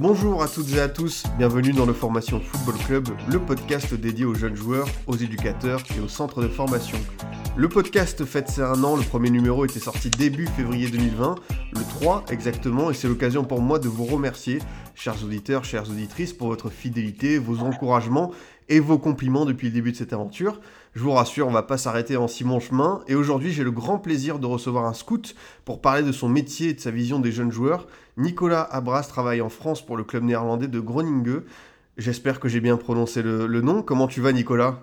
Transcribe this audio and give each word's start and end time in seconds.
Bonjour 0.00 0.42
à 0.42 0.48
toutes 0.48 0.72
et 0.72 0.80
à 0.80 0.88
tous, 0.88 1.24
bienvenue 1.36 1.72
dans 1.72 1.84
le 1.84 1.92
Formation 1.92 2.40
Football 2.40 2.74
Club, 2.86 3.08
le 3.30 3.38
podcast 3.38 3.92
dédié 3.92 4.24
aux 4.24 4.34
jeunes 4.34 4.56
joueurs, 4.56 4.88
aux 5.06 5.16
éducateurs 5.16 5.82
et 5.94 6.00
aux 6.00 6.08
centres 6.08 6.40
de 6.40 6.48
formation. 6.48 6.96
Le 7.54 7.68
podcast 7.68 8.24
fête 8.24 8.48
ses 8.48 8.62
un 8.62 8.82
an, 8.82 8.96
le 8.96 9.02
premier 9.02 9.28
numéro 9.28 9.66
était 9.66 9.78
sorti 9.78 10.08
début 10.08 10.46
février 10.46 10.88
2020, 10.88 11.34
le 11.74 11.80
3 12.00 12.24
exactement, 12.30 12.90
et 12.90 12.94
c'est 12.94 13.08
l'occasion 13.08 13.44
pour 13.44 13.60
moi 13.60 13.78
de 13.78 13.88
vous 13.88 14.06
remercier, 14.06 14.60
chers 14.94 15.22
auditeurs, 15.22 15.66
chères 15.66 15.90
auditrices, 15.90 16.32
pour 16.32 16.48
votre 16.48 16.70
fidélité, 16.70 17.36
vos 17.36 17.58
encouragements 17.58 18.30
et 18.70 18.80
vos 18.80 18.96
compliments 18.96 19.44
depuis 19.44 19.66
le 19.66 19.74
début 19.74 19.92
de 19.92 19.98
cette 19.98 20.14
aventure. 20.14 20.62
Je 20.94 21.02
vous 21.02 21.12
rassure, 21.12 21.46
on 21.46 21.52
va 21.52 21.62
pas 21.62 21.78
s'arrêter 21.78 22.16
en 22.16 22.26
si 22.26 22.42
bon 22.42 22.58
chemin, 22.58 23.02
et 23.06 23.14
aujourd'hui 23.14 23.52
j'ai 23.52 23.62
le 23.62 23.70
grand 23.70 23.98
plaisir 23.98 24.40
de 24.40 24.46
recevoir 24.46 24.86
un 24.86 24.92
scout 24.92 25.36
pour 25.64 25.80
parler 25.80 26.02
de 26.02 26.10
son 26.10 26.28
métier 26.28 26.70
et 26.70 26.74
de 26.74 26.80
sa 26.80 26.90
vision 26.90 27.20
des 27.20 27.30
jeunes 27.30 27.52
joueurs. 27.52 27.86
Nicolas 28.16 28.62
Abras 28.62 29.04
travaille 29.04 29.40
en 29.40 29.50
France 29.50 29.86
pour 29.86 29.96
le 29.96 30.02
club 30.02 30.24
néerlandais 30.24 30.66
de 30.66 30.80
Groningen. 30.80 31.42
J'espère 31.96 32.40
que 32.40 32.48
j'ai 32.48 32.60
bien 32.60 32.76
prononcé 32.76 33.22
le, 33.22 33.46
le 33.46 33.60
nom. 33.60 33.82
Comment 33.82 34.08
tu 34.08 34.20
vas 34.20 34.32
Nicolas? 34.32 34.80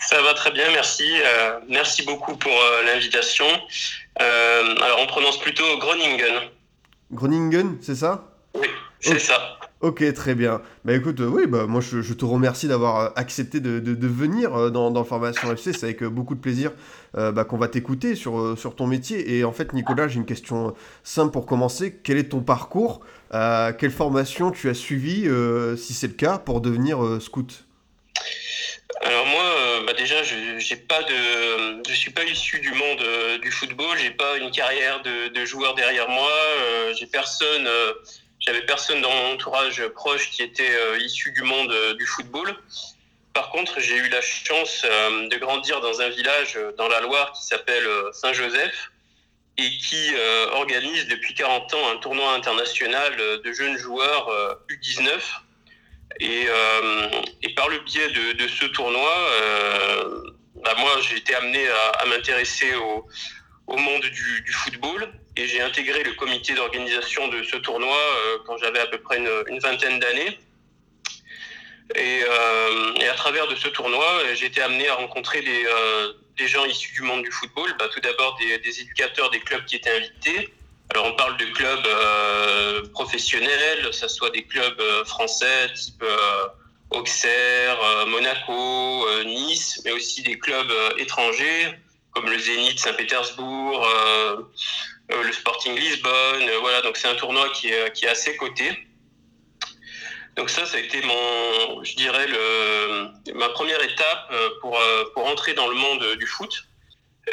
Ça 0.00 0.20
va 0.22 0.34
très 0.34 0.50
bien, 0.50 0.64
merci. 0.72 1.08
Euh, 1.08 1.60
merci 1.68 2.04
beaucoup 2.04 2.36
pour 2.36 2.52
euh, 2.52 2.82
l'invitation. 2.84 3.46
Euh, 4.20 4.74
alors, 4.82 4.98
on 5.02 5.06
prononce 5.06 5.38
plutôt 5.38 5.64
Groningen. 5.78 6.50
Groningen, 7.12 7.78
c'est 7.80 7.94
ça? 7.94 8.24
Oui, 8.54 8.66
c'est 8.98 9.20
ça. 9.20 9.58
Ok, 9.84 10.02
très 10.14 10.34
bien. 10.34 10.62
Bah 10.86 10.94
écoute, 10.94 11.20
euh, 11.20 11.26
oui, 11.26 11.46
bah 11.46 11.66
moi 11.66 11.82
je, 11.82 12.14
te 12.14 12.24
remercie 12.24 12.68
d'avoir 12.68 13.00
euh, 13.00 13.08
accepté 13.16 13.60
de, 13.60 14.06
venir 14.06 14.54
euh, 14.54 14.70
dans, 14.70 14.90
dans 14.90 15.04
Formation 15.04 15.52
FC. 15.52 15.74
C'est 15.74 15.84
avec 15.84 16.02
beaucoup 16.04 16.34
de 16.34 16.40
plaisir 16.40 16.72
bah, 17.12 17.44
qu'on 17.44 17.58
va 17.58 17.68
t'écouter 17.68 18.14
sur, 18.14 18.56
ton 18.76 18.86
métier. 18.86 19.36
Et 19.36 19.44
en 19.44 19.52
fait, 19.52 19.74
Nicolas, 19.74 20.08
j'ai 20.08 20.16
une 20.16 20.24
question 20.24 20.74
simple 21.02 21.32
pour 21.32 21.44
commencer. 21.44 22.00
Quel 22.02 22.16
est 22.16 22.30
ton 22.30 22.40
parcours? 22.40 23.00
Quelle 23.30 23.90
formation 23.90 24.50
tu 24.52 24.70
as 24.70 24.74
suivi, 24.74 25.28
euh, 25.28 25.76
si 25.76 25.92
c'est 25.92 26.06
le 26.06 26.14
cas, 26.14 26.38
pour 26.38 26.62
devenir 26.62 27.20
scout? 27.20 27.66
Alors 29.02 29.26
moi, 29.26 29.42
bah 29.86 29.92
déjà, 29.92 30.22
je 30.22 30.34
j'ai 30.58 30.76
pas 30.76 31.02
de, 31.02 31.82
je 31.86 31.94
suis 31.94 32.10
pas 32.10 32.24
issu 32.24 32.58
du 32.60 32.72
monde 32.72 33.04
du 33.42 33.50
football. 33.50 33.98
J'ai 33.98 34.12
pas 34.12 34.38
une 34.38 34.50
carrière 34.50 35.02
de, 35.02 35.28
de 35.28 35.44
joueur 35.44 35.74
derrière 35.74 36.08
moi. 36.08 36.30
J'ai 36.98 37.06
personne, 37.06 37.68
j'avais 38.46 38.62
personne 38.62 39.00
dans 39.00 39.10
mon 39.10 39.34
entourage 39.34 39.86
proche 39.88 40.30
qui 40.30 40.42
était 40.42 40.70
euh, 40.70 40.98
issu 40.98 41.32
du 41.32 41.42
monde 41.42 41.72
euh, 41.72 41.94
du 41.94 42.04
football. 42.04 42.54
Par 43.32 43.50
contre, 43.50 43.80
j'ai 43.80 43.96
eu 43.96 44.08
la 44.08 44.20
chance 44.20 44.82
euh, 44.84 45.28
de 45.28 45.36
grandir 45.36 45.80
dans 45.80 46.00
un 46.00 46.08
village 46.10 46.58
dans 46.76 46.88
la 46.88 47.00
Loire 47.00 47.32
qui 47.32 47.44
s'appelle 47.44 47.86
Saint-Joseph 48.12 48.90
et 49.56 49.70
qui 49.78 50.12
organise 50.52 51.06
depuis 51.06 51.32
40 51.32 51.74
ans 51.74 51.88
un 51.92 51.96
tournoi 51.98 52.34
international 52.34 53.16
de 53.16 53.52
jeunes 53.52 53.78
joueurs 53.78 54.28
euh, 54.28 54.54
U19. 54.68 55.20
Et, 56.20 56.46
euh, 56.48 57.08
et 57.42 57.54
par 57.54 57.68
le 57.68 57.78
biais 57.80 58.08
de, 58.34 58.48
ce 58.48 58.66
tournoi, 58.66 59.10
bah 60.56 60.74
moi 60.78 60.90
j'ai 61.08 61.16
été 61.16 61.34
amené 61.34 61.66
à, 61.68 62.04
m'intéresser 62.06 62.72
au, 62.74 63.76
monde 63.76 64.02
du 64.02 64.52
football 64.52 65.12
et 65.36 65.46
j'ai 65.46 65.60
intégré 65.60 66.02
le 66.02 66.12
comité 66.12 66.54
d'organisation 66.54 67.28
de 67.28 67.42
ce 67.42 67.56
tournoi 67.56 67.96
euh, 67.96 68.38
quand 68.46 68.56
j'avais 68.58 68.80
à 68.80 68.86
peu 68.86 68.98
près 68.98 69.18
une, 69.18 69.58
vingtaine 69.58 69.98
d'années. 69.98 70.38
Et, 71.96 72.22
euh, 72.22 72.94
et 73.00 73.08
à 73.08 73.14
travers 73.14 73.46
de 73.48 73.54
ce 73.56 73.68
tournoi, 73.68 74.06
j'ai 74.34 74.46
été 74.46 74.62
amené 74.62 74.88
à 74.88 74.94
rencontrer 74.94 75.42
des, 75.42 75.66
euh, 75.66 76.12
gens 76.46 76.64
issus 76.64 76.92
du 76.92 77.02
monde 77.02 77.22
du 77.22 77.30
football. 77.30 77.74
Bah, 77.78 77.88
tout 77.92 78.00
d'abord 78.00 78.38
des, 78.38 78.80
éducateurs 78.80 79.30
des 79.30 79.40
clubs 79.40 79.64
qui 79.64 79.76
étaient 79.76 79.90
invités. 79.90 80.54
Alors 80.90 81.06
on 81.06 81.14
parle 81.14 81.36
de 81.38 81.46
clubs 81.46 81.86
euh, 81.86 82.82
professionnels, 82.92 83.92
ça 83.92 84.06
soit 84.06 84.30
des 84.30 84.44
clubs 84.44 84.82
français 85.06 85.72
type 85.74 86.04
Auxerre, 86.90 88.06
Monaco, 88.06 89.08
Nice, 89.24 89.80
mais 89.84 89.92
aussi 89.92 90.22
des 90.22 90.38
clubs 90.38 90.72
étrangers 90.98 91.74
comme 92.12 92.30
le 92.30 92.38
Zénith 92.38 92.78
Saint-Pétersbourg, 92.78 93.88
le 95.10 95.32
Sporting 95.32 95.76
Lisbonne. 95.76 96.48
euh, 96.48 96.58
voilà, 96.60 96.82
donc 96.82 96.96
c'est 96.96 97.08
un 97.08 97.14
tournoi 97.14 97.48
qui 97.50 97.68
est, 97.68 97.92
qui 97.92 98.04
est 98.04 98.08
assez 98.08 98.36
coté. 98.36 98.70
Donc 100.36 100.50
ça, 100.50 100.66
ça 100.66 100.78
a 100.78 100.80
été 100.80 101.00
mon, 101.02 101.84
je 101.84 101.94
dirais 101.94 102.26
ma 103.34 103.48
première 103.50 103.82
étape 103.82 104.28
euh, 104.32 104.50
pour 104.60 104.78
euh, 104.78 105.04
entrer 105.16 105.54
dans 105.54 105.68
le 105.68 105.74
monde 105.74 106.16
du 106.16 106.26
foot. 106.26 106.64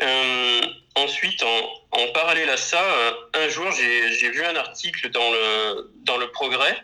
Euh, 0.01 0.61
ensuite, 0.95 1.43
en, 1.43 2.07
parallèle 2.13 2.49
à 2.49 2.57
ça, 2.57 2.81
euh, 2.81 3.13
un 3.33 3.49
jour, 3.49 3.71
j'ai 3.71 4.29
vu 4.29 4.43
un 4.43 4.55
article 4.55 5.09
dans 5.09 5.31
le, 5.31 5.91
dans 6.03 6.17
le 6.17 6.29
Progrès 6.31 6.77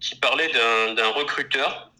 qui 0.00 0.16
parlait 0.16 0.48
d'un 0.48 1.08
recruteur 1.08 1.90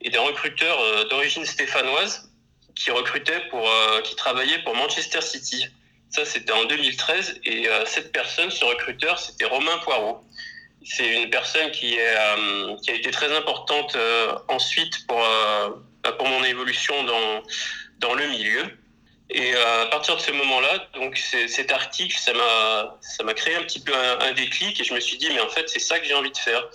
et 0.00 0.10
d'un 0.10 0.22
recruteur 0.22 0.80
euh, 0.80 1.04
d'origine 1.08 1.44
stéphanoise 1.44 2.30
qui 2.74 2.90
recrutait 2.90 3.40
pour, 3.50 3.68
euh, 3.68 4.00
qui 4.02 4.16
travaillait 4.16 4.62
pour 4.62 4.74
Manchester 4.74 5.20
City. 5.20 5.66
Ça, 6.10 6.24
c'était 6.24 6.52
en 6.52 6.64
2013 6.64 7.40
et 7.44 7.68
euh, 7.68 7.84
cette 7.86 8.12
personne, 8.12 8.50
ce 8.50 8.64
recruteur, 8.64 9.18
c'était 9.18 9.44
Romain 9.44 9.78
Poirot. 9.78 10.24
C'est 10.84 11.22
une 11.22 11.30
personne 11.30 11.70
qui, 11.70 11.96
euh, 12.00 12.74
a 12.88 12.92
été 12.92 13.10
très 13.12 13.34
importante 13.36 13.94
euh, 13.94 14.34
ensuite 14.48 15.06
pour, 15.06 15.22
bah, 16.02 16.12
pour 16.12 16.26
mon 16.26 16.42
évolution 16.42 17.04
dans, 17.04 17.42
dans 17.98 18.14
le 18.14 18.26
milieu. 18.26 18.64
Et 19.32 19.54
à 19.54 19.86
partir 19.86 20.16
de 20.16 20.20
ce 20.20 20.32
moment-là, 20.32 20.88
donc 20.94 21.16
cet 21.16 21.70
article, 21.70 22.18
ça 22.18 22.32
m'a 22.32 22.98
ça 23.00 23.22
m'a 23.22 23.32
créé 23.32 23.54
un 23.54 23.62
petit 23.62 23.78
peu 23.78 23.94
un, 23.94 24.32
déclic 24.32 24.80
et 24.80 24.82
je 24.82 24.92
me 24.92 24.98
suis 24.98 25.18
dit 25.18 25.28
mais 25.32 25.38
en 25.38 25.48
fait 25.48 25.68
c'est 25.68 25.78
ça 25.78 26.00
que 26.00 26.04
j'ai 26.04 26.14
envie 26.14 26.32
de 26.32 26.36
faire. 26.36 26.68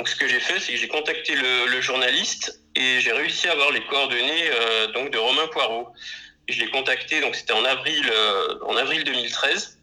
Donc 0.00 0.08
ce 0.08 0.16
que 0.16 0.26
j'ai 0.26 0.40
fait, 0.40 0.58
c'est 0.58 0.72
que 0.72 0.78
j'ai 0.78 0.88
contacté 0.88 1.36
le, 1.36 1.80
journaliste 1.80 2.60
et 2.74 2.98
j'ai 3.00 3.12
réussi 3.12 3.46
à 3.46 3.52
avoir 3.52 3.70
les 3.70 3.84
coordonnées 3.84 4.50
donc 4.92 5.10
de 5.10 5.18
Romain 5.18 5.46
Poirot. 5.52 5.92
Je 6.50 6.60
l'ai 6.60 6.70
contacté 6.70 7.20
donc 7.20 7.36
c'était 7.36 7.52
en 7.52 7.64
avril 7.64 8.10
euh, 8.10 8.58
en 8.66 8.76
avril 8.76 9.04
2013. 9.04 9.78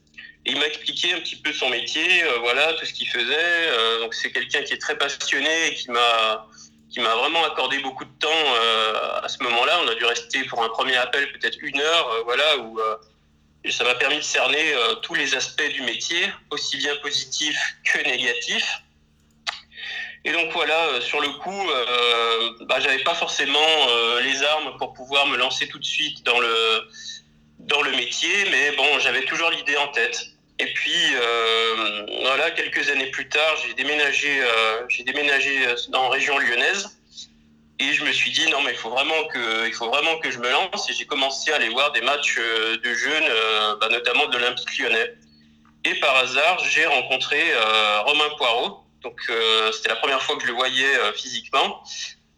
Et 0.45 0.51
il 0.51 0.59
m'a 0.59 0.67
expliqué 0.67 1.13
un 1.13 1.19
petit 1.19 1.35
peu 1.35 1.51
son 1.51 1.69
métier, 1.69 2.23
euh, 2.23 2.37
voilà 2.39 2.73
tout 2.73 2.85
ce 2.85 2.93
qu'il 2.93 3.09
faisait. 3.09 3.25
Euh, 3.31 3.99
donc 3.99 4.13
c'est 4.13 4.31
quelqu'un 4.31 4.63
qui 4.63 4.73
est 4.73 4.77
très 4.77 4.97
passionné 4.97 5.67
et 5.67 5.75
qui 5.75 5.91
m'a 5.91 6.47
qui 6.89 7.01
m'a 7.01 7.15
vraiment 7.15 7.43
accordé 7.43 7.79
beaucoup 7.79 8.05
de 8.05 8.17
temps 8.19 8.53
à 9.21 9.27
ce 9.27 9.43
moment-là. 9.43 9.77
On 9.83 9.87
a 9.89 9.95
dû 9.95 10.05
rester 10.05 10.43
pour 10.45 10.63
un 10.63 10.69
premier 10.69 10.95
appel 10.95 11.31
peut-être 11.33 11.57
une 11.61 11.79
heure, 11.79 12.23
voilà, 12.23 12.57
où 12.59 12.79
ça 13.69 13.83
m'a 13.83 13.93
permis 13.95 14.15
de 14.15 14.21
cerner 14.21 14.73
tous 15.01 15.13
les 15.13 15.35
aspects 15.35 15.69
du 15.73 15.81
métier, 15.81 16.31
aussi 16.49 16.77
bien 16.77 16.95
positifs 17.03 17.59
que 17.83 18.01
négatifs. 18.03 18.81
Et 20.27 20.33
donc 20.33 20.51
voilà, 20.51 20.77
euh, 20.87 20.99
sur 20.99 21.21
le 21.21 21.29
coup, 21.29 21.69
euh, 21.69 22.51
bah, 22.65 22.81
j'avais 22.81 23.01
pas 23.01 23.15
forcément 23.15 23.59
euh, 23.89 24.19
les 24.19 24.43
armes 24.43 24.75
pour 24.77 24.91
pouvoir 24.91 25.25
me 25.25 25.37
lancer 25.37 25.69
tout 25.69 25.79
de 25.79 25.85
suite 25.85 26.21
dans 26.25 26.37
le 26.41 26.81
dans 27.59 27.81
le 27.81 27.91
métier, 27.91 28.45
mais 28.51 28.75
bon, 28.75 28.99
j'avais 28.99 29.21
toujours 29.21 29.49
l'idée 29.51 29.77
en 29.77 29.87
tête. 29.87 30.21
Et 30.59 30.65
puis 30.65 31.15
euh, 31.15 32.05
voilà, 32.23 32.51
quelques 32.51 32.89
années 32.89 33.09
plus 33.09 33.29
tard, 33.29 33.55
j'ai 33.65 33.73
déménagé, 33.75 34.41
j'ai 34.89 35.03
déménagé 35.03 35.65
en 35.93 36.09
région 36.09 36.37
lyonnaise. 36.39 36.99
Et 37.79 37.93
je 37.93 38.03
me 38.03 38.11
suis 38.11 38.31
dit 38.31 38.49
non 38.49 38.61
mais 38.63 38.71
il 38.71 38.77
faut 38.77 38.89
vraiment 38.89 39.23
que 39.31 39.65
il 39.65 39.73
faut 39.73 39.87
vraiment 39.87 40.17
que 40.17 40.29
je 40.29 40.39
me 40.39 40.49
lance 40.51 40.89
et 40.89 40.93
j'ai 40.93 41.05
commencé 41.05 41.53
à 41.53 41.55
aller 41.55 41.69
voir 41.69 41.93
des 41.93 42.01
matchs 42.01 42.37
de 42.37 42.93
jeunes, 42.93 43.29
bah, 43.79 43.87
notamment 43.89 44.25
de 44.25 44.37
l'Olympique 44.37 44.77
Lyonnais. 44.77 45.13
Et 45.85 45.95
par 46.01 46.17
hasard, 46.17 46.59
j'ai 46.65 46.85
rencontré 46.85 47.41
Romain 48.05 48.29
Poirot. 48.37 48.86
Euh, 49.29 49.71
c'était 49.71 49.89
la 49.89 49.95
première 49.95 50.21
fois 50.21 50.35
que 50.35 50.43
je 50.43 50.47
le 50.47 50.53
voyais 50.53 50.95
euh, 50.99 51.13
physiquement. 51.13 51.83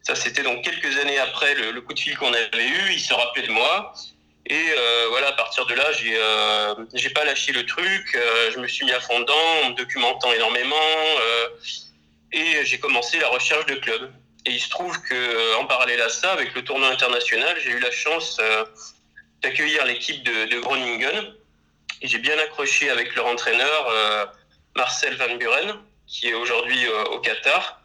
Ça 0.02 0.16
c'était 0.16 0.44
donc 0.44 0.64
quelques 0.64 0.98
années 1.00 1.20
après 1.20 1.54
le, 1.56 1.82
coup 1.82 1.94
de 1.94 2.00
fil 2.00 2.18
qu'on 2.18 2.34
avait 2.34 2.68
eu. 2.68 2.92
Il 2.92 3.00
se 3.00 3.14
rappelait 3.14 3.48
de 3.48 3.52
moi. 3.52 3.94
Et 4.46 4.56
euh, 4.56 5.08
voilà, 5.10 5.28
à 5.28 5.34
partir 5.34 5.66
de 5.68 5.76
là, 5.76 5.92
j'ai 5.92 6.18
j'ai 6.96 7.10
pas 7.12 7.24
lâché 7.26 7.52
le 7.52 7.66
truc. 7.66 8.18
je 8.54 8.60
me 8.60 8.68
suis 8.68 8.86
mis 8.86 8.92
à 8.92 9.00
fond 9.00 9.20
dedans, 9.20 9.34
en 9.64 9.70
me 9.70 9.76
documentant 9.76 10.32
énormément. 10.34 10.76
et 12.32 12.66
j'ai 12.66 12.80
commencé 12.80 13.20
la 13.20 13.28
recherche 13.30 13.66
de 13.68 13.76
clubs. 13.76 14.12
Et 14.46 14.52
il 14.52 14.60
se 14.60 14.70
trouve 14.70 15.00
que 15.02 15.56
en 15.58 15.66
parallèle 15.66 16.02
à 16.02 16.10
ça, 16.10 16.32
avec 16.32 16.56
le 16.56 16.64
tournoi 16.64 16.88
international, 16.90 17.58
j'ai 17.64 17.72
eu 17.72 17.80
la 17.80 17.92
chance 17.92 18.42
d'accueillir 19.44 19.86
l'équipe 19.86 20.24
de, 20.24 20.60
Groningen. 20.60 21.36
Et 22.02 22.08
j'ai 22.08 22.20
bien 22.20 22.38
accroché 22.40 22.90
avec 22.90 23.14
leur 23.16 23.28
entraîneur, 23.28 24.34
Marcel 24.76 25.16
Van 25.18 25.36
Buren, 25.36 25.80
qui 26.10 26.28
est 26.28 26.34
aujourd'hui 26.34 26.86
euh, 26.86 27.04
au 27.16 27.20
Qatar. 27.20 27.82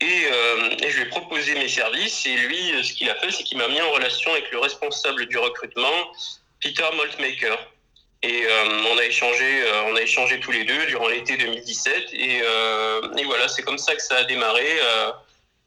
Et, 0.00 0.26
je 0.86 0.96
lui 0.96 1.02
ai 1.02 1.06
proposé 1.06 1.54
mes 1.54 1.68
services. 1.68 2.26
Et 2.26 2.36
lui, 2.36 2.84
ce 2.84 2.92
qu'il 2.92 3.08
a 3.08 3.14
fait, 3.14 3.30
c'est 3.30 3.42
qu'il 3.42 3.56
m'a 3.56 3.68
mis 3.68 3.80
en 3.80 3.90
relation 3.90 4.32
avec 4.32 4.50
le 4.52 4.58
responsable 4.58 5.26
du 5.26 5.38
recrutement, 5.38 6.12
Peter 6.60 6.84
Maltmaker. 6.96 7.58
Et 8.22 8.46
on, 8.92 8.98
a 8.98 9.04
échangé, 9.04 9.64
on 9.86 9.96
a 9.96 10.02
échangé 10.02 10.40
tous 10.40 10.50
les 10.50 10.64
deux 10.64 10.86
durant 10.86 11.08
l'été 11.08 11.38
2017. 11.38 12.12
Et, 12.12 12.38
et 12.38 13.24
voilà, 13.24 13.48
c'est 13.48 13.62
comme 13.62 13.78
ça 13.78 13.94
que 13.94 14.02
ça 14.02 14.16
a 14.16 14.24
démarré 14.24 14.66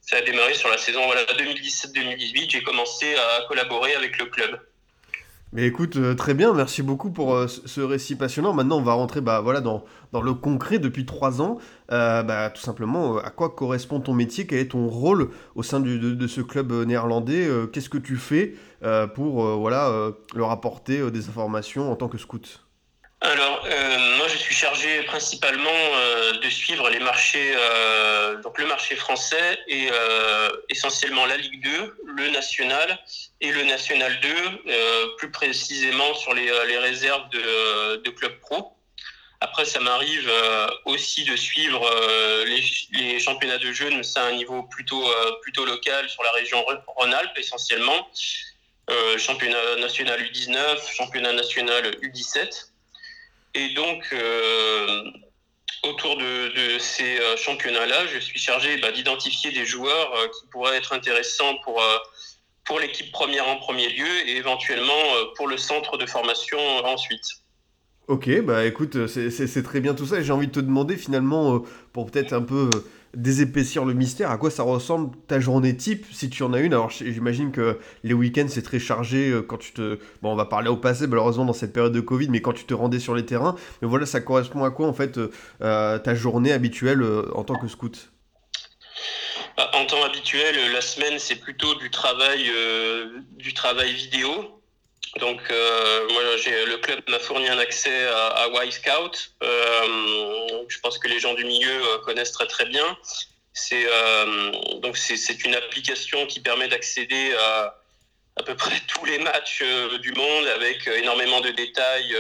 ça 0.08 0.18
a 0.18 0.22
démarré 0.22 0.54
sur 0.54 0.70
la 0.70 0.78
saison 0.78 1.06
voilà, 1.06 1.24
2017-2018. 1.26 2.50
J'ai 2.50 2.64
commencé 2.64 3.16
à 3.16 3.46
collaborer 3.48 3.94
avec 3.94 4.18
le 4.18 4.26
club. 4.26 4.58
Mais 5.54 5.66
écoute, 5.66 5.96
euh, 5.96 6.14
très 6.14 6.34
bien, 6.34 6.54
merci 6.54 6.82
beaucoup 6.82 7.10
pour 7.10 7.36
euh, 7.36 7.48
ce 7.48 7.82
récit 7.82 8.16
passionnant. 8.16 8.54
Maintenant, 8.54 8.78
on 8.78 8.84
va 8.84 8.94
rentrer 8.94 9.22
bah, 9.22 9.42
voilà, 9.42 9.62
dans, 9.62 9.84
dans 10.12 10.22
le 10.22 10.34
concret 10.34 10.80
depuis 10.80 11.06
trois 11.06 11.42
ans. 11.42 11.58
Euh, 11.92 12.24
bah, 12.24 12.50
tout 12.50 12.62
simplement, 12.62 13.18
à 13.18 13.30
quoi 13.30 13.50
correspond 13.50 14.00
ton 14.00 14.14
métier? 14.14 14.46
Quel 14.46 14.60
est 14.60 14.72
ton 14.72 14.88
rôle 14.88 15.30
au 15.56 15.64
sein 15.64 15.80
de, 15.80 16.28
ce 16.28 16.42
club 16.42 16.72
néerlandais? 16.72 17.50
Qu'est-ce 17.72 17.90
que 17.90 17.98
tu 17.98 18.18
fais 18.18 18.56
pour 19.16 19.46
voilà, 19.58 20.12
leur 20.36 20.52
apporter 20.52 21.10
des 21.12 21.30
informations 21.30 21.92
en 21.92 21.96
tant 21.96 22.08
que 22.08 22.18
scout? 22.18 22.68
Alors, 23.22 23.66
euh, 23.66 23.98
moi, 24.18 24.28
je 24.28 24.38
suis 24.38 24.54
chargé 24.54 25.02
principalement 25.04 25.70
euh, 25.72 26.34
de 26.34 26.50
suivre 26.52 26.88
les 26.92 27.00
marchés, 27.00 27.52
euh, 27.56 28.36
donc 28.44 28.60
le 28.60 28.68
marché 28.68 28.96
français 28.96 29.58
et 29.68 29.90
essentiellement 30.70 31.26
la 31.26 31.38
Ligue 31.38 31.64
2, 31.64 31.98
le 32.16 32.30
National 32.30 33.00
et 33.42 33.52
le 33.52 33.64
National 33.64 34.20
2, 34.22 34.30
plus 35.18 35.32
précisément 35.32 36.14
sur 36.14 36.34
les, 36.34 36.78
réserves 36.78 37.28
de, 37.30 37.96
de 38.04 38.10
clubs 38.12 38.40
pro. 38.40 38.77
Après, 39.40 39.66
ça 39.66 39.80
m'arrive 39.80 40.32
aussi 40.86 41.24
de 41.24 41.36
suivre 41.36 41.88
les, 42.46 43.20
championnats 43.20 43.60
de 43.60 43.72
jeunes, 43.72 44.04
c'est 44.04 44.20
à 44.20 44.26
un 44.26 44.32
niveau 44.32 44.64
plutôt, 44.64 45.08
plutôt 45.44 45.64
local 45.64 46.10
sur 46.10 46.24
la 46.24 46.32
région 46.32 46.66
Rhône-Alpes 46.88 47.38
essentiellement. 47.38 48.10
championnat 49.18 49.76
national 49.76 50.22
U19, 50.24 50.96
championnat 50.96 51.34
national 51.34 51.92
U17. 52.02 52.70
Et 53.58 53.70
donc, 53.70 54.08
euh, 54.14 55.04
autour 55.82 56.16
de, 56.16 56.78
ces 56.78 57.20
euh, 57.20 57.36
championnats-là, 57.38 58.06
je 58.06 58.20
suis 58.20 58.38
chargé 58.38 58.78
bah, 58.78 58.92
d'identifier 58.92 59.52
des 59.52 59.66
joueurs 59.66 60.14
euh, 60.16 60.28
qui 60.28 60.46
pourraient 60.52 60.78
être 60.78 60.94
intéressants 60.94 61.56
pour, 61.64 61.82
pour 62.66 62.80
l'équipe 62.80 63.12
première 63.12 63.48
en 63.48 63.58
premier 63.58 63.90
lieu 63.90 64.28
et 64.28 64.38
éventuellement 64.38 65.02
pour 65.36 65.48
le 65.48 65.58
centre 65.58 65.98
de 65.98 66.06
formation 66.06 66.60
ensuite. 66.86 67.26
Ok, 68.08 68.30
bah 68.42 68.66
écoute, 68.66 69.08
c'est 69.08 69.64
très 69.64 69.82
bien 69.82 69.94
tout 69.94 70.06
ça. 70.06 70.22
J'ai 70.22 70.32
envie 70.32 70.48
de 70.48 70.52
te 70.54 70.62
demander 70.62 70.96
finalement, 70.96 71.64
pour 71.92 72.10
peut-être 72.10 72.32
un 72.32 72.42
peu 72.42 72.70
désépaissir 73.14 73.84
le 73.84 73.94
mystère, 73.94 74.32
à 74.32 74.38
quoi 74.38 74.52
ça 74.52 74.64
ressemble 74.64 75.16
ta 75.28 75.40
journée 75.40 75.76
type, 75.76 76.06
si 76.12 76.30
tu 76.30 76.44
en 76.44 76.54
as 76.54 76.60
une? 76.60 76.74
Alors 76.74 76.90
j'imagine 76.90 77.52
que 77.52 77.80
les 78.04 78.14
week-ends 78.14 78.48
c'est 78.48 78.62
très 78.62 78.80
chargé 78.80 79.30
euh, 79.30 79.42
quand 79.42 79.58
tu 79.58 79.72
te... 79.72 79.98
Bon 80.22 80.34
on 80.34 80.36
va 80.36 80.46
parler 80.46 80.70
au 80.70 80.78
passé 80.78 81.08
malheureusement 81.08 81.46
dans 81.46 81.54
cette 81.54 81.74
période 81.74 81.94
de 81.94 82.00
Covid, 82.00 82.30
mais 82.30 82.42
quand 82.42 82.54
tu 82.54 82.66
te 82.66 82.74
rendais 82.74 83.00
sur 83.00 83.16
les 83.16 83.26
terrains. 83.26 83.56
Mais 83.82 83.88
voilà, 83.88 84.06
ça 84.06 84.22
correspond 84.22 84.64
à 84.64 84.72
quoi 84.72 84.88
en 84.88 84.94
fait 84.94 85.18
euh, 85.18 85.32
euh, 85.62 85.98
ta 86.00 86.16
journée 86.16 86.52
habituelle 86.52 87.04
en 87.34 87.44
tant 87.44 87.56
que 87.56 87.68
scout? 87.68 88.12
Bah, 89.58 89.72
en 89.74 89.86
temps 89.86 90.04
habituel, 90.04 90.56
la 90.72 90.82
semaine, 90.82 91.18
c'est 91.18 91.40
plutôt 91.40 91.74
du 91.76 91.90
travail, 91.90 92.52
du 93.32 93.54
travail 93.54 93.94
vidéo. 93.94 94.57
Donc, 95.16 95.42
euh, 95.50 96.08
moi, 96.10 96.22
le 96.24 96.78
club 96.78 97.02
m'a 97.08 97.20
fourni 97.20 97.48
un 97.48 97.58
accès 97.58 98.06
à, 98.08 98.28
à 98.28 98.66
Y 98.66 98.72
Scout. 98.72 99.32
Euh, 99.42 100.66
je 100.68 100.80
pense 100.80 101.00
que 101.00 101.08
les 101.08 101.20
gens 101.20 101.34
du 101.34 101.46
milieu 101.46 101.82
euh, 101.84 101.98
connaissent 102.00 102.34
très 102.34 102.48
très 102.48 102.66
bien. 102.66 102.98
C'est 103.54 103.88
donc 104.84 104.98
c'est 104.98 105.44
une 105.44 105.56
application 105.56 106.28
qui 106.28 106.40
permet 106.42 106.68
d'accéder 106.68 107.34
à 107.34 107.76
à 108.36 108.44
peu 108.44 108.56
près 108.56 108.80
tous 108.88 109.04
les 109.06 109.18
matchs 109.18 109.64
du 110.00 110.12
monde 110.12 110.46
avec 110.46 110.86
énormément 110.86 111.42
de 111.42 111.50
détails 111.50 112.16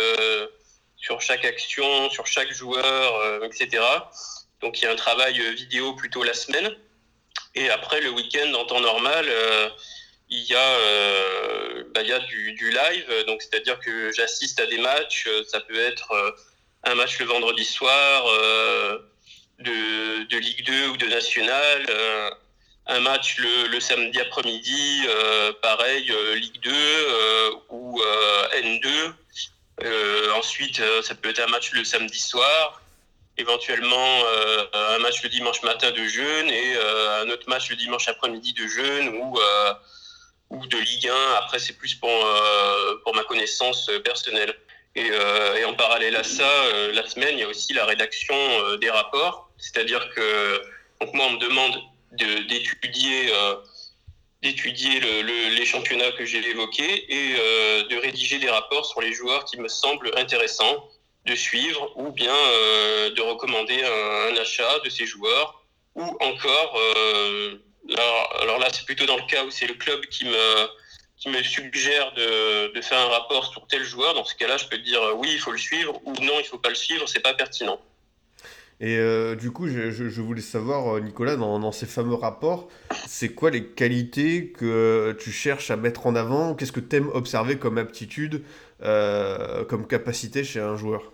sur 0.95 1.21
chaque 1.21 1.45
action, 1.45 2.09
sur 2.09 2.25
chaque 2.25 2.51
joueur, 2.51 3.43
etc. 3.43 3.83
Donc 4.61 4.81
il 4.81 4.85
y 4.85 4.87
a 4.87 4.91
un 4.91 4.95
travail 4.95 5.39
vidéo 5.53 5.93
plutôt 5.93 6.23
la 6.23 6.33
semaine. 6.33 6.75
Et 7.53 7.69
après 7.69 8.01
le 8.01 8.09
week-end 8.09 8.51
en 8.55 8.65
temps 8.65 8.81
normal 8.81 9.27
il 10.29 10.43
y 10.43 10.55
a, 10.55 10.77
euh, 11.97 12.15
a 12.15 12.19
du, 12.19 12.53
du 12.53 12.69
live, 12.69 13.25
donc 13.25 13.41
c'est-à-dire 13.41 13.79
que 13.79 14.11
j'assiste 14.11 14.59
à 14.59 14.65
des 14.65 14.77
matchs, 14.77 15.25
euh, 15.27 15.43
ça 15.47 15.59
peut 15.59 15.79
être 15.79 16.11
euh, 16.11 16.31
un 16.83 16.95
match 16.95 17.19
le 17.19 17.25
vendredi 17.25 17.65
soir 17.65 18.25
de, 19.59 20.23
de, 20.25 20.37
Ligue 20.37 20.65
2 20.65 20.87
ou 20.89 20.97
de 20.97 21.07
National, 21.07 21.85
un 22.85 22.99
match 22.99 23.37
le, 23.39 23.67
le 23.67 23.79
samedi 23.79 24.19
après-midi, 24.21 25.05
pareil, 25.61 26.13
Ligue 26.35 26.61
2 26.61 26.71
ou 27.69 27.99
N2. 28.53 29.11
ensuite, 30.35 30.81
ça 31.01 31.15
peut 31.15 31.29
être 31.29 31.41
un 31.41 31.47
match 31.47 31.71
le 31.73 31.83
samedi 31.83 32.19
soir, 32.19 32.81
éventuellement 33.37 34.23
un 34.73 34.99
match 34.99 35.23
le 35.23 35.29
dimanche 35.29 35.63
matin 35.63 35.91
de 35.91 36.05
jeûne 36.05 36.49
et 36.49 36.77
un 37.21 37.29
autre 37.31 37.49
match 37.49 37.69
le 37.69 37.75
dimanche 37.75 38.07
après-midi 38.07 38.53
de 38.53 38.67
jeûne 38.67 39.09
ou 39.09 39.39
ou 40.49 40.65
de 40.65 40.77
Ligue 40.77 41.09
1. 41.09 41.33
Après, 41.43 41.59
c'est 41.59 41.77
plus 41.77 41.95
pour, 41.95 42.09
euh, 42.09 42.95
pour 43.03 43.15
ma 43.15 43.23
connaissance 43.23 43.89
euh, 43.89 43.99
personnelle. 43.99 44.53
Et, 44.95 45.09
euh, 45.11 45.55
et, 45.55 45.65
en 45.65 45.73
parallèle 45.73 46.15
à 46.15 46.23
ça, 46.23 46.49
la 46.91 47.07
semaine, 47.07 47.37
il 47.37 47.41
y 47.41 47.43
a 47.43 47.47
aussi 47.47 47.73
la 47.73 47.85
rédaction 47.85 48.35
des 48.77 48.89
rapports. 48.89 49.51
C'est-à-dire 49.57 50.09
que 50.15 50.61
donc 50.99 51.13
moi, 51.13 51.27
on 51.27 51.33
me 51.33 51.39
demande 51.39 51.75
d'étudier 52.11 53.31
d'étudier 54.41 54.99
le, 54.99 55.55
les 55.55 55.65
championnats 55.65 56.11
que 56.13 56.25
j'ai 56.25 56.39
évoqués 56.47 57.13
et 57.13 57.33
de 57.33 58.01
rédiger 58.01 58.39
des 58.39 58.49
rapports 58.49 58.87
sur 58.87 59.01
les 59.01 59.13
joueurs 59.13 59.45
qui 59.45 59.59
me 59.59 59.67
semblent 59.67 60.11
intéressants 60.15 60.89
de 61.25 61.35
suivre 61.35 61.91
ou 61.95 62.11
bien 62.11 62.33
de 62.33 63.21
recommander 63.21 63.83
un, 63.83 64.33
un, 64.33 64.37
achat 64.37 64.79
de 64.83 64.89
ces 64.89 65.05
joueurs 65.05 65.63
ou 65.93 66.17
encore 66.21 66.79
alors, 67.95 68.59
là, 68.59 68.67
c'est 68.71 68.85
plutôt 68.85 69.05
dans 69.05 69.17
le 69.17 69.27
cas 69.27 69.45
où 69.45 69.51
c'est 69.51 69.67
le 69.67 69.75
club 69.75 70.01
qui 70.07 70.25
me, 70.25 71.43
suggère 71.43 72.13
de, 72.13 72.81
faire 72.81 72.99
un 72.99 73.09
rapport 73.09 73.51
sur 73.51 73.65
tel 73.67 73.83
joueur. 73.83 74.13
Dans 74.13 74.25
ce 74.25 74.35
cas-là, 74.35 74.57
je 74.57 74.65
peux 74.67 74.77
dire 74.77 75.01
euh, 75.01 75.13
oui, 75.13 75.29
il 75.33 75.39
faut 75.39 75.51
le 75.51 75.57
suivre 75.57 75.99
ou 76.05 76.13
non, 76.23 76.33
il 76.39 76.45
faut 76.45 76.57
pas 76.57 76.69
le 76.69 76.75
suivre, 76.75 77.07
c'est 77.07 77.21
pas 77.21 77.33
pertinent. 77.33 77.79
Et 78.79 78.97
euh, 78.97 79.35
du 79.35 79.51
coup, 79.51 79.67
je, 79.67 80.21
voulais 80.21 80.41
savoir, 80.41 80.95
euh, 80.95 80.99
Nicolas, 80.99 81.35
dans, 81.35 81.71
ces 81.71 81.87
fameux 81.87 82.13
rapports, 82.13 82.67
c'est 83.07 83.29
quoi 83.29 83.49
les 83.49 83.65
qualités 83.65 84.51
que 84.51 85.17
tu 85.19 85.31
cherches 85.31 85.71
à 85.71 85.77
mettre 85.77 86.05
en 86.05 86.15
avant? 86.15 86.53
Qu'est-ce 86.53 86.71
que 86.71 86.79
tu 86.79 86.97
aimes 86.97 87.09
observer 87.13 87.57
comme 87.57 87.77
aptitude, 87.77 88.43
comme 88.79 89.87
capacité 89.87 90.43
chez 90.43 90.59
un 90.59 90.77
joueur? 90.77 91.11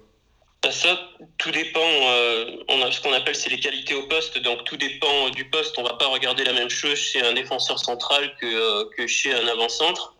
Ça, 0.71 0.97
tout 1.37 1.51
dépend. 1.51 1.81
Euh, 1.81 2.55
on 2.69 2.81
a 2.81 2.91
ce 2.91 3.01
qu'on 3.01 3.11
appelle 3.11 3.35
c'est 3.35 3.49
les 3.49 3.59
qualités 3.59 3.93
au 3.95 4.07
poste. 4.07 4.37
Donc 4.39 4.63
tout 4.63 4.77
dépend 4.77 5.29
du 5.29 5.49
poste. 5.49 5.77
On 5.77 5.83
va 5.83 5.95
pas 5.95 6.07
regarder 6.07 6.45
la 6.45 6.53
même 6.53 6.69
chose 6.69 6.97
chez 6.97 7.21
un 7.21 7.33
défenseur 7.33 7.79
central 7.79 8.33
que, 8.39 8.45
euh, 8.45 9.07
chez 9.07 9.33
un 9.33 9.45
avant-centre. 9.47 10.15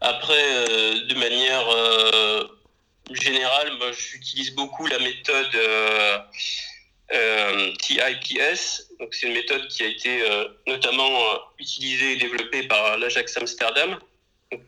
Après, 0.00 0.42
euh, 0.42 1.04
de 1.06 1.14
manière 1.14 1.66
générale, 3.10 3.76
moi, 3.76 3.92
j'utilise 3.92 4.54
beaucoup 4.54 4.86
la 4.86 4.98
méthode 4.98 5.50
TIPS. 7.80 8.88
Donc 8.98 9.12
c'est 9.12 9.26
une 9.26 9.34
méthode 9.34 9.68
qui 9.68 9.82
a 9.82 9.86
été 9.88 10.22
notamment 10.66 11.18
utilisée 11.58 12.12
et 12.12 12.16
développée 12.16 12.62
par 12.62 12.96
l'Ajax 12.96 13.36
Amsterdam. 13.36 13.98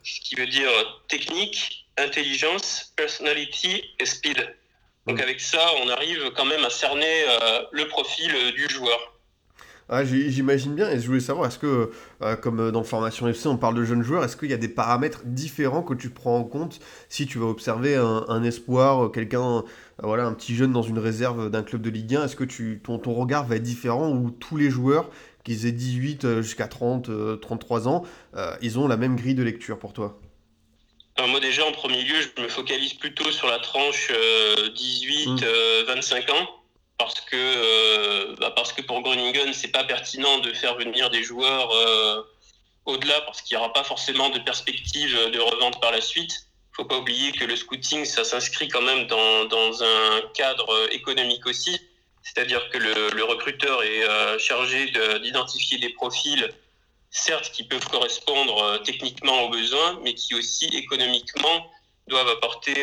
ce 0.04 0.20
qui 0.20 0.34
veut 0.34 0.46
dire 0.46 0.70
technique, 1.08 1.87
intelligence, 1.96 2.92
personality 2.94 3.82
et 3.99 4.04
speed. 4.04 4.54
Donc 5.06 5.21
avec 5.21 5.40
ça, 5.40 5.59
on 5.85 5.88
arrive 5.88 6.30
quand 6.37 6.44
même 6.44 6.64
à 6.64 6.71
cerner 6.71 7.25
euh, 7.26 7.62
le 7.73 7.88
profil 7.88 8.30
euh, 8.35 8.52
du 8.52 8.68
joueur. 8.68 8.99
Ah, 9.88 10.04
J'imagine 10.04 10.75
bien, 10.75 10.88
et 10.88 11.00
je 11.00 11.06
voulais 11.06 11.21
savoir, 11.21 11.49
est-ce 11.49 11.59
que, 11.59 11.90
euh, 12.23 12.37
comme 12.37 12.71
dans 12.71 12.78
le 12.78 12.87
formation 12.87 13.26
FC, 13.26 13.49
on 13.49 13.56
parle 13.56 13.75
de 13.75 13.85
jeunes 13.85 14.02
joueurs, 14.02 14.25
est-ce 14.25 14.37
qu'il 14.37 14.49
y 14.49 14.54
a 14.54 14.59
des 14.59 14.68
paramètres 14.68 15.23
différents 15.25 15.82
que 15.82 15.92
tu 15.92 16.09
prends 16.09 16.38
en 16.38 16.44
compte 16.44 16.78
si 17.09 17.26
tu 17.26 17.38
vas 17.38 17.47
observer 17.47 17.97
un, 17.97 18.42
espoir, 18.44 19.11
quelqu'un, 19.11 19.64
voilà, 20.00 20.25
un 20.25 20.32
petit 20.32 20.54
jeune 20.54 20.73
dans 20.73 20.82
une 20.82 21.00
réserve 21.00 21.50
d'un 21.50 21.64
club 21.64 21.82
de 21.82 21.90
Ligue 21.90 22.14
1, 22.14 22.25
est-ce 22.25 22.37
que 22.37 22.44
tu, 22.44 22.80
ton, 22.82 22.99
ton 22.99 23.12
regard 23.12 23.44
va 23.44 23.56
être 23.56 23.62
différent 23.62 24.11
ou 24.12 24.30
tous 24.30 24.56
les 24.56 24.71
joueurs, 24.71 25.11
qu'ils 25.42 25.66
aient 25.66 25.73
18 25.73 26.40
jusqu'à 26.40 26.68
30, 26.68 27.40
33 27.40 27.88
ans, 27.88 28.04
ils 28.62 28.78
ont 28.78 28.87
la 28.87 28.97
même 28.97 29.16
grille 29.16 29.35
de 29.35 29.42
lecture 29.42 29.78
pour 29.78 29.92
toi? 29.92 30.22
Moi 31.21 31.40
déjà 31.40 31.66
en 31.66 31.73
premier 31.73 32.02
lieu, 32.02 32.16
je 32.21 32.42
me 32.42 32.49
focalise 32.49 32.95
plutôt 32.95 33.31
sur 33.31 33.47
la 33.47 33.59
tranche 33.59 34.11
18-25 34.11 34.12
euh, 34.12 35.35
mmh. 35.35 35.40
euh, 35.45 36.33
ans 36.33 36.49
parce 36.99 37.21
que 37.21 37.37
euh, 37.37 38.37
bah 38.38 38.52
parce 38.54 38.73
que 38.73 38.83
pour 38.83 39.00
Groningen 39.02 39.52
c'est 39.52 39.73
pas 39.73 39.85
pertinent 39.85 40.38
de 40.38 40.52
faire 40.52 40.76
venir 40.76 41.11
des 41.11 41.23
joueurs 41.23 41.71
au-delà 42.87 43.21
parce 43.23 43.42
qu'il 43.42 43.57
n'y 43.57 43.62
aura 43.62 43.73
pas 43.73 43.85
forcément 43.85 44.31
de 44.31 44.38
perspective 44.40 45.31
de 45.31 45.38
revente 45.38 45.81
par 45.81 45.92
la 45.92 46.00
suite. 46.00 46.47
Il 46.73 46.76
faut 46.76 46.85
pas 46.85 46.97
oublier 46.97 47.33
que 47.33 47.45
le 47.45 47.57
scouting 47.57 48.04
ça 48.04 48.25
s'inscrit 48.25 48.69
quand 48.69 48.83
même 48.83 49.07
dans, 49.07 49.45
dans 49.47 49.83
un 49.83 50.23
cadre 50.35 50.88
économique 50.92 51.47
aussi. 51.47 51.78
C'est-à-dire 52.23 52.71
que 52.71 52.78
le, 52.78 53.25
recruteur 53.25 53.83
est 53.83 54.38
chargé 54.38 54.92
d'identifier 55.23 55.78
des 55.78 55.90
profils, 55.90 56.49
certes, 57.12 57.52
qui 57.52 57.64
peuvent 57.64 57.87
correspondre 57.88 58.83
techniquement 58.83 59.42
aux 59.42 59.50
besoins, 59.50 60.00
mais 60.02 60.14
qui 60.14 60.35
aussi 60.35 60.66
économiquement 60.73 61.71
doivent 62.09 62.28
apporter 62.28 62.75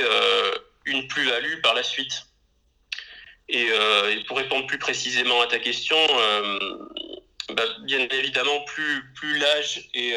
une 0.86 1.08
plus-value 1.08 1.62
par 1.62 1.74
la 1.74 1.84
suite. 1.84 2.28
Et, 3.50 3.68
pour 4.28 4.38
répondre 4.38 4.68
plus 4.68 4.80
précisément 4.80 5.42
à 5.42 5.48
ta 5.48 5.60
question, 5.60 5.98
bah, 7.54 7.64
bien 7.82 8.08
évidemment, 8.12 8.62
plus, 8.66 9.40
l'âge 9.40 9.90
est, 9.96 10.16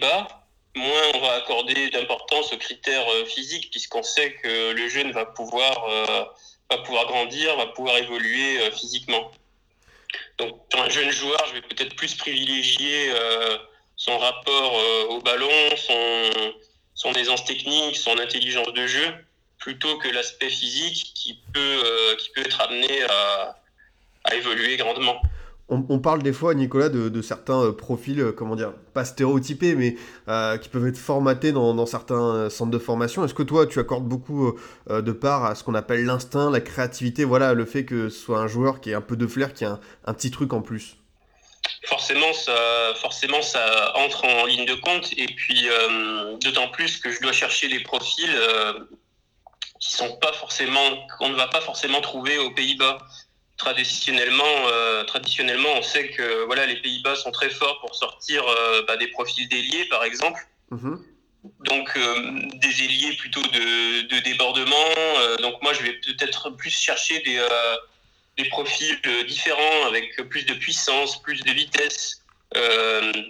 bas, 0.00 0.46
moins 0.74 1.02
on 1.14 1.20
va 1.20 1.32
accorder 1.34 1.90
d'importance 1.90 2.52
aux 2.52 2.58
critères 2.58 3.08
euh, 3.08 3.24
physiques, 3.24 3.70
puisqu'on 3.70 4.02
sait 4.02 4.34
que 4.34 4.72
le 4.72 4.88
jeune 4.88 5.12
va 5.12 5.24
pouvoir, 5.24 5.84
euh, 5.88 6.76
pouvoir 6.84 7.06
grandir, 7.06 7.56
va 7.56 7.66
pouvoir 7.66 7.96
évoluer 7.96 8.60
euh, 8.60 8.70
physiquement. 8.70 9.30
Donc, 10.38 10.60
sur 10.70 10.82
un 10.82 10.90
jeune 10.90 11.10
joueur, 11.10 11.38
je 11.48 11.54
vais 11.54 11.62
peut-être 11.62 11.94
plus 11.96 12.14
privilégier 12.14 13.12
son 13.96 14.18
rapport 14.18 14.74
au 15.08 15.20
ballon, 15.20 15.48
son, 16.94 17.12
aisance 17.14 17.44
technique, 17.44 17.96
son 17.96 18.18
intelligence 18.18 18.72
de 18.72 18.86
jeu, 18.86 19.14
plutôt 19.58 19.96
que 19.98 20.08
l'aspect 20.08 20.50
physique 20.50 21.12
qui 21.14 21.40
peut, 21.54 21.82
peut 22.34 22.42
être 22.42 22.60
amené 22.60 23.02
à 24.24 24.34
évoluer 24.34 24.76
grandement 24.76 25.20
on, 25.68 25.98
parle 25.98 26.22
des 26.22 26.32
fois, 26.32 26.54
Nicolas, 26.54 26.88
de, 26.88 27.22
certains 27.22 27.60
euh, 27.60 27.72
profils, 27.72 28.20
euh, 28.20 28.32
comment 28.32 28.54
dire, 28.54 28.72
pas 28.94 29.04
stéréotypés, 29.04 29.74
mais 29.74 29.96
euh, 30.28 30.58
qui 30.58 30.68
peuvent 30.68 30.86
être 30.86 30.98
formatés 30.98 31.50
dans, 31.50 31.86
certains 31.86 32.48
centres 32.50 32.70
de 32.70 32.78
formation. 32.78 33.24
Est-ce 33.24 33.34
que 33.34 33.42
toi, 33.42 33.66
tu 33.66 33.80
accordes 33.80 34.06
beaucoup 34.06 34.56
de 34.88 35.12
part 35.12 35.44
à 35.44 35.54
ce 35.54 35.64
qu'on 35.64 35.74
appelle 35.74 36.04
l'instinct, 36.04 36.50
la 36.50 36.60
créativité, 36.60 37.24
voilà, 37.24 37.52
le 37.52 37.64
fait 37.64 37.84
que 37.84 38.08
ce 38.08 38.18
soit 38.18 38.38
un 38.38 38.46
joueur 38.46 38.80
qui 38.80 38.90
ait 38.90 38.94
un 38.94 39.00
peu 39.00 39.16
de 39.16 39.26
flair, 39.26 39.54
qui 39.54 39.64
a 39.64 39.80
un, 40.04 40.14
petit 40.14 40.30
truc 40.30 40.52
en 40.52 40.62
plus? 40.62 40.96
Forcément 41.84 42.32
ça, 42.32 42.52
forcément, 42.96 43.42
ça 43.42 43.92
entre 43.96 44.24
en 44.24 44.46
ligne 44.46 44.66
de 44.66 44.74
compte, 44.74 45.12
et 45.16 45.26
puis 45.26 45.68
d'autant 46.42 46.68
plus 46.68 46.98
que 46.98 47.10
je 47.10 47.20
dois 47.20 47.32
chercher 47.32 47.68
des 47.68 47.80
profils 47.80 48.30
qui 49.78 49.92
sont 49.92 50.16
pas 50.16 50.32
forcément, 50.32 51.06
qu'on 51.18 51.28
ne 51.28 51.36
va 51.36 51.48
pas 51.48 51.60
forcément 51.60 52.00
trouver 52.00 52.38
aux 52.38 52.50
Pays-Bas 52.50 52.98
traditionnellement, 53.56 54.68
euh, 54.68 55.04
traditionnellement, 55.04 55.70
on 55.76 55.82
sait 55.82 56.08
que 56.10 56.44
voilà, 56.44 56.66
les 56.66 56.76
Pays-Bas 56.76 57.16
sont 57.16 57.30
très 57.30 57.50
forts 57.50 57.80
pour 57.80 57.94
sortir 57.94 58.44
euh, 58.46 58.82
bah, 58.86 58.96
des 58.96 59.08
profils 59.08 59.48
d'ailiers, 59.48 59.86
par 59.86 60.04
exemple. 60.04 60.46
Mhm. 60.70 61.02
Donc 61.64 61.96
euh, 61.96 62.40
des 62.56 62.84
ailiers 62.84 63.16
plutôt 63.16 63.42
de, 63.42 64.20
débordement. 64.20 64.88
donc 65.40 65.62
moi, 65.62 65.72
je 65.72 65.82
vais 65.82 65.92
peut-être 65.92 66.50
plus 66.50 66.70
chercher 66.70 67.20
des, 67.20 67.40
des 68.36 68.48
profils 68.48 68.98
différents, 69.28 69.86
avec 69.86 70.16
plus 70.28 70.44
de 70.44 70.54
puissance, 70.54 71.22
plus 71.22 71.42
de 71.42 71.52
vitesse. 71.52 72.24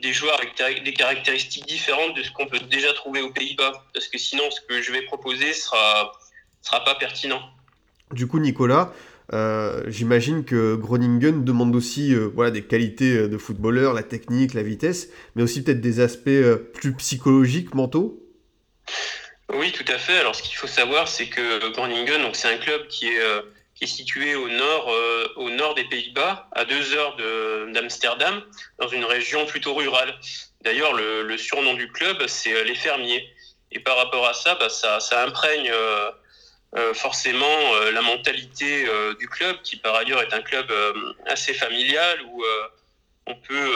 des 0.02 0.12
joueurs 0.14 0.40
avec 0.60 0.82
des 0.82 0.94
caractéristiques 0.94 1.66
différentes 1.66 2.16
de 2.16 2.22
ce 2.22 2.30
qu'on 2.30 2.46
peut 2.46 2.60
déjà 2.60 2.94
trouver 2.94 3.20
aux 3.20 3.32
Pays-Bas. 3.32 3.84
Parce 3.92 4.08
que 4.08 4.16
sinon, 4.16 4.50
ce 4.50 4.62
que 4.62 4.80
je 4.80 4.92
vais 4.92 5.02
proposer 5.02 5.52
sera, 5.52 6.12
sera 6.62 6.82
pas 6.84 6.94
pertinent. 6.94 7.42
Du 8.12 8.26
coup, 8.26 8.38
Nicolas, 8.38 8.92
euh, 9.32 9.82
j'imagine 9.88 10.44
que 10.44 10.76
Groningen 10.76 11.44
demande 11.44 11.74
aussi 11.74 12.14
euh, 12.14 12.30
voilà, 12.32 12.52
des 12.52 12.62
qualités 12.62 13.16
euh, 13.16 13.28
de 13.28 13.38
footballeur, 13.38 13.92
la 13.92 14.04
technique, 14.04 14.54
la 14.54 14.62
vitesse, 14.62 15.08
mais 15.34 15.42
aussi 15.42 15.64
peut-être 15.64 15.80
des 15.80 16.00
aspects 16.00 16.30
plus 16.74 16.94
psychologiques, 16.94 17.74
mentaux 17.74 18.22
Oui, 19.52 19.72
tout 19.72 19.90
à 19.90 19.98
fait. 19.98 20.18
Alors 20.18 20.36
ce 20.36 20.42
qu'il 20.42 20.56
faut 20.56 20.68
savoir, 20.68 21.08
c'est 21.08 21.26
que 21.26 21.72
Groningen, 21.72 22.32
c'est 22.34 22.48
un 22.48 22.58
club 22.58 22.86
qui 22.86 23.08
est, 23.08 23.22
qui 23.74 23.84
est 23.84 23.88
situé 23.88 24.36
au 24.36 24.48
nord, 24.48 24.92
au 25.36 25.50
nord 25.50 25.74
des 25.74 25.84
Pays-Bas, 25.84 26.48
à 26.52 26.64
deux 26.64 26.94
heures 26.94 27.16
d'Amsterdam, 27.72 28.42
dans 28.78 28.88
une 28.88 29.04
région 29.04 29.44
plutôt 29.46 29.74
rurale. 29.74 30.14
D'ailleurs, 30.62 30.92
le, 30.94 31.36
surnom 31.36 31.74
du 31.74 31.90
club, 31.90 32.24
c'est 32.28 32.64
les 32.64 32.74
fermiers. 32.74 33.28
Et 33.72 33.80
par 33.80 33.96
rapport 33.96 34.26
à 34.26 34.34
ça, 34.34 34.54
bah, 34.54 34.68
ça, 34.68 35.00
ça 35.00 35.24
imprègne 35.24 35.70
forcément 36.94 37.74
euh, 37.74 37.90
la 37.92 38.02
mentalité 38.02 38.86
euh, 38.86 39.14
du 39.14 39.28
club, 39.28 39.56
qui 39.62 39.76
par 39.76 39.94
ailleurs 39.94 40.20
est 40.22 40.32
un 40.34 40.42
club 40.42 40.72
assez 41.26 41.54
familial 41.54 42.20
où 42.26 42.44
on 43.28 43.34
peut, 43.34 43.72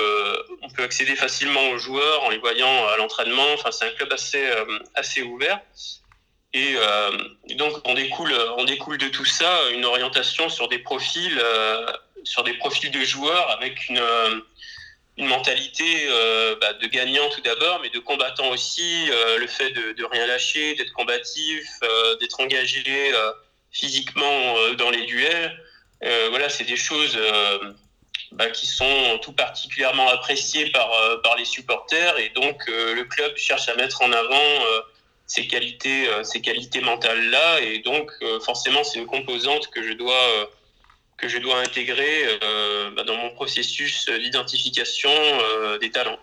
on 0.62 0.70
peut 0.70 0.85
accéder 0.85 1.16
facilement 1.16 1.70
aux 1.70 1.78
joueurs 1.78 2.23
en 2.25 2.30
les 2.30 2.38
voyant 2.38 2.87
à 2.88 2.97
l'entraînement. 2.97 3.52
Enfin, 3.54 3.73
c'est 3.73 3.87
un 3.87 3.92
club 3.92 4.12
assez, 4.12 4.49
assez 4.94 5.23
ouvert. 5.23 5.61
Et, 6.52 6.76
donc, 7.56 7.80
on 7.85 7.94
découle, 7.94 8.32
on 8.59 8.64
découle 8.64 8.99
de 8.99 9.09
tout 9.09 9.25
ça 9.25 9.70
une 9.73 9.85
orientation 9.85 10.49
sur 10.49 10.68
des 10.68 10.78
profils, 10.78 11.42
sur 12.23 12.44
des 12.44 12.54
profils 12.54 12.92
de 12.92 13.00
joueurs 13.00 13.50
avec 13.50 13.88
une, 13.88 14.00
une 15.20 15.26
mentalité 15.26 16.06
euh, 16.08 16.56
bah, 16.60 16.72
de 16.72 16.86
gagnant 16.86 17.28
tout 17.28 17.42
d'abord, 17.42 17.78
mais 17.82 17.90
de 17.90 17.98
combattant 17.98 18.48
aussi, 18.48 19.10
euh, 19.10 19.38
le 19.38 19.46
fait 19.46 19.70
de, 19.70 20.04
rien 20.10 20.26
lâcher, 20.26 20.74
d'être 20.76 20.94
combatif, 20.94 21.68
euh, 21.84 22.16
d'être 22.16 22.40
engagé 22.40 22.82
physiquement 23.70 24.56
dans 24.78 24.90
les 24.90 25.04
duels. 25.04 25.56
voilà, 26.30 26.48
c'est 26.48 26.64
des 26.64 26.76
choses 26.76 27.16
bah, 28.32 28.50
qui 28.50 28.66
sont 28.66 29.18
tout 29.22 29.32
particulièrement 29.32 30.08
appréciées 30.08 30.70
par, 30.70 30.90
par 31.22 31.36
les 31.36 31.44
supporters, 31.44 32.18
et 32.18 32.30
donc 32.30 32.66
le 32.66 33.02
club 33.04 33.36
cherche 33.36 33.68
à 33.68 33.76
mettre 33.76 34.02
en 34.02 34.10
avant 34.10 34.50
ces 35.26 35.46
qualités, 35.46 36.08
ces 36.24 36.40
qualités 36.40 36.80
mentales 36.80 37.30
là, 37.30 37.60
et 37.60 37.78
donc 37.78 38.10
forcément 38.44 38.82
c'est 38.82 38.98
une 38.98 39.06
composante 39.06 39.68
que 39.68 39.86
je 39.86 39.92
dois 39.92 40.50
que 41.20 41.28
je 41.28 41.38
dois 41.38 41.60
intégrer 41.60 42.38
euh, 42.42 42.90
bah, 42.96 43.04
dans 43.04 43.16
mon 43.16 43.30
processus 43.30 44.08
d'identification 44.08 45.10
euh, 45.10 45.78
des 45.78 45.90
talents. 45.90 46.18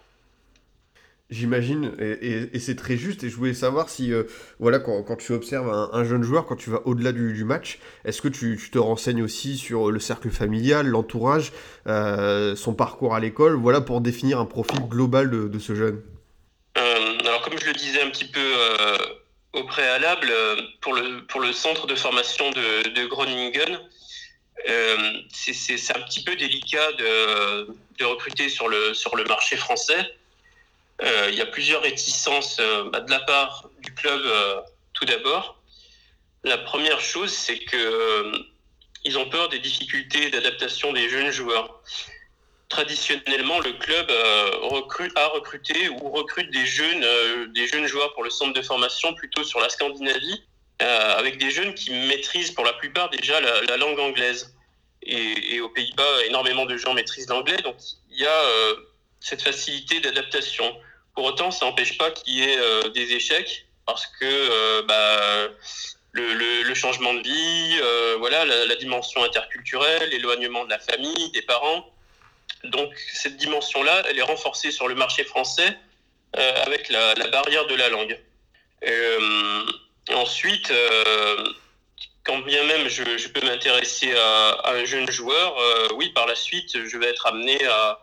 J'imagine, 1.30 1.92
et, 2.00 2.58
c'est 2.58 2.77
très 2.77 2.96
juste, 2.96 3.25
et 3.25 3.30
je 3.30 3.36
voulais 3.36 3.54
savoir 3.54 3.89
si, 3.89 4.13
euh, 4.13 4.24
voilà, 4.60 4.80
quand, 4.80 5.04
quand, 5.04 5.18
tu 5.18 5.34
observes 5.34 5.70
un, 5.92 6.06
jeune 6.06 6.24
joueur, 6.24 6.46
quand 6.46 6.56
tu 6.56 6.70
vas 6.70 6.82
au-delà 6.86 7.12
du, 7.12 7.44
match, 7.44 7.80
est-ce 8.06 8.22
que 8.22 8.30
tu, 8.30 8.58
te 8.72 8.80
renseignes 8.80 9.22
aussi 9.22 9.58
sur 9.58 9.92
le 9.92 10.00
cercle 10.00 10.30
familial, 10.30 10.88
l'entourage, 10.88 11.51
son 11.86 12.74
parcours 12.74 13.13
à 13.13 13.20
l'école, 13.20 13.56
voilà, 13.56 13.82
pour 13.82 14.00
définir 14.00 14.39
un 14.39 14.46
profil 14.46 14.80
global 14.88 15.30
de, 15.30 15.60
ce 15.60 15.75
jeune? 15.75 16.01
Alors, 16.75 17.42
comme 17.42 17.60
je 17.60 17.66
le 17.66 17.74
disais 17.74 18.01
un 18.01 18.10
petit 18.10 18.24
peu 18.24 18.54
au 19.51 19.66
préalable, 19.66 20.32
pour 20.80 20.94
le, 20.94 21.25
pour 21.27 21.42
le 21.42 21.51
centre 21.51 21.88
de 21.88 21.96
formation 21.96 22.51
de, 22.51 22.94
de 22.94 23.06
Groningen, 23.06 23.82
euh, 24.68 25.22
c'est 25.32 25.96
un 25.96 26.02
petit 26.02 26.24
peu 26.24 26.36
délicat 26.36 26.92
de, 26.94 28.04
recruter 28.04 28.50
sur 28.50 28.68
le, 28.68 28.94
sur 28.94 29.16
le 29.16 29.24
marché 29.26 29.56
français. 29.56 30.16
Euh, 31.04 31.30
il 31.32 31.36
y 31.36 31.42
a 31.42 31.46
plusieurs 31.46 31.84
réticences 31.84 32.58
euh, 32.60 32.90
bah, 32.90 33.02
de 33.02 33.12
la 33.12 33.20
part 33.20 33.70
du 33.80 33.94
club 33.94 34.22
tout 34.94 35.06
d'abord. 35.06 35.62
La 36.44 36.58
première 36.58 37.02
chose, 37.02 37.32
c'est 37.32 37.60
que 37.60 38.32
ils 39.04 39.18
ont 39.18 39.30
peur 39.30 39.50
des 39.50 39.60
difficultés 39.60 40.30
d'adaptation 40.32 40.92
des 40.92 41.08
jeunes 41.10 41.32
joueurs. 41.32 41.82
Traditionnellement, 42.68 43.60
le 43.60 43.74
club 43.74 44.12
a 44.12 45.28
recruté 45.28 45.88
ou 45.90 46.10
recrute 46.10 46.52
des 46.52 46.66
jeunes, 46.66 47.54
des 47.54 47.68
jeunes 47.68 47.88
joueurs 47.88 48.14
pour 48.14 48.24
le 48.24 48.30
centre 48.30 48.54
de 48.54 48.62
formation 48.62 49.14
plutôt 49.14 49.44
sur 49.44 49.60
la 49.62 49.70
Scandinavie, 49.70 50.44
avec 50.80 51.38
des 51.38 51.50
jeunes 51.50 51.74
qui 51.74 51.92
maîtrisent 51.92 52.52
pour 52.52 52.64
la 52.64 52.74
plupart 52.74 53.10
déjà 53.10 53.40
la 53.42 53.78
langue 53.78 54.00
anglaise 54.00 54.58
et, 55.08 55.60
aux 55.62 55.70
Pays-Bas, 55.70 56.26
énormément 56.26 56.66
de 56.66 56.78
gens 56.78 56.94
maîtrisent 56.94 57.30
l'anglais, 57.30 57.58
donc 57.58 57.76
il 58.12 58.20
y 58.20 58.26
a 58.26 58.42
euh, 58.42 58.76
cette 59.20 59.42
facilité 59.42 60.00
d'adaptation. 60.00 60.76
Pour 61.16 61.26
autant, 61.26 61.52
ça 61.52 61.66
n'empêche 61.66 61.98
pas 61.98 62.12
qu'il 62.12 62.36
y 62.36 62.44
ait 62.44 62.58
euh, 62.58 62.90
des 62.90 63.14
échecs, 63.14 63.66
parce 63.86 64.06
que 64.06 64.26
euh, 64.26 64.82
bah, 64.84 65.48
le, 66.12 66.74
changement 66.74 67.14
de 67.14 67.22
vie, 67.22 67.80
voilà, 68.20 68.46
la, 68.46 68.76
dimension 68.76 69.24
interculturelle, 69.24 70.10
l'éloignement 70.10 70.66
de 70.66 70.70
la 70.70 70.80
famille, 70.80 71.32
des 71.32 71.42
parents. 71.42 71.92
Donc 72.66 72.94
cette 73.14 73.38
dimension-là, 73.38 74.04
elle 74.10 74.20
est 74.20 74.24
renforcée 74.24 74.72
sur 74.72 74.88
le 74.88 74.94
marché 74.96 75.24
français 75.24 75.76
avec 76.34 76.90
la, 76.90 77.16
barrière 77.30 77.66
de 77.66 77.76
la 77.76 77.90
langue. 77.90 78.20
Ensuite, 80.14 80.72
quand 82.28 82.40
bien 82.40 82.64
même 82.66 82.88
je, 82.90 83.28
peux 83.30 83.46
m'intéresser 83.46 84.14
à, 84.14 84.72
un 84.74 84.86
jeune 84.86 85.10
joueur, 85.10 85.56
euh, 85.58 85.88
oui, 85.96 86.10
par 86.10 86.28
la 86.28 86.36
suite, 86.36 86.78
je 86.86 86.98
vais 86.98 87.08
être 87.08 87.26
amené 87.26 87.58
à 87.66 88.00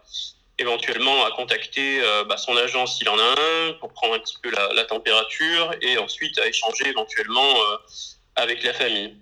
éventuellement 0.59 1.27
à 1.27 1.33
contacter 1.33 2.01
euh, 2.01 2.25
bah, 2.25 2.37
son 2.37 2.57
agent 2.57 2.87
s'il 2.87 3.09
en 3.09 3.19
a 3.19 3.23
un 3.23 3.73
pour 3.81 3.93
prendre 3.93 4.15
un 4.15 4.21
petit 4.21 4.37
peu 4.41 4.51
la, 4.51 4.85
température 4.85 5.75
et 5.83 5.99
ensuite 5.99 6.39
à 6.39 6.47
échanger 6.47 6.89
éventuellement 6.89 7.41
euh, 7.41 7.77
avec 8.37 8.63
la 8.63 8.73
famille. 8.73 9.17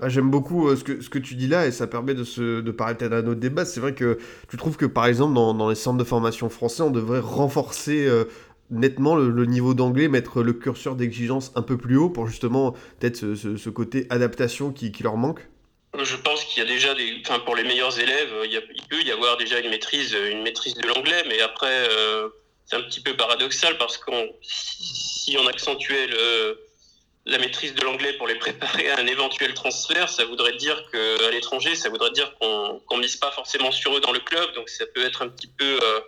Ah, 0.00 0.08
j'aime 0.08 0.30
beaucoup 0.30 0.74
ce, 0.74 0.82
que, 0.82 1.00
ce 1.02 1.10
que 1.10 1.18
tu 1.18 1.34
dis 1.34 1.48
là 1.48 1.66
et 1.66 1.72
ça 1.72 1.86
permet 1.86 2.14
de, 2.14 2.24
se, 2.24 2.60
de 2.60 2.70
peut-être 2.70 3.12
à 3.12 3.22
notre 3.22 3.40
débat. 3.40 3.64
C'est 3.64 3.80
vrai 3.80 3.94
que 3.94 4.18
tu 4.48 4.56
trouves 4.56 4.76
que 4.76 4.86
par 4.86 5.06
exemple 5.06 5.34
dans, 5.34 5.68
les 5.68 5.74
centres 5.74 5.98
de 5.98 6.04
formation 6.04 6.48
français, 6.48 6.82
on 6.82 6.90
devrait 6.90 7.20
renforcer 7.20 8.08
nettement 8.72 9.14
le, 9.14 9.46
niveau 9.46 9.74
d'anglais, 9.74 10.08
mettre 10.08 10.42
le 10.42 10.52
curseur 10.52 10.96
d'exigence 10.96 11.52
un 11.54 11.62
peu 11.62 11.76
plus 11.76 11.96
haut 11.96 12.10
pour 12.10 12.26
justement 12.26 12.72
peut-être 12.98 13.34
ce, 13.34 13.68
côté 13.70 14.06
adaptation 14.10 14.72
qui, 14.72 14.92
leur 15.02 15.16
manque 15.16 15.40
Je 16.02 16.16
pense 16.16 16.44
qu'il 16.44 16.62
y 16.62 16.66
a 16.66 16.68
déjà 16.68 16.94
des, 16.94 17.22
enfin 17.26 17.38
pour 17.40 17.54
les 17.54 17.64
meilleurs 17.64 17.98
élèves, 17.98 18.32
il, 18.44 18.62
il, 18.74 18.82
peut 18.88 19.02
y 19.02 19.10
avoir 19.12 19.36
déjà 19.36 19.60
une 19.60 19.70
maîtrise, 19.70 20.16
une 20.30 20.42
maîtrise 20.42 20.74
de 20.74 20.86
l'anglais, 20.88 21.22
mais 21.28 21.40
après 21.40 21.88
c'est 22.66 22.76
un 22.76 22.82
petit 22.82 23.00
peu 23.00 23.14
paradoxal 23.14 23.76
parce 23.78 23.98
qu'on 23.98 24.28
si 24.40 25.36
on 25.38 25.46
accentuait 25.46 26.08
la 27.26 27.38
maîtrise 27.38 27.74
de 27.74 27.82
l'anglais 27.82 28.14
pour 28.14 28.26
les 28.26 28.34
préparer 28.34 28.90
à 28.90 28.98
un 28.98 29.06
éventuel 29.06 29.54
transfert, 29.54 30.08
ça 30.08 30.24
voudrait 30.24 30.56
dire 30.56 30.82
qu'à 30.90 31.30
l'étranger, 31.30 31.74
ça 31.74 31.88
voudrait 31.88 32.10
dire 32.10 32.34
qu'on 32.38 32.80
ne 32.92 33.00
mise 33.00 33.16
pas 33.16 33.30
forcément 33.30 33.70
sur 33.70 33.96
eux 33.96 34.00
dans 34.00 34.12
le 34.12 34.20
club, 34.20 34.54
donc 34.54 34.68
ça 34.68 34.86
peut 34.86 35.04
être 35.04 35.22
un 35.22 35.28
petit 35.28 35.46
peu 35.46 35.78
euh, 35.82 36.00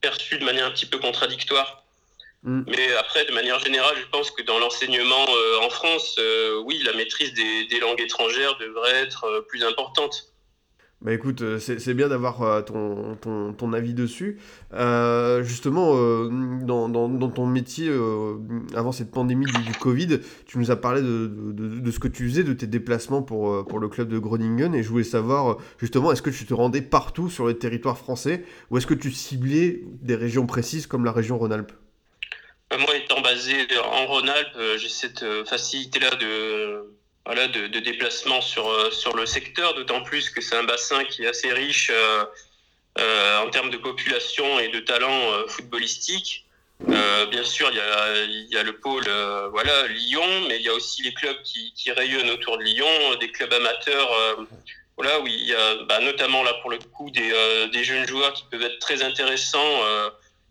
perçu 0.00 0.38
de 0.38 0.44
manière 0.44 0.66
un 0.66 0.70
petit 0.70 0.86
peu 0.86 0.98
contradictoire. 0.98 1.85
Mm. 2.42 2.62
Mais 2.68 2.94
après, 2.98 3.24
de 3.24 3.32
manière 3.32 3.58
générale, 3.58 3.94
je 4.00 4.06
pense 4.10 4.30
que 4.30 4.42
dans 4.42 4.58
l'enseignement 4.58 5.26
euh, 5.28 5.66
en 5.66 5.70
France, 5.70 6.16
euh, 6.18 6.62
oui, 6.64 6.80
la 6.84 6.92
maîtrise 6.92 7.34
des, 7.34 7.66
des, 7.66 7.80
langues 7.80 8.00
étrangères 8.00 8.56
devrait 8.58 9.02
être 9.02 9.44
plus 9.48 9.64
importante. 9.64 10.32
Bah 11.02 11.12
écoute, 11.12 11.42
euh, 11.42 11.58
c'est 11.58 11.92
bien 11.92 12.08
d'avoir 12.08 12.42
euh, 12.42 12.62
ton, 12.62 13.16
ton, 13.20 13.52
ton, 13.52 13.72
avis 13.74 13.92
dessus. 13.92 14.38
Euh, 14.72 15.42
justement, 15.42 15.92
euh, 15.94 16.30
dans, 16.62 16.88
dans, 16.88 17.10
dans, 17.10 17.28
ton 17.28 17.46
métier, 17.46 17.88
euh, 17.90 18.38
avant 18.74 18.92
cette 18.92 19.10
pandémie 19.10 19.44
du, 19.44 19.62
du, 19.62 19.72
Covid, 19.78 20.20
tu 20.46 20.58
nous 20.58 20.70
as 20.70 20.76
parlé 20.76 21.02
de, 21.02 21.26
de, 21.26 21.80
de, 21.80 21.90
ce 21.90 21.98
que 21.98 22.08
tu 22.08 22.26
faisais, 22.28 22.44
de 22.44 22.54
tes 22.54 22.66
déplacements 22.66 23.22
pour, 23.22 23.66
pour 23.66 23.78
le 23.78 23.88
club 23.88 24.08
de 24.08 24.18
Groningen. 24.18 24.74
Et 24.74 24.82
je 24.82 24.88
voulais 24.88 25.04
savoir, 25.04 25.58
justement, 25.78 26.12
est-ce 26.12 26.22
que 26.22 26.30
tu 26.30 26.46
te 26.46 26.54
rendais 26.54 26.82
partout 26.82 27.28
sur 27.28 27.46
le 27.46 27.54
territoire 27.54 27.98
français 27.98 28.42
ou 28.70 28.78
est-ce 28.78 28.86
que 28.86 28.94
tu 28.94 29.12
ciblais 29.12 29.82
des 30.00 30.16
régions 30.16 30.46
précises 30.46 30.86
comme 30.86 31.04
la 31.04 31.12
région 31.12 31.36
Rhône-Alpes? 31.36 31.72
Moi, 32.76 32.96
étant 32.96 33.20
basé 33.20 33.66
en 33.84 34.06
Rhône-Alpes, 34.06 34.58
j'ai 34.76 34.88
cette 34.88 35.24
facilité-là 35.44 36.10
de 36.16 36.96
voilà, 37.26 37.48
de, 37.48 37.66
de 37.66 37.80
déplacement 37.80 38.40
sur, 38.40 38.68
euh, 38.70 38.90
sur 38.92 39.14
le 39.16 39.26
secteur, 39.26 39.74
d'autant 39.74 40.02
plus 40.02 40.30
que 40.30 40.40
c'est 40.40 40.54
un 40.54 40.62
bassin 40.62 41.04
qui 41.04 41.24
est 41.24 41.26
assez 41.26 41.52
riche 41.52 41.90
euh, 41.92 42.24
euh, 42.98 43.38
en 43.40 43.50
termes 43.50 43.70
de 43.70 43.76
population 43.76 44.60
et 44.60 44.68
de 44.68 44.78
talent 44.78 45.32
euh, 45.32 45.48
footballistique. 45.48 46.46
Euh, 46.88 47.26
bien 47.26 47.42
sûr, 47.42 47.68
il 47.72 47.78
y 47.78 47.80
a, 47.80 48.24
y 48.24 48.56
a 48.56 48.62
le 48.62 48.78
pôle 48.78 49.06
euh, 49.08 49.48
voilà, 49.48 49.88
Lyon, 49.88 50.46
mais 50.48 50.56
il 50.56 50.62
y 50.62 50.68
a 50.68 50.74
aussi 50.74 51.02
les 51.02 51.12
clubs 51.14 51.42
qui, 51.42 51.72
qui 51.74 51.90
rayonnent 51.90 52.30
autour 52.30 52.58
de 52.58 52.62
Lyon, 52.62 53.14
des 53.18 53.32
clubs 53.32 53.52
amateurs, 53.52 54.08
voilà, 54.96 55.18
où 55.20 55.26
il 55.26 55.46
y 55.46 55.54
a 55.54 55.74
bah, 55.88 55.98
notamment 56.00 56.44
là 56.44 56.54
pour 56.62 56.70
le 56.70 56.78
coup 56.78 57.10
des, 57.10 57.32
des 57.72 57.82
jeunes 57.82 58.06
joueurs 58.06 58.32
qui 58.34 58.44
peuvent 58.50 58.62
être 58.62 58.78
très 58.78 59.02
intéressants 59.02 59.80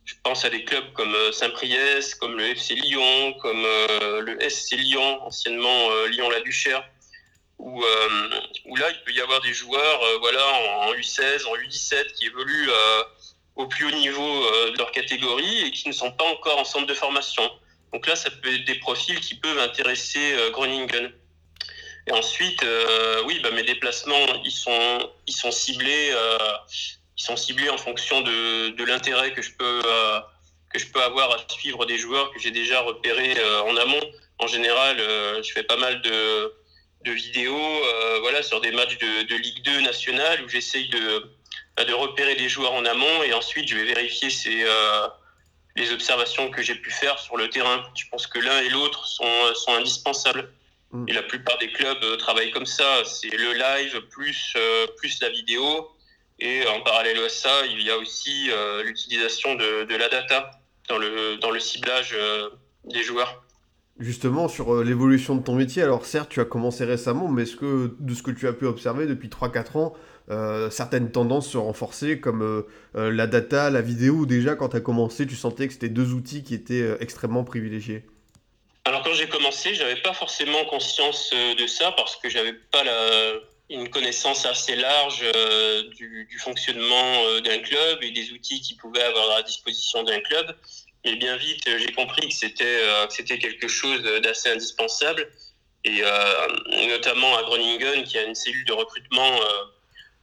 je 0.05 0.13
pense 0.23 0.45
à 0.45 0.49
des 0.49 0.63
clubs 0.63 0.93
comme 0.93 1.13
euh, 1.15 1.31
Saint-Priest, 1.31 2.15
comme 2.19 2.37
le 2.37 2.45
FC 2.45 2.75
Lyon, 2.75 3.33
comme 3.41 3.65
euh, 3.65 4.21
le 4.21 4.49
SC 4.49 4.75
Lyon, 4.75 5.23
anciennement 5.23 5.91
euh, 5.91 6.07
Lyon-la-Duchère, 6.07 6.87
où, 7.57 7.83
où, 8.65 8.75
là, 8.75 8.91
il 8.91 9.03
peut 9.05 9.13
y 9.13 9.21
avoir 9.21 9.41
des 9.41 9.53
joueurs 9.53 10.19
voilà, 10.19 10.45
en, 10.87 10.93
U16, 10.93 11.47
en 11.47 11.55
U17 11.55 12.11
qui 12.13 12.25
évoluent 12.25 12.69
au 13.55 13.65
plus 13.67 13.85
haut 13.85 13.91
niveau 13.91 14.43
de 14.71 14.77
leur 14.77 14.91
catégorie 14.91 15.61
et 15.61 15.71
qui 15.71 15.87
ne 15.87 15.93
sont 15.93 16.11
pas 16.11 16.25
encore 16.25 16.59
en 16.59 16.65
centre 16.65 16.85
de 16.85 16.93
formation. 16.93 17.49
Donc 17.93 18.07
là, 18.07 18.17
ça 18.17 18.29
peut 18.29 18.53
être 18.53 18.65
des 18.65 18.75
profils 18.75 19.21
qui 19.21 19.35
peuvent 19.35 19.57
intéresser 19.57 20.35
Groningen. 20.51 21.13
Et 22.07 22.11
ensuite, 22.11 22.63
oui, 23.25 23.39
bah, 23.39 23.51
mes 23.51 23.63
déplacements, 23.63 24.43
ils 24.43 24.51
sont, 24.51 25.09
ils 25.25 25.33
sont 25.33 25.51
ciblés 25.51 26.13
ils 27.17 27.23
sont 27.23 27.37
ciblés 27.37 27.69
en 27.69 27.77
fonction 27.77 28.21
de, 28.21 28.69
de 28.69 28.83
l'intérêt 28.83 29.33
que 29.33 29.41
je 29.41 29.51
peux 29.51 29.81
euh, 29.85 30.19
que 30.75 30.79
je 30.79 30.87
peux 30.87 31.01
avoir 31.01 31.31
à 31.31 31.37
suivre 31.47 31.85
des 31.85 31.97
joueurs 31.97 32.31
que 32.31 32.39
j'ai 32.39 32.51
déjà 32.51 32.81
repérés 32.81 33.37
euh, 33.37 33.61
en 33.61 33.77
amont. 33.77 34.01
En 34.39 34.47
général, 34.47 34.99
euh, 34.99 35.41
je 35.41 35.53
fais 35.53 35.63
pas 35.63 35.77
mal 35.77 36.01
de, 36.01 36.53
de 37.05 37.11
vidéos, 37.11 37.55
euh, 37.57 38.19
voilà, 38.19 38.43
sur 38.43 38.59
des 38.59 38.71
matchs 38.71 38.97
de, 38.97 39.23
de 39.23 39.35
Ligue 39.35 39.63
2 39.63 39.81
nationale 39.81 40.43
où 40.43 40.49
j'essaye 40.49 40.89
de 40.89 41.31
de 41.77 41.91
repérer 41.91 42.35
des 42.35 42.47
joueurs 42.47 42.71
en 42.71 42.85
amont 42.85 43.23
et 43.23 43.33
ensuite 43.33 43.67
je 43.67 43.75
vais 43.75 43.83
vérifier 43.83 44.29
ces 44.29 44.65
les 45.75 45.91
observations 45.91 46.49
que 46.49 46.61
j'ai 46.61 46.75
pu 46.75 46.89
faire 46.89 47.19
sur 47.19 47.35
le 47.35 47.49
terrain. 47.49 47.83
Je 47.95 48.05
pense 48.09 48.27
que 48.27 48.39
l'un 48.39 48.59
et 48.61 48.69
l'autre 48.69 49.05
sont, 49.05 49.53
sont 49.55 49.73
indispensables. 49.73 50.53
Mm. 50.91 51.09
Et 51.09 51.11
la 51.11 51.23
plupart 51.23 51.57
des 51.57 51.69
clubs 51.73 52.17
travaillent 52.17 52.51
comme 52.51 52.65
ça. 52.65 53.03
C'est 53.03 53.27
le 53.27 53.51
live 53.51 53.99
plus, 54.09 54.55
plus 54.95 55.19
la 55.19 55.27
vidéo. 55.31 55.91
Et 56.39 56.65
en 56.67 56.81
parallèle 56.81 57.17
à 57.19 57.29
ça, 57.29 57.65
il 57.65 57.81
y 57.81 57.89
a 57.89 57.97
aussi 57.97 58.49
euh, 58.51 58.83
l'utilisation 58.83 59.55
de, 59.55 59.85
de, 59.85 59.95
la 59.95 60.09
data 60.09 60.51
dans 60.89 60.97
le, 60.97 61.37
dans 61.37 61.51
le 61.51 61.59
ciblage 61.59 62.13
euh, 62.13 62.49
des 62.83 63.03
joueurs. 63.03 63.43
Justement, 63.97 64.49
sur 64.49 64.73
euh, 64.75 64.83
l'évolution 64.83 65.35
de 65.35 65.43
ton 65.43 65.55
métier, 65.55 65.81
alors 65.81 66.05
certes, 66.05 66.29
tu 66.29 66.41
as 66.41 66.45
commencé 66.45 66.83
récemment, 66.83 67.29
mais 67.29 67.43
est-ce 67.43 67.55
que 67.55 67.95
de 67.97 68.13
ce 68.13 68.21
que 68.21 68.31
tu 68.31 68.47
as 68.47 68.53
pu 68.53 68.65
observer 68.65 69.05
depuis 69.05 69.29
3-4 69.29 69.77
ans, 69.77 69.93
euh, 70.29 70.69
certaines 70.69 71.11
tendances 71.11 71.49
se 71.49 71.57
renforcer, 71.57 72.19
comme 72.19 72.65
la 72.93 73.27
data, 73.27 73.69
la 73.69 73.81
vidéo, 73.81 74.25
déjà 74.25 74.55
quand 74.55 74.69
tu 74.69 74.77
as 74.77 74.81
commencé, 74.81 75.25
tu 75.25 75.35
sentais 75.35 75.67
que 75.67 75.73
c'était 75.73 75.89
deux 75.89 76.11
outils 76.11 76.43
qui 76.43 76.53
étaient 76.53 76.97
extrêmement 76.99 77.45
privilégiés? 77.45 78.05
Alors 78.83 79.01
quand 79.03 79.13
j'ai 79.13 79.29
commencé, 79.29 79.73
j'avais 79.73 80.01
pas 80.01 80.13
forcément 80.13 80.65
conscience 80.65 81.31
de 81.31 81.65
ça 81.65 81.91
parce 81.93 82.17
que 82.17 82.29
j'avais 82.29 82.53
pas 82.53 82.83
la 82.83 83.33
une 83.69 83.89
connaissance 83.89 84.45
assez 84.45 84.75
large 84.75 85.23
euh, 85.23 85.83
du, 85.95 86.27
du, 86.29 86.37
fonctionnement 86.37 87.23
euh, 87.25 87.41
d'un 87.41 87.59
club 87.59 88.03
et 88.03 88.11
des 88.11 88.31
outils 88.31 88.61
qu'il 88.61 88.77
pouvait 88.77 89.01
avoir 89.01 89.37
à 89.37 89.43
disposition 89.43 90.03
d'un 90.03 90.19
club. 90.19 90.55
Et 91.03 91.15
bien 91.15 91.35
vite, 91.37 91.63
j'ai 91.65 91.91
compris 91.93 92.27
que 92.27 92.33
c'était 92.33 92.63
euh, 92.63 93.07
c'était 93.09 93.39
quelque 93.39 93.67
chose 93.67 94.01
d'assez 94.23 94.49
indispensable. 94.49 95.27
Et 95.83 96.01
euh, 96.01 96.47
notamment 96.87 97.37
à 97.37 97.43
Groningen, 97.43 98.03
qui 98.03 98.17
a 98.17 98.23
une 98.23 98.35
cellule 98.35 98.65
de 98.65 98.73
recrutement 98.73 99.39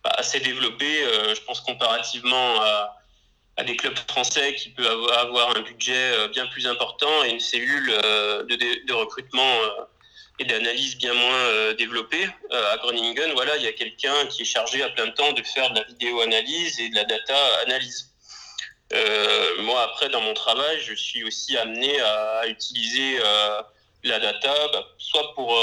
assez 0.03 0.41
développée, 0.41 1.05
je 1.37 1.41
pense 1.43 1.61
comparativement 1.61 2.61
à, 2.61 2.97
à, 3.59 3.63
des 3.63 3.77
clubs 3.77 3.97
français 4.09 4.57
qui 4.57 4.71
peuvent 4.71 5.09
avoir 5.13 5.57
un 5.57 5.61
budget 5.61 6.29
bien 6.31 6.49
plus 6.49 6.67
important 6.67 7.23
et 7.25 7.31
une 7.31 7.39
cellule 7.39 7.87
de, 7.87 8.87
de 8.87 8.93
recrutement 8.93 9.57
d'analyse 10.45 10.97
bien 10.97 11.15
moins 11.15 11.35
euh, 11.35 11.75
développée. 11.75 12.29
Euh, 12.53 12.73
à 12.73 12.77
Groningen, 12.79 13.33
voilà, 13.35 13.57
il 13.57 13.63
y 13.63 13.67
a 13.67 13.73
quelqu'un 13.73 14.27
qui 14.27 14.43
est 14.43 14.47
chargé 14.47 14.83
à 14.83 14.91
plein 14.91 15.11
temps 15.11 15.33
de 15.33 15.43
faire 15.43 15.71
de 15.71 15.81
la 15.81 15.85
vidéo-analyse 15.85 16.81
et 16.81 16.89
de 16.89 16.97
la 16.97 17.05
data-analyse. 17.05 18.11
Euh, 18.93 19.63
moi, 19.63 19.83
après, 19.83 20.09
dans 20.09 20.21
mon 20.21 20.35
travail, 20.35 20.81
je 20.81 20.95
suis 20.95 21.25
aussi 21.25 21.57
amené 21.57 22.01
à 22.01 22.47
utiliser 22.47 23.19
la 24.05 24.19
data, 24.19 24.55
bah, 24.73 24.87
soit 24.99 25.35
pour 25.35 25.57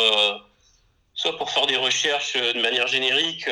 soit 1.14 1.38
pour 1.38 1.52
faire 1.52 1.68
des 1.68 1.76
recherches 1.76 2.34
de 2.38 2.62
manière 2.62 2.88
générique 2.88 3.46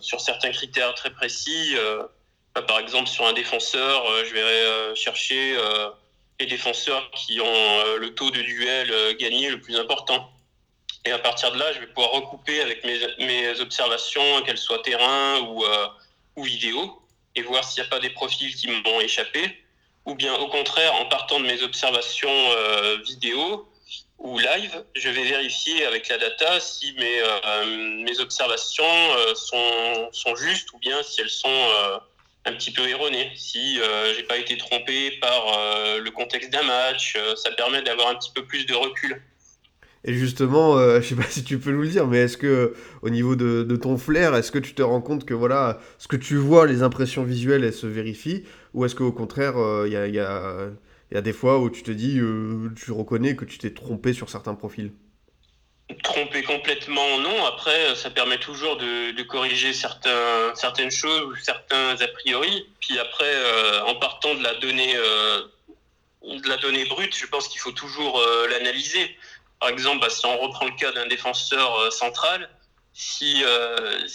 sur 0.00 0.20
certains 0.20 0.50
critères 0.50 0.94
très 0.94 1.10
précis. 1.10 1.76
Bah, 2.54 2.62
par 2.62 2.80
exemple, 2.80 3.08
sur 3.08 3.24
un 3.26 3.34
défenseur, 3.34 4.24
je 4.24 4.32
vais 4.32 4.96
chercher 4.96 5.56
les 6.40 6.46
défenseurs 6.46 7.08
qui 7.12 7.40
ont 7.40 7.96
le 7.96 8.14
taux 8.14 8.32
de 8.32 8.40
duel 8.40 9.16
gagné 9.16 9.50
le 9.50 9.60
plus 9.60 9.76
important. 9.76 10.32
Et 11.04 11.12
à 11.12 11.18
partir 11.18 11.52
de 11.52 11.58
là, 11.58 11.72
je 11.72 11.80
vais 11.80 11.86
pouvoir 11.86 12.12
recouper 12.12 12.60
avec 12.60 12.84
mes, 12.84 13.60
observations, 13.60 14.42
qu'elles 14.42 14.58
soient 14.58 14.82
terrain 14.82 15.40
ou, 15.40 15.64
euh, 15.64 15.86
vidéo, 16.36 17.02
et 17.34 17.42
voir 17.42 17.64
s'il 17.64 17.82
n'y 17.82 17.86
a 17.88 17.90
pas 17.90 18.00
des 18.00 18.10
profils 18.10 18.54
qui 18.54 18.68
m'ont 18.68 19.00
échappé. 19.00 19.64
Ou 20.06 20.14
bien 20.14 20.34
au 20.36 20.48
contraire, 20.48 20.94
en 20.94 21.06
partant 21.06 21.38
de 21.38 21.46
mes 21.46 21.62
observations 21.62 22.30
euh, 22.30 22.96
vidéo 23.04 23.68
ou 24.18 24.38
live, 24.38 24.84
je 24.96 25.08
vais 25.10 25.24
vérifier 25.24 25.84
avec 25.84 26.08
la 26.08 26.18
data 26.18 26.60
si 26.60 26.92
mes, 26.94 27.20
euh, 27.20 28.20
observations 28.20 28.84
sont, 29.34 30.34
justes 30.36 30.72
ou 30.72 30.78
bien 30.78 31.02
si 31.02 31.20
elles 31.20 31.30
sont 31.30 31.68
un 32.46 32.52
petit 32.54 32.72
peu 32.72 32.88
erronées. 32.88 33.30
Si 33.36 33.78
euh, 33.80 34.14
j'ai 34.14 34.22
pas 34.22 34.38
été 34.38 34.56
trompé 34.56 35.12
par 35.20 35.44
le 35.98 36.10
contexte 36.10 36.50
d'un 36.50 36.62
match, 36.62 37.16
ça 37.36 37.50
permet 37.52 37.82
d'avoir 37.82 38.08
un 38.08 38.14
petit 38.14 38.32
peu 38.32 38.44
plus 38.46 38.64
de 38.64 38.74
recul. 38.74 39.22
Et 40.04 40.14
justement, 40.14 40.76
euh, 40.76 41.00
je 41.02 41.08
sais 41.08 41.14
pas 41.14 41.24
si 41.24 41.44
tu 41.44 41.58
peux 41.58 41.70
nous 41.70 41.82
le 41.82 41.88
dire, 41.88 42.06
mais 42.06 42.18
est-ce 42.18 42.36
que 42.36 42.74
au 43.02 43.10
niveau 43.10 43.36
de, 43.36 43.62
de 43.62 43.76
ton 43.76 43.98
flair, 43.98 44.34
est-ce 44.34 44.52
que 44.52 44.58
tu 44.58 44.74
te 44.74 44.82
rends 44.82 45.00
compte 45.00 45.24
que 45.24 45.34
voilà, 45.34 45.80
ce 45.98 46.08
que 46.08 46.16
tu 46.16 46.36
vois, 46.36 46.66
les 46.66 46.82
impressions 46.82 47.24
visuelles, 47.24 47.64
elles 47.64 47.72
se 47.72 47.86
vérifient, 47.86 48.44
ou 48.74 48.84
est-ce 48.84 48.94
qu'au 48.94 49.12
contraire, 49.12 49.54
il 49.54 49.60
euh, 49.60 49.88
y, 49.88 49.96
a, 49.96 50.06
y, 50.06 51.16
a, 51.16 51.20
des 51.20 51.32
fois 51.32 51.58
où 51.58 51.70
tu 51.70 51.82
te 51.82 51.90
dis, 51.90 52.18
euh, 52.18 52.70
tu 52.76 52.92
reconnais 52.92 53.36
que 53.36 53.44
tu 53.44 53.58
t'es 53.58 53.72
trompé 53.72 54.12
sur 54.12 54.30
certains 54.30 54.54
profils? 54.54 54.92
Trompé 56.02 56.42
complètement, 56.42 57.18
non. 57.18 57.46
Après, 57.46 57.94
ça 57.94 58.10
permet 58.10 58.36
toujours 58.38 58.76
de, 58.76 59.22
corriger 59.22 59.72
certaines 59.72 60.90
choses 60.90 61.22
ou 61.22 61.36
certains 61.36 61.96
a 61.98 62.08
priori. 62.08 62.66
Puis 62.80 62.98
après, 62.98 63.24
euh, 63.24 63.84
en 63.84 63.94
partant 63.94 64.34
de 64.34 64.42
la 64.42 64.54
donnée, 64.56 64.94
euh, 64.96 65.40
de 66.22 66.48
la 66.48 66.58
donnée 66.58 66.84
brute, 66.84 67.16
je 67.16 67.26
pense 67.26 67.48
qu'il 67.48 67.60
faut 67.60 67.72
toujours 67.72 68.18
euh, 68.20 68.48
l'analyser. 68.48 69.16
Par 69.60 69.70
exemple, 69.70 70.00
bah, 70.00 70.10
si 70.10 70.24
on 70.24 70.38
reprend 70.38 70.66
le 70.66 70.76
cas 70.76 70.92
d'un 70.92 71.06
défenseur 71.06 71.76
euh, 71.80 71.90
central, 71.90 72.48
si, 72.92 73.42
euh, 73.44 74.06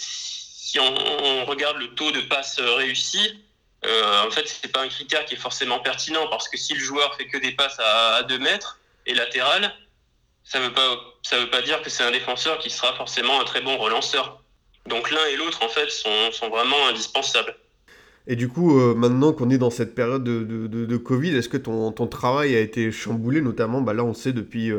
on, 0.78 1.44
regarde 1.44 1.76
le 1.76 1.94
taux 1.94 2.10
de 2.10 2.20
passes 2.22 2.58
réussies, 2.58 3.44
euh, 3.84 4.26
en 4.26 4.30
fait, 4.30 4.48
c'est 4.48 4.72
pas 4.72 4.82
un 4.82 4.88
critère 4.88 5.24
qui 5.26 5.34
est 5.34 5.38
forcément 5.38 5.80
pertinent 5.80 6.26
parce 6.28 6.48
que 6.48 6.56
si 6.56 6.74
le 6.74 6.80
joueur 6.80 7.14
fait 7.16 7.26
que 7.26 7.36
des 7.36 7.52
passes 7.52 7.78
à, 7.78 8.16
à 8.16 8.22
2 8.22 8.38
mètres 8.38 8.78
et 9.06 9.14
latérales, 9.14 9.74
ça 10.42 10.60
veut 10.60 10.72
pas 10.72 10.96
veut 11.32 11.50
pas 11.50 11.62
dire 11.62 11.82
que 11.82 11.90
c'est 11.90 12.04
un 12.04 12.10
défenseur 12.10 12.58
qui 12.58 12.70
sera 12.70 12.94
forcément 12.94 13.40
un 13.40 13.44
très 13.44 13.60
bon 13.60 13.76
relanceur. 13.76 14.42
Donc 14.86 15.10
l'un 15.10 15.24
et 15.26 15.36
l'autre 15.36 15.62
en 15.62 15.68
fait 15.68 15.90
sont, 15.90 16.32
sont 16.32 16.48
vraiment 16.48 16.86
indispensables. 16.88 17.54
Et 18.26 18.36
du 18.36 18.48
coup, 18.48 18.74
maintenant 18.94 19.32
qu'on 19.32 19.50
est 19.50 19.58
dans 19.58 19.70
cette 19.70 19.94
période 19.94 20.24
de, 20.24 20.66
de, 20.66 20.96
Covid, 20.96 21.36
est-ce 21.36 21.48
que 21.48 21.58
ton, 21.58 21.92
ton, 21.92 22.06
travail 22.06 22.56
a 22.56 22.60
été 22.60 22.90
chamboulé, 22.90 23.42
notamment, 23.42 23.82
bah 23.82 23.92
là 23.92 24.02
on 24.02 24.14
sait 24.14 24.32
depuis 24.32 24.72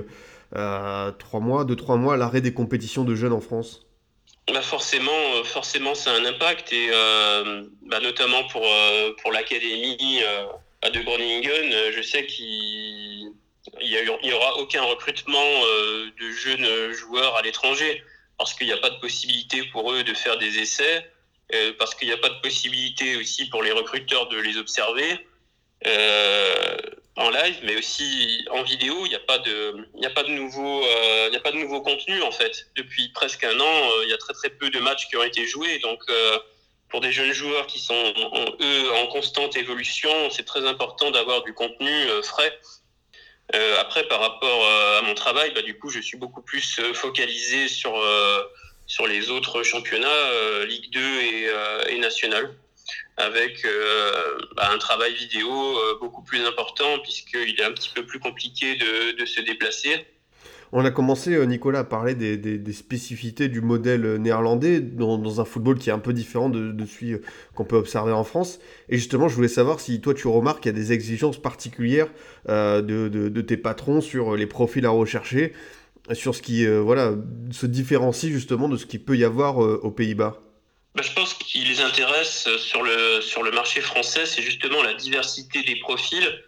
euh, 0.56 1.12
3 1.12 1.40
mois, 1.40 1.66
2-3 1.66 1.98
mois, 1.98 2.18
l'arrêt 2.18 2.42
des 2.42 2.54
compétitions 2.54 3.04
de 3.04 3.16
jeunes 3.16 3.34
en 3.34 3.42
France 3.42 3.86
bah 4.54 4.62
forcément, 4.62 5.36
euh, 5.36 5.44
forcément, 5.44 5.96
ça 5.96 6.12
a 6.12 6.16
un 6.16 6.26
impact 6.26 6.72
et 6.72 6.90
euh, 6.92 7.64
bah 7.88 8.00
notamment 8.00 8.44
pour 8.48 8.66
pour 9.22 9.32
l'académie 9.32 10.22
euh, 10.22 10.90
de 10.90 11.00
Groningen, 11.02 11.92
je 11.92 12.02
sais 12.02 12.28
qu'il 12.28 13.32
il 13.82 14.34
aura 14.34 14.58
aucun 14.58 14.84
recrutement 14.84 15.64
de 16.20 16.32
jeunes 16.32 16.92
joueurs 16.94 17.36
à 17.36 17.42
l'étranger 17.42 18.04
parce 18.38 18.54
qu'il 18.54 18.68
n'y 18.68 18.74
a 18.74 18.78
pas 18.78 18.92
de 18.92 19.00
possibilité 19.00 19.64
pour 19.72 19.92
eux 19.92 20.04
de 20.04 20.14
faire 20.14 20.38
des 20.38 20.60
essais. 20.60 21.12
Parce 21.80 21.96
qu'il 21.96 22.08
n'y 22.08 22.14
a 22.14 22.18
pas 22.18 22.30
de 22.30 22.40
possibilité 22.42 23.16
aussi 23.16 23.50
pour 23.50 23.64
les 23.64 23.72
recruteurs 23.72 24.30
de 24.30 24.38
les 24.38 24.58
observer 24.58 25.26
en 27.18 27.30
live, 27.30 27.58
mais 27.64 27.78
aussi 27.78 28.46
en 28.52 28.64
vidéo. 28.64 29.06
Il 29.06 29.10
n'y 29.10 29.16
a 29.16 29.20
pas 29.20 29.38
de, 29.40 29.88
il 29.98 30.06
a 30.06 30.10
pas 30.10 30.24
de 30.24 30.32
nouveau, 30.32 30.84
euh, 30.84 31.26
il 31.28 31.32
n'y 31.32 31.38
a 31.38 31.42
pas 31.42 31.52
de 31.52 31.58
nouveau 31.58 31.82
contenu 31.82 32.22
en 32.22 32.32
fait. 32.32 32.68
Depuis 32.76 33.10
presque 33.10 33.44
un 33.44 33.60
an, 33.60 33.90
euh, 33.90 34.04
il 34.04 34.10
y 34.10 34.14
a 34.14 34.18
très 34.18 34.34
très 34.34 34.50
peu 34.50 34.70
de 34.70 34.80
matchs 34.80 35.08
qui 35.08 35.18
ont 35.18 35.24
été 35.24 35.46
joués. 35.46 35.80
Donc 35.80 36.02
euh, 36.10 36.40
pour 36.90 37.02
des 37.02 37.12
jeunes 37.12 37.32
joueurs 37.32 37.68
qui 37.68 37.80
sont 37.80 37.94
en, 37.94 38.46
eux 38.62 38.92
en 39.04 39.08
constante 39.08 39.56
évolution, 39.58 40.12
c'est 40.30 40.46
très 40.46 40.68
important 40.68 41.12
d'avoir 41.12 41.44
du 41.44 41.54
contenu 41.54 42.08
frais. 42.24 42.58
après, 43.80 44.08
par 44.08 44.20
rapport 44.20 44.66
à 44.98 45.02
mon 45.02 45.14
travail, 45.16 45.52
bah, 45.54 45.62
du 45.62 45.78
coup, 45.78 45.90
je 45.90 46.00
suis 46.00 46.18
beaucoup 46.18 46.42
plus 46.42 46.80
focalisé 46.94 47.68
sur 47.68 47.94
sur 48.88 49.08
les 49.08 49.32
autres 49.32 49.64
championnats, 49.64 50.66
Ligue 50.68 50.92
2 50.92 51.00
et, 51.00 51.50
et 51.90 51.98
National, 51.98 52.56
avec 53.18 53.66
euh, 53.66 54.38
bah, 54.56 54.70
un 54.74 54.78
travail 54.78 55.14
vidéo 55.14 55.78
beaucoup 56.00 56.24
plus 56.24 56.46
important 56.46 57.00
puisqu'il 57.04 57.60
est 57.60 57.64
un 57.64 57.72
petit 57.72 57.92
peu 57.94 58.06
plus 58.06 58.20
compliqué 58.20 58.76
de, 58.76 59.26
se 59.26 59.42
déplacer. 59.42 60.06
On 60.72 60.84
a 60.84 60.92
commencé, 60.92 61.46
Nicolas, 61.48 61.80
à 61.80 61.84
parler 61.84 62.16
des, 62.16 62.74
spécificités 62.74 63.48
du 63.48 63.62
modèle 63.62 64.16
néerlandais 64.18 64.82
dans, 64.82 65.40
un 65.40 65.46
football 65.46 65.78
qui 65.78 65.90
est 65.90 65.94
un 65.94 66.00
peu 66.00 66.12
différent 66.12 66.50
de, 66.50 66.86
celui 66.86 67.18
qu'on 67.54 67.64
peut 67.64 67.78
observer 67.78 68.12
en 68.12 68.24
France. 68.24 68.60
Et 68.90 68.98
justement, 68.98 69.28
je 69.30 69.36
voulais 69.36 69.48
savoir 69.48 69.80
si 69.80 70.02
toi, 70.02 70.14
tu 70.14 70.28
remarques 70.28 70.62
qu'il 70.62 70.74
y 70.74 70.76
a 70.76 70.78
des 70.78 70.92
exigences 70.92 71.42
particulières 71.42 72.08
euh, 72.50 72.82
de, 72.82 73.42
tes 73.42 73.58
patrons 73.58 74.02
sur 74.02 74.36
les 74.36 74.48
profils 74.48 74.86
à 74.86 74.90
rechercher 74.90 75.54
sur 76.14 76.36
ce 76.36 76.42
qui 76.42 76.66
euh, 76.66 76.82
voilà, 76.82 77.16
se 77.52 77.66
différencie 77.66 78.32
justement 78.32 78.70
de 78.70 78.78
ce 78.78 78.86
qu'il 78.86 79.04
peut 79.04 79.18
y 79.18 79.24
avoir 79.24 79.64
euh, 79.64 79.80
aux 79.82 79.92
Pays-Bas 79.92 80.40
bah, 80.96 81.04
Je 81.04 81.12
pense 81.12 81.34
qui 81.34 81.60
les 81.60 81.82
intéresse 81.82 82.48
sur 82.58 82.82
le, 82.82 83.22
sur 83.22 83.44
le 83.44 83.52
marché 83.52 83.82
français, 83.82 84.26
c'est 84.26 84.42
justement 84.42 84.82
la 84.82 84.94
diversité 84.94 85.62
des 85.64 85.76
profils 85.78 86.44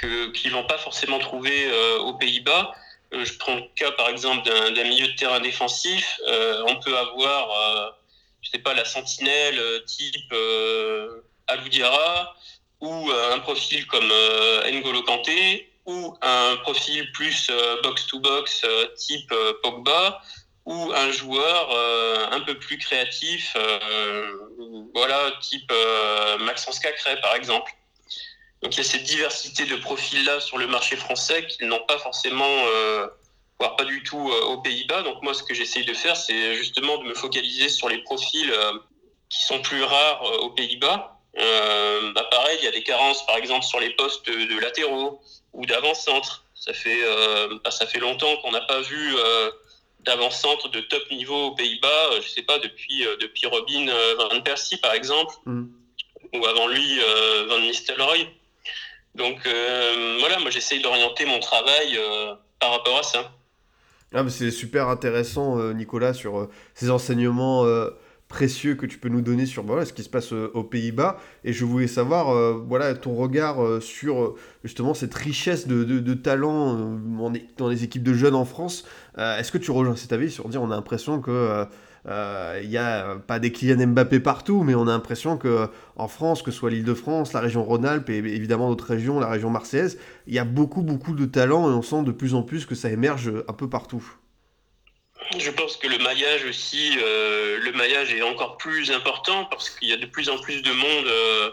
qu'ils 0.00 0.50
ne 0.50 0.52
vont 0.52 0.66
pas 0.66 0.78
forcément 0.78 1.18
trouver 1.18 1.66
euh, 1.66 1.98
aux 1.98 2.14
Pays-Bas. 2.14 2.72
Euh, 3.12 3.24
je 3.24 3.34
prends 3.34 3.56
le 3.56 3.64
cas 3.74 3.90
par 3.92 4.08
exemple 4.08 4.48
d'un 4.48 4.84
milieu 4.84 5.08
de 5.08 5.12
terrain 5.14 5.40
défensif. 5.40 6.18
Euh, 6.28 6.64
on 6.68 6.76
peut 6.76 6.96
avoir, 6.96 7.50
euh, 7.50 7.90
je 8.42 8.50
sais 8.50 8.58
pas, 8.58 8.72
la 8.74 8.84
sentinelle 8.84 9.60
type 9.86 10.34
Aloudiara 11.46 12.34
ou 12.80 13.10
un 13.32 13.38
profil 13.40 13.86
comme 13.86 14.10
N'Golo 14.70 15.02
Kanté 15.02 15.70
ou 15.86 16.16
un 16.22 16.56
profil 16.58 17.10
plus 17.12 17.50
box-to-box 17.82 18.62
euh, 18.64 18.84
-box, 18.84 18.94
type 18.94 19.32
euh, 19.32 19.52
Pogba, 19.62 20.22
ou 20.66 20.92
un 20.92 21.10
joueur 21.10 21.70
euh, 21.72 22.26
un 22.30 22.40
peu 22.40 22.58
plus 22.58 22.78
créatif, 22.78 23.56
voilà, 24.94 25.32
type 25.40 25.72
Maxence 26.40 26.78
Cacré 26.78 27.20
par 27.20 27.34
exemple. 27.34 27.72
Donc 28.62 28.74
il 28.74 28.78
y 28.78 28.80
a 28.80 28.84
cette 28.84 29.04
diversité 29.04 29.64
de 29.64 29.76
profils-là 29.76 30.38
sur 30.40 30.58
le 30.58 30.66
marché 30.66 30.96
français 30.96 31.46
qu'ils 31.46 31.66
n'ont 31.66 31.84
pas 31.86 31.98
forcément, 31.98 32.64
voire 33.58 33.76
pas 33.76 33.84
du 33.84 34.02
tout 34.02 34.30
aux 34.30 34.58
Pays-Bas. 34.58 35.02
Donc 35.02 35.22
moi, 35.22 35.32
ce 35.32 35.42
que 35.42 35.54
j'essaye 35.54 35.86
de 35.86 35.94
faire, 35.94 36.16
c'est 36.16 36.54
justement 36.54 36.98
de 36.98 37.04
me 37.04 37.14
focaliser 37.14 37.68
sur 37.70 37.88
les 37.88 37.98
profils 38.02 38.52
qui 39.30 39.42
sont 39.44 39.62
plus 39.62 39.82
rares 39.82 40.22
aux 40.42 40.50
Pays-Bas. 40.50 41.20
Euh, 41.38 42.12
bah 42.12 42.26
pareil, 42.30 42.58
il 42.60 42.64
y 42.64 42.68
a 42.68 42.72
des 42.72 42.82
carences, 42.82 43.24
par 43.26 43.36
exemple, 43.36 43.64
sur 43.64 43.80
les 43.80 43.90
postes 43.90 44.26
de 44.28 44.58
latéraux 44.58 45.20
ou 45.52 45.64
d'avant-centre. 45.66 46.44
Ça 46.54 46.74
fait, 46.74 47.02
euh, 47.02 47.58
bah, 47.64 47.70
ça 47.70 47.86
fait 47.86 47.98
longtemps 47.98 48.36
qu'on 48.38 48.50
n'a 48.50 48.60
pas 48.62 48.80
vu 48.80 49.16
euh, 49.16 49.50
d'avant-centre 50.04 50.68
de 50.70 50.80
top 50.80 51.02
niveau 51.10 51.46
aux 51.46 51.54
Pays-Bas. 51.54 52.12
Euh, 52.12 52.20
je 52.22 52.28
sais 52.28 52.42
pas 52.42 52.58
depuis 52.58 53.06
euh, 53.06 53.16
depuis 53.20 53.46
Robin 53.46 53.88
euh, 53.88 54.14
van 54.16 54.40
Persie 54.40 54.78
par 54.78 54.94
exemple, 54.94 55.34
mm. 55.46 55.66
ou 56.34 56.46
avant 56.46 56.68
lui 56.68 57.00
Van 57.48 57.60
Nistelrooy. 57.60 58.28
Donc 59.14 59.40
voilà, 59.44 60.38
moi 60.38 60.50
j'essaye 60.50 60.80
d'orienter 60.80 61.24
mon 61.24 61.40
travail 61.40 61.98
par 62.60 62.70
rapport 62.70 62.98
à 62.98 63.02
ça. 63.02 63.32
Ah, 64.12 64.24
c'est 64.28 64.50
super 64.50 64.88
intéressant, 64.88 65.72
Nicolas, 65.72 66.14
sur 66.14 66.48
ces 66.74 66.90
enseignements 66.90 67.64
précieux 68.30 68.76
que 68.76 68.86
tu 68.86 68.96
peux 68.96 69.08
nous 69.08 69.20
donner 69.20 69.44
sur 69.44 69.64
voilà, 69.64 69.84
ce 69.84 69.92
qui 69.92 70.04
se 70.04 70.08
passe 70.08 70.32
euh, 70.32 70.50
aux 70.54 70.62
Pays-Bas. 70.62 71.18
Et 71.44 71.52
je 71.52 71.64
voulais 71.66 71.88
savoir 71.88 72.30
euh, 72.30 72.64
voilà, 72.66 72.94
ton 72.94 73.14
regard 73.14 73.62
euh, 73.62 73.80
sur 73.80 74.36
justement 74.64 74.94
cette 74.94 75.12
richesse 75.12 75.66
de, 75.66 75.84
de, 75.84 75.98
de 75.98 76.14
talent 76.14 76.96
dans 77.58 77.68
les 77.68 77.84
équipes 77.84 78.04
de 78.04 78.14
jeunes 78.14 78.36
en 78.36 78.46
France. 78.46 78.86
Est-ce 79.18 79.52
que 79.52 79.58
tu 79.58 79.70
rejoins 79.70 79.96
cet 79.96 80.12
avis 80.12 80.30
sur 80.30 80.48
dire 80.48 80.62
on 80.62 80.70
a 80.70 80.76
l'impression 80.76 81.20
que 81.20 81.66
il 82.06 82.68
n'y 82.68 82.78
a 82.78 83.16
pas 83.26 83.38
des 83.38 83.52
Kylian 83.52 83.88
Mbappé 83.88 84.20
partout, 84.20 84.62
mais 84.62 84.74
on 84.74 84.86
a 84.86 84.92
l'impression 84.92 85.36
que 85.36 85.68
en 85.96 86.08
France, 86.08 86.42
que 86.42 86.50
ce 86.50 86.58
soit 86.58 86.70
l'Île-de-France, 86.70 87.32
la 87.32 87.40
région 87.40 87.62
Rhône-Alpes 87.62 88.08
et 88.08 88.18
évidemment 88.18 88.68
d'autres 88.68 88.86
régions, 88.86 89.20
la 89.20 89.28
région 89.28 89.50
marseillaise, 89.50 89.98
il 90.26 90.34
y 90.34 90.38
a 90.38 90.44
beaucoup 90.44 90.82
beaucoup 90.82 91.14
de 91.14 91.26
talent 91.26 91.70
et 91.70 91.74
on 91.74 91.82
sent 91.82 92.02
de 92.04 92.12
plus 92.12 92.34
en 92.34 92.42
plus 92.42 92.66
que 92.66 92.74
ça 92.74 92.88
émerge 92.90 93.30
un 93.48 93.52
peu 93.52 93.68
partout. 93.68 94.04
Je 95.38 95.50
pense 95.50 95.76
que 95.76 95.86
le 95.86 95.98
maillage 95.98 96.44
aussi, 96.44 96.96
euh, 97.00 97.58
le 97.60 97.72
maillage 97.72 98.12
est 98.12 98.22
encore 98.22 98.56
plus 98.56 98.90
important 98.90 99.44
parce 99.44 99.70
qu'il 99.70 99.88
y 99.88 99.92
a 99.92 99.96
de 99.96 100.06
plus 100.06 100.28
en 100.28 100.38
plus 100.38 100.62
de 100.62 100.72
monde 100.72 101.06
euh, 101.06 101.50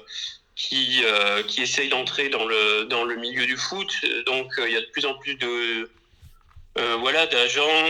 qui 0.56 1.04
euh, 1.04 1.44
qui 1.44 1.62
essaye 1.62 1.90
d'entrer 1.90 2.30
dans 2.30 2.46
le 2.46 2.86
dans 2.86 3.04
le 3.04 3.16
milieu 3.18 3.46
du 3.46 3.56
foot. 3.56 3.92
Donc 4.26 4.58
euh, 4.58 4.68
il 4.68 4.74
y 4.74 4.78
a 4.78 4.82
de 4.82 4.90
plus 4.92 5.06
en 5.06 5.14
plus 5.16 5.36
de 5.36 5.48
euh, 5.48 5.90
voilà 7.00 7.26
d'agents 7.28 7.84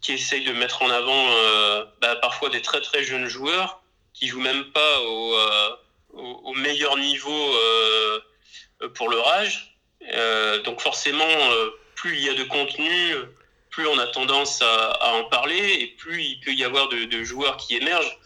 qui 0.00 0.12
essayent 0.12 0.44
de 0.44 0.52
mettre 0.52 0.82
en 0.82 0.90
avant 0.90 1.26
bah, 2.00 2.16
parfois 2.16 2.50
des 2.50 2.62
très 2.62 2.80
très 2.80 3.04
jeunes 3.04 3.28
joueurs 3.28 3.82
qui 4.12 4.28
jouent 4.28 4.40
même 4.40 4.70
pas 4.72 5.00
au 6.12 6.54
meilleur 6.54 6.96
niveau 6.96 7.54
pour 8.94 9.08
leur 9.08 9.28
âge. 9.28 9.76
donc 10.64 10.80
forcément, 10.80 11.24
plus 11.94 12.16
il 12.16 12.24
y 12.24 12.28
a 12.28 12.34
de 12.34 12.44
contenu 12.44 13.14
plus 13.74 13.88
on 13.88 13.98
a 13.98 14.06
tendance 14.06 14.62
à, 14.62 15.14
en 15.14 15.24
parler 15.24 15.78
et 15.80 15.88
plus 15.98 16.22
il 16.22 16.40
peut 16.40 16.52
y 16.52 16.62
avoir 16.64 16.88
de, 16.88 17.24
joueurs 17.24 17.56
qui 17.56 17.76
émergent. 17.76 18.18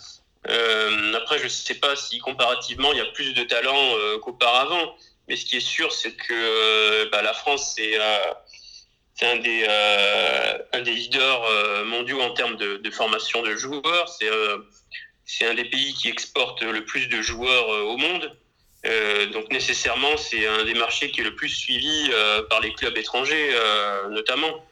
Euh, 0.48 1.14
après, 1.14 1.38
je 1.38 1.44
ne 1.44 1.48
sais 1.48 1.74
pas 1.74 1.96
si 1.96 2.18
comparativement 2.18 2.92
il 2.92 2.98
y 2.98 3.00
a 3.00 3.06
plus 3.06 3.32
de 3.32 3.44
talent 3.44 3.96
euh, 3.96 4.18
qu'auparavant, 4.18 4.94
mais 5.26 5.36
ce 5.36 5.46
qui 5.46 5.56
est 5.56 5.66
sûr, 5.66 5.90
c'est 5.92 6.12
que 6.12 6.32
euh, 6.32 7.08
bah, 7.10 7.22
la 7.22 7.32
France 7.32 7.74
c'est 7.76 7.98
euh, 9.22 9.32
un 9.32 9.36
des 9.36 9.66
euh, 9.68 10.58
un 10.72 10.80
des 10.82 10.92
leaders 10.92 11.44
euh, 11.44 11.84
mondiaux 11.84 12.20
en 12.20 12.30
termes 12.30 12.56
de, 12.56 12.90
formation 12.90 13.42
de 13.42 13.56
joueurs. 13.56 14.08
C'est 14.08 14.28
c'est 15.24 15.46
un 15.46 15.54
des 15.54 15.64
pays 15.66 15.92
qui 15.94 16.08
exporte 16.08 16.62
le 16.62 16.84
plus 16.84 17.06
de 17.08 17.20
joueurs 17.20 17.68
au 17.68 17.96
monde. 17.96 18.32
donc 19.32 19.50
nécessairement, 19.52 20.16
c'est 20.16 20.46
un 20.46 20.64
des 20.64 20.74
marchés 20.74 21.10
qui 21.10 21.20
est 21.20 21.24
le 21.24 21.34
plus 21.34 21.50
suivi 21.50 22.10
par 22.48 22.60
les 22.60 22.72
clubs 22.72 22.96
étrangers, 22.96 23.50
notamment. 24.10 24.64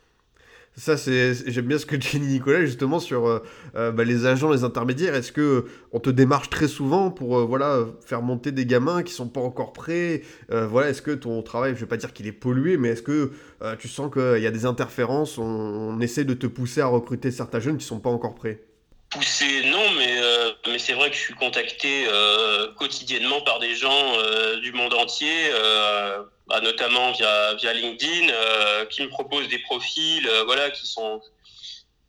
Ça, 0.78 0.98
c'est 0.98 1.32
j'aime 1.50 1.64
bien 1.64 1.78
ce 1.78 1.86
que 1.86 1.96
tu 1.96 2.18
dis, 2.18 2.26
Nicolas, 2.26 2.64
justement 2.64 3.00
sur 3.00 3.26
euh, 3.26 3.42
euh, 3.76 3.92
bah, 3.92 4.04
les 4.04 4.26
agents, 4.26 4.50
les 4.50 4.62
intermédiaires. 4.62 5.14
Est-ce 5.14 5.32
que 5.32 5.64
on 5.92 6.00
te 6.00 6.10
démarche 6.10 6.50
très 6.50 6.68
souvent 6.68 7.10
pour 7.10 7.38
euh, 7.38 7.44
voilà 7.44 7.86
faire 8.04 8.20
monter 8.20 8.52
des 8.52 8.66
gamins 8.66 9.02
qui 9.02 9.12
sont 9.12 9.28
pas 9.28 9.40
encore 9.40 9.72
prêts? 9.72 10.22
Euh, 10.50 10.66
Voilà, 10.66 10.90
est-ce 10.90 11.00
que 11.00 11.12
ton 11.12 11.42
travail, 11.42 11.74
je 11.74 11.80
vais 11.80 11.86
pas 11.86 11.96
dire 11.96 12.12
qu'il 12.12 12.26
est 12.26 12.32
pollué, 12.32 12.76
mais 12.76 12.90
est-ce 12.90 13.02
que 13.02 13.32
euh, 13.62 13.76
tu 13.76 13.88
sens 13.88 14.12
qu'il 14.12 14.42
y 14.42 14.46
a 14.46 14.50
des 14.50 14.66
interférences 14.66 15.38
on, 15.38 15.44
on, 15.44 16.00
essaie 16.00 16.24
de 16.24 16.34
te 16.34 16.46
pousser 16.46 16.82
à 16.82 16.86
recruter 16.86 17.30
certains 17.30 17.60
jeunes 17.60 17.78
qui 17.78 17.86
sont 17.86 18.00
pas 18.00 18.10
encore 18.10 18.34
prêts? 18.34 18.60
Pousser, 19.08 19.70
non, 19.70 19.92
mais 19.96 20.16
mais 20.66 20.78
c'est 20.78 20.92
vrai 20.92 21.08
que 21.10 21.16
je 21.16 21.20
suis 21.20 21.34
contacté 21.34 22.06
quotidiennement 22.76 23.40
par 23.42 23.60
des 23.60 23.74
gens 23.74 24.12
du 24.60 24.72
monde 24.72 24.92
entier 24.94 25.30
bah, 26.46 26.60
notamment 26.60 27.12
via, 27.12 27.54
via 27.54 27.72
LinkedIn, 27.72 28.28
euh, 28.28 28.86
qui 28.86 29.02
me 29.02 29.08
proposent 29.08 29.48
des 29.48 29.58
profils, 29.60 30.26
euh, 30.28 30.44
voilà, 30.44 30.70
qui 30.70 30.86
sont 30.86 31.20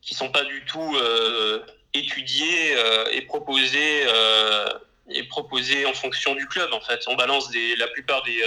qui 0.02 0.16
sont 0.16 0.30
pas 0.30 0.46
du 0.46 0.64
tout 0.66 0.96
euh, 0.96 1.60
étudiés 1.94 2.76
euh, 2.78 3.10
et 3.12 3.24
proposés 3.24 4.06
et 5.10 5.24
proposés 5.24 5.86
en 5.86 5.94
fonction 5.94 6.36
du 6.36 6.48
club. 6.48 6.72
En 6.74 6.82
fait, 6.82 7.02
on 7.08 7.16
balance 7.16 7.50
des, 7.50 7.76
la 7.76 7.88
plupart 7.88 8.24
des 8.24 8.42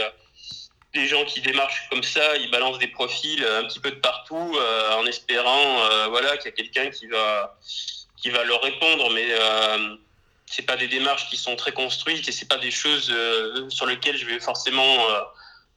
des 0.94 1.06
gens 1.06 1.24
qui 1.24 1.40
démarchent 1.40 1.88
comme 1.90 2.02
ça, 2.02 2.36
ils 2.36 2.50
balancent 2.50 2.78
des 2.78 2.88
profils 2.88 3.44
un 3.44 3.64
petit 3.64 3.78
peu 3.78 3.90
de 3.90 3.96
partout 3.96 4.58
en 4.96 5.06
espérant 5.06 6.08
voilà, 6.08 6.36
qu'il 6.36 6.50
y 6.50 6.54
a 6.54 6.56
quelqu'un 6.56 6.90
qui 6.90 7.06
va, 7.06 7.58
qui 8.20 8.30
va 8.30 8.42
leur 8.44 8.62
répondre. 8.62 9.10
Mais 9.10 9.28
c'est 10.46 10.66
pas 10.66 10.76
des 10.76 10.88
démarches 10.88 11.28
qui 11.28 11.36
sont 11.36 11.56
très 11.56 11.72
construites 11.72 12.28
et 12.28 12.32
c'est 12.32 12.48
pas 12.48 12.58
des 12.58 12.70
choses 12.70 13.14
sur 13.68 13.86
lesquelles 13.86 14.16
je 14.16 14.26
vais 14.26 14.40
forcément 14.40 15.06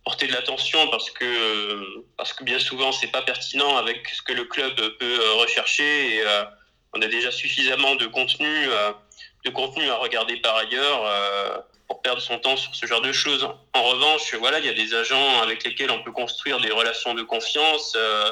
porter 0.03 0.27
de 0.27 0.33
l'attention 0.33 0.89
parce 0.89 1.09
que 1.11 2.03
parce 2.17 2.33
que 2.33 2.43
bien 2.43 2.59
souvent 2.59 2.91
c'est 2.91 3.07
pas 3.07 3.21
pertinent 3.21 3.77
avec 3.77 4.07
ce 4.09 4.21
que 4.21 4.33
le 4.33 4.43
club 4.45 4.75
peut 4.97 5.31
rechercher 5.35 6.17
et 6.17 6.23
on 6.93 7.01
a 7.01 7.07
déjà 7.07 7.31
suffisamment 7.31 7.95
de 7.95 8.07
contenu 8.07 8.67
de 9.45 9.49
contenu 9.49 9.89
à 9.89 9.95
regarder 9.95 10.37
par 10.37 10.57
ailleurs 10.57 11.65
pour 11.87 12.01
perdre 12.01 12.21
son 12.21 12.39
temps 12.39 12.57
sur 12.57 12.73
ce 12.75 12.85
genre 12.85 13.01
de 13.01 13.11
choses. 13.11 13.47
En 13.73 13.83
revanche, 13.83 14.33
voilà, 14.35 14.59
il 14.59 14.65
y 14.65 14.69
a 14.69 14.73
des 14.73 14.93
agents 14.93 15.41
avec 15.41 15.63
lesquels 15.63 15.91
on 15.91 16.01
peut 16.01 16.11
construire 16.11 16.59
des 16.59 16.71
relations 16.71 17.13
de 17.13 17.23
confiance 17.23 17.93
euh, 17.95 18.31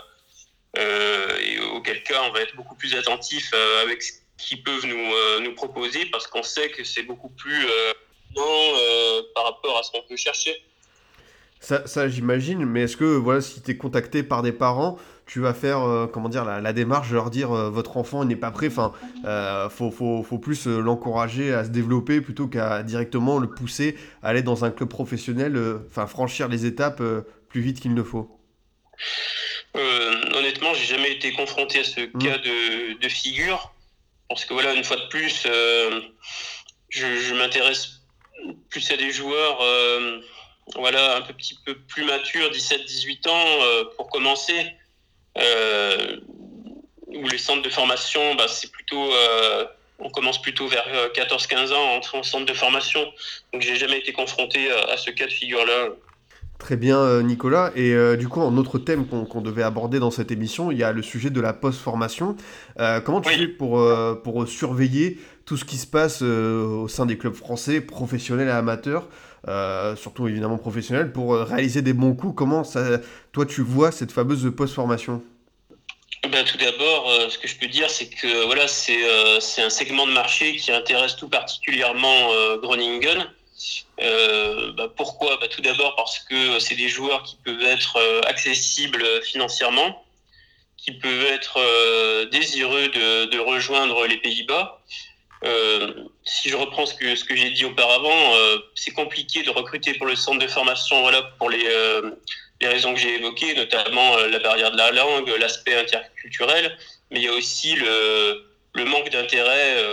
euh, 0.78 1.40
et 1.40 1.60
auquel 1.60 2.04
cas 2.04 2.24
on 2.24 2.32
va 2.32 2.42
être 2.42 2.56
beaucoup 2.56 2.76
plus 2.76 2.96
attentif 2.96 3.52
euh, 3.54 3.84
avec 3.84 4.02
ce 4.02 4.14
qu'ils 4.38 4.64
peuvent 4.64 4.86
nous, 4.86 5.42
nous 5.42 5.54
proposer 5.54 6.06
parce 6.08 6.26
qu'on 6.28 6.44
sait 6.44 6.72
que 6.72 6.84
c'est 6.84 7.04
beaucoup 7.04 7.30
plus 7.30 7.68
non 8.36 8.74
par 9.36 9.44
rapport 9.44 9.78
à 9.78 9.84
ce 9.84 9.92
qu'on 9.92 10.02
peut 10.02 10.18
chercher. 10.18 10.60
Ça, 11.62 11.86
ça 11.86 12.10
j'imagine, 12.10 12.66
mais 12.66 12.82
est-ce 12.82 12.98
que 12.98 13.06
voilà, 13.06 13.40
si 13.40 13.62
tu 13.62 13.72
es 13.72 13.78
contacté 13.78 14.24
par 14.24 14.42
des 14.42 14.52
parents, 14.52 14.98
tu 15.32 15.40
vas 15.40 15.54
faire 15.54 15.84
euh, 15.84 16.08
comment 16.08 16.28
dire 16.28 16.44
la, 16.44 16.74
démarche 16.74 17.10
de 17.10 17.14
leur 17.14 17.30
dire 17.30 17.54
euh, 17.54 17.70
votre 17.70 17.96
enfant 17.96 18.26
n'est 18.26 18.36
pas 18.36 18.52
prêt 18.52 18.68
enfin 18.68 18.92
euh, 19.24 19.70
faut, 19.70 19.90
faut, 19.90 20.24
faut, 20.24 20.40
plus 20.40 20.68
l'encourager 20.68 21.54
à 21.54 21.64
se 21.64 21.70
développer 21.70 22.20
plutôt 22.20 22.48
qu'à 22.48 22.84
directement 22.84 23.40
le 23.40 23.50
pousser 23.50 23.96
à 24.24 24.30
aller 24.30 24.42
dans 24.42 24.66
un 24.66 24.72
club 24.72 24.90
professionnel 24.90 25.58
enfin 25.88 26.06
franchir 26.06 26.50
les 26.50 26.66
étapes 26.66 27.02
plus 27.48 27.62
vite 27.62 27.80
qu'il 27.80 27.94
ne 27.94 28.04
faut 28.04 28.30
honnêtement 30.36 30.74
j'ai 30.74 30.96
jamais 30.96 31.14
été 31.14 31.32
confronté 31.32 31.80
à 31.80 31.84
ce 31.86 32.02
mmh. 32.02 32.18
cas 32.18 32.38
de, 32.40 33.00
de, 33.00 33.08
figure 33.08 33.74
parce 34.28 34.44
que 34.44 34.54
voilà 34.54 34.74
une 34.74 34.84
fois 34.84 34.98
de 34.98 35.08
plus 35.08 35.48
je, 36.90 37.06
je 37.22 37.34
m'intéresse 37.36 38.02
plus 38.70 38.92
à 38.92 38.98
des 38.98 39.12
joueurs 39.12 39.62
voilà 40.76 41.18
un 41.18 41.22
petit 41.22 41.58
peu 41.66 41.76
plus 41.76 42.04
matures 42.04 42.50
17 42.50 42.86
18 42.86 43.28
ans 43.28 43.46
pour 43.98 44.10
commencer 44.10 44.74
euh, 45.38 46.18
où 47.08 47.28
les 47.28 47.38
centres 47.38 47.62
de 47.62 47.70
formation, 47.70 48.36
bah, 48.36 48.46
c'est 48.48 48.72
plutôt, 48.72 49.12
euh, 49.12 49.66
on 50.00 50.10
commence 50.10 50.42
plutôt 50.42 50.68
vers 50.68 50.86
14-15 51.14 51.72
euh, 51.72 51.76
ans 51.76 52.02
en, 52.14 52.24
centre 52.24 52.46
de 52.46 52.54
formation. 52.54 53.02
Donc 53.54 53.62
j'ai 53.62 53.76
jamais 53.76 54.00
été 54.00 54.14
confronté 54.14 54.72
à, 54.72 54.98
ce 54.98 55.12
cas 55.12 55.26
de 55.26 55.32
figure-là. 55.32 55.90
Très 56.58 56.78
bien, 56.78 57.24
Nicolas. 57.24 57.72
Et 57.76 57.96
du 58.18 58.28
coup, 58.28 58.42
un 58.42 58.56
autre 58.56 58.78
thème 58.78 59.08
qu'on 59.08 59.42
devait 59.42 59.64
aborder 59.64 59.98
dans 59.98 60.12
cette 60.12 60.32
émission, 60.32 60.72
il 60.72 60.78
y 60.78 60.84
a 60.84 60.92
le 60.92 61.02
sujet 61.02 61.32
de 61.32 61.42
la 61.42 61.54
post-formation. 61.54 62.36
comment 63.04 63.20
tu 63.20 63.32
fais 63.32 63.48
pour, 63.48 63.84
pour 64.24 64.48
surveiller 64.48 65.18
tout 65.46 65.58
ce 65.58 65.66
qui 65.66 65.78
se 65.78 65.88
passe 65.88 66.22
au 66.22 66.88
sein 66.88 67.06
des 67.06 67.18
clubs 67.18 67.34
français, 67.34 67.82
professionnels 67.82 68.48
et 68.48 68.52
amateurs 68.52 69.08
euh, 69.48 69.96
surtout 69.96 70.28
évidemment 70.28 70.60
professionnel, 70.60 71.12
pour 71.12 71.34
euh, 71.34 71.44
réaliser 71.44 71.82
des 71.82 71.94
bons 71.94 72.14
coups. 72.14 72.36
Comment 72.36 72.64
ça, 72.64 73.00
toi 73.32 73.46
tu 73.46 73.62
vois 73.62 73.92
cette 73.92 74.12
fameuse 74.12 74.52
post-formation? 74.56 75.24
Ben, 76.30 76.46
tout 76.46 76.58
d'abord, 76.58 77.10
euh, 77.10 77.28
ce 77.30 77.40
que 77.40 77.48
je 77.48 77.56
peux 77.56 77.68
dire, 77.68 77.90
c'est 77.90 78.08
que 78.08 78.46
voilà, 78.46 78.68
c'est 78.68 79.00
c'est 79.40 79.64
un 79.64 79.72
segment 79.72 80.06
de 80.06 80.12
marché 80.12 80.56
qui 80.58 80.72
intéresse 80.72 81.16
tout 81.16 81.28
particulièrement 81.28 82.30
Groningen. 82.62 83.26
Ben, 83.98 84.88
pourquoi? 84.96 85.38
Ben, 85.42 85.50
Tout 85.50 85.64
d'abord 85.64 85.96
parce 85.96 86.20
que 86.20 86.60
c'est 86.60 86.76
des 86.76 86.90
joueurs 86.90 87.24
qui 87.24 87.38
peuvent 87.44 87.64
être 87.64 87.98
accessibles 88.28 89.04
financièrement, 89.24 90.06
qui 90.78 90.92
peuvent 90.92 91.26
être 91.26 91.60
désireux 92.30 92.90
de, 92.90 93.26
de 93.26 93.40
rejoindre 93.40 94.06
les 94.06 94.18
Pays-Bas. 94.18 94.81
Euh, 95.44 96.06
si 96.24 96.50
je 96.50 96.56
reprends 96.56 96.86
ce 96.86 96.94
que, 96.94 97.16
ce 97.16 97.24
que 97.24 97.36
j'ai 97.36 97.50
dit 97.50 97.66
auparavant, 97.66 98.36
euh, 98.36 98.60
c'est 98.76 98.92
compliqué 98.92 99.42
de 99.42 99.50
recruter 99.50 99.96
pour 99.96 100.06
le 100.06 100.16
centre 100.16 100.40
de 100.40 100.48
formation, 100.48 101.02
voilà, 101.02 101.24
pour 101.40 101.50
les, 101.50 101.66
euh, 101.66 102.12
les 102.62 102.68
raisons 102.68 102.94
que 102.94 103.00
j'ai 103.00 103.16
évoquées, 103.16 103.56
notamment 103.56 104.18
la 104.18 104.40
barrière 104.40 104.72
de 104.72 104.78
la 104.78 104.92
langue, 104.92 105.28
l'aspect 105.40 105.76
interculturel, 105.76 106.78
mais 107.10 107.22
il 107.22 107.26
y 107.26 107.28
a 107.28 107.34
aussi 107.34 107.74
le, 107.76 108.46
le 108.76 108.86
manque 108.86 109.10
d'intérêt. 109.10 109.84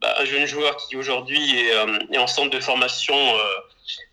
Bah, 0.00 0.16
un 0.18 0.24
jeune 0.24 0.46
joueur 0.46 0.76
qui 0.78 0.96
aujourd'hui 0.96 1.60
est, 1.60 1.74
est, 2.12 2.18
en 2.18 2.26
centre 2.26 2.50
de 2.50 2.58
formation 2.58 3.14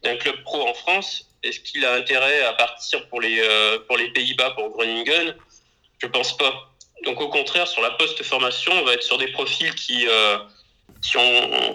d'un 0.03 0.17
club 0.17 0.43
pro 0.43 0.67
en 0.67 0.73
France, 0.75 1.25
est-ce 1.41 1.60
qu'il 1.62 1.84
a 1.84 1.93
intérêt 1.93 2.43
à 2.43 2.53
partir 2.53 3.08
pour 3.10 3.21
les, 3.21 3.41
pour 3.88 3.97
les 3.97 4.12
Pays-Bas, 4.12 4.51
pour 4.51 4.69
Groningen? 4.69 5.36
Je 5.97 6.05
pense 6.05 6.38
pas. 6.38 6.71
Donc 7.05 7.19
au 7.21 7.29
contraire, 7.29 7.67
sur 7.67 7.82
la 7.82 7.91
post-formation, 7.91 8.71
on 8.73 8.84
va 8.84 8.93
être 8.93 9.03
sur 9.03 9.17
des 9.17 9.32
profils 9.32 9.73
qui 9.73 10.05
qui, 11.02 11.17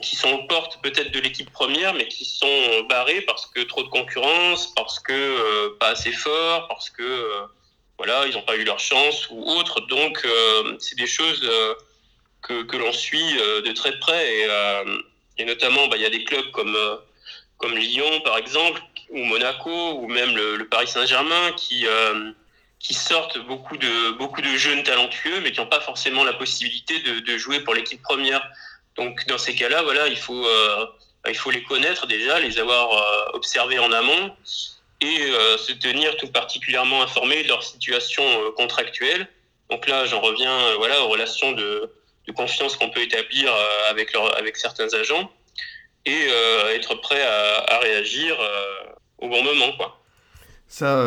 qui 0.03 0.17
sont 0.17 0.31
aux 0.31 0.47
portes 0.47 0.79
peut-être 0.83 1.11
de 1.13 1.21
l'équipe 1.21 1.51
première, 1.51 1.95
mais 1.95 2.09
qui 2.09 2.25
sont 2.25 2.83
barrés 2.89 3.23
parce 3.23 3.47
que 3.47 3.61
trop 3.61 3.83
de 3.83 3.89
concurrence, 3.89 4.73
parce 4.75 4.99
que 5.01 5.13
euh, 5.13 5.77
pas 5.79 5.89
assez 5.89 6.13
fort, 6.13 6.69
parce 6.69 6.91
que 6.91 7.03
euh, 7.03 7.47
voilà, 7.99 8.27
ils 8.27 8.35
n'ont 8.35 8.43
pas 8.43 8.57
eu 8.57 8.65
leur 8.65 8.81
chance 8.81 9.29
ou 9.31 9.43
autre. 9.45 9.81
Donc, 9.83 10.21
euh, 10.25 10.77
c'est 10.79 10.97
des 10.97 11.07
choses 11.07 11.49
que, 12.43 12.63
que 12.65 12.77
l'on 12.77 12.93
suit 12.93 13.35
de 13.35 13.73
très 13.73 13.99
près. 13.99 14.47
Et, 15.39 15.45
notamment, 15.45 15.89
bah, 15.89 15.97
il 15.97 16.03
y 16.03 16.07
a 16.07 16.11
des 16.11 16.25
clubs 16.25 16.51
comme, 16.51 16.77
comme 17.59 17.77
Lyon, 17.77 18.21
par 18.25 18.37
exemple, 18.37 18.81
ou 19.11 19.19
Monaco, 19.25 19.95
ou 19.95 20.09
même 20.09 20.37
le, 20.37 20.69
Paris 20.69 20.89
Saint-Germain, 20.89 21.53
qui 21.57 21.87
qui 22.81 22.93
sortent 22.93 23.39
beaucoup 23.47 23.79
de, 23.79 24.11
beaucoup 24.19 24.43
de 24.43 24.57
jeunes 24.59 24.83
talentueux, 24.83 25.41
mais 25.41 25.53
qui 25.53 25.61
n'ont 25.61 25.67
pas 25.69 25.81
forcément 25.81 26.23
la 26.23 26.35
possibilité 26.35 27.01
de 27.01 27.39
jouer 27.39 27.61
pour 27.61 27.73
l'équipe 27.73 28.03
première. 28.03 28.47
Donc 28.97 29.27
dans 29.27 29.39
ces 29.39 29.55
cas-là, 29.55 29.83
voilà, 29.83 30.07
il 30.09 30.17
faut, 30.17 30.47
euh, 30.47 30.87
il 31.29 31.37
faut 31.37 31.51
les 31.51 31.63
connaître 31.65 32.07
déjà, 32.07 32.39
les 32.39 32.59
avoir 32.59 32.93
euh, 32.93 33.37
observés 33.37 33.79
en 33.79 33.91
amont 33.93 34.35
et 35.01 35.21
euh, 35.21 35.59
se 35.59 35.73
tenir 35.73 36.17
tout 36.17 36.29
particulièrement 36.29 37.03
informé 37.03 37.43
de 37.43 37.49
leur 37.49 37.63
situation 37.63 38.23
contractuelle. 38.57 39.29
Donc 39.71 39.89
là, 39.89 40.05
j'en 40.07 40.21
reviens 40.21 40.75
voilà, 40.77 41.03
aux 41.03 41.09
relations 41.09 41.53
de, 41.53 41.91
confiance 42.37 42.77
qu'on 42.77 42.91
peut 42.91 43.03
établir 43.03 43.53
avec, 43.91 44.13
leur, 44.13 44.37
avec 44.39 44.57
certains 44.57 44.93
agents 44.95 45.31
et 46.07 46.29
être 46.75 46.95
prêt 46.97 47.23
à, 47.23 47.79
réagir 47.81 48.37
au 49.19 49.29
bon 49.29 49.43
moment. 49.43 49.73
Ça, 50.67 51.07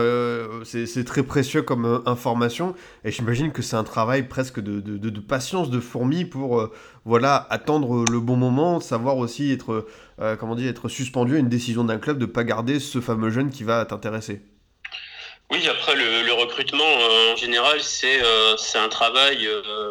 c'est 0.63 1.03
très 1.05 1.23
précieux 1.23 1.63
comme 1.63 2.03
information. 2.05 2.75
Et 3.03 3.11
j'imagine 3.11 3.51
que 3.51 3.61
c'est 3.61 3.75
un 3.75 3.83
travail 3.83 4.27
presque 4.27 4.59
de, 4.59 5.19
patience, 5.19 5.69
de 5.69 5.79
fourmi 5.79 6.23
pour 6.25 6.69
voilà, 7.07 7.47
attendre 7.49 8.05
le 8.11 8.19
bon 8.19 8.35
moment, 8.35 8.79
savoir 8.79 9.17
aussi 9.17 9.51
être, 9.51 9.87
comment 10.39 10.55
dire, 10.55 10.69
être 10.69 10.89
suspendu 10.89 11.35
à 11.35 11.39
une 11.39 11.49
décision 11.49 11.83
d'un 11.83 11.97
club 11.97 12.17
de 12.17 12.25
ne 12.25 12.31
pas 12.31 12.43
garder 12.43 12.79
ce 12.79 13.01
fameux 13.01 13.29
jeune 13.29 13.49
qui 13.49 13.63
va 13.63 13.85
t'intéresser. 13.85 14.41
Oui, 15.49 15.65
après 15.67 15.95
le, 15.95 16.33
recrutement 16.33 16.83
en 17.31 17.35
général, 17.35 17.81
c'est 17.81 18.19
un 18.77 18.89
travail 18.89 19.47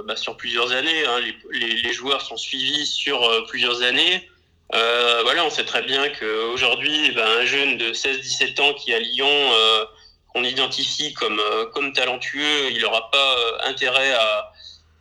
bah, 0.07 0.15
sur 0.15 0.37
plusieurs 0.37 0.73
années. 0.73 1.07
Hein. 1.07 1.21
Les, 1.53 1.93
joueurs 1.93 2.21
sont 2.21 2.37
suivis 2.37 2.87
sur 2.87 3.29
plusieurs 3.49 3.83
années. 3.83 4.29
Euh, 4.75 5.21
voilà, 5.23 5.45
on 5.45 5.51
sait 5.51 5.65
très 5.65 5.83
bien 5.83 6.09
qu'aujourd'hui, 6.09 7.13
ben, 7.13 7.27
un 7.41 7.45
jeune 7.45 7.79
de 7.79 7.93
16-17 7.93 8.61
ans 8.61 8.75
qui 8.75 8.91
est 8.91 8.97
à 8.97 8.99
Lyon, 8.99 9.29
euh, 9.29 9.85
qu'on 10.29 10.43
identifie 10.43 11.13
comme, 11.15 11.39
euh, 11.39 11.67
comme 11.67 11.93
talentueux, 11.93 12.71
il 12.73 12.81
n'aura 12.81 13.11
pas 13.11 13.39
euh, 13.39 13.59
intérêt 13.69 14.13
à, 14.13 14.53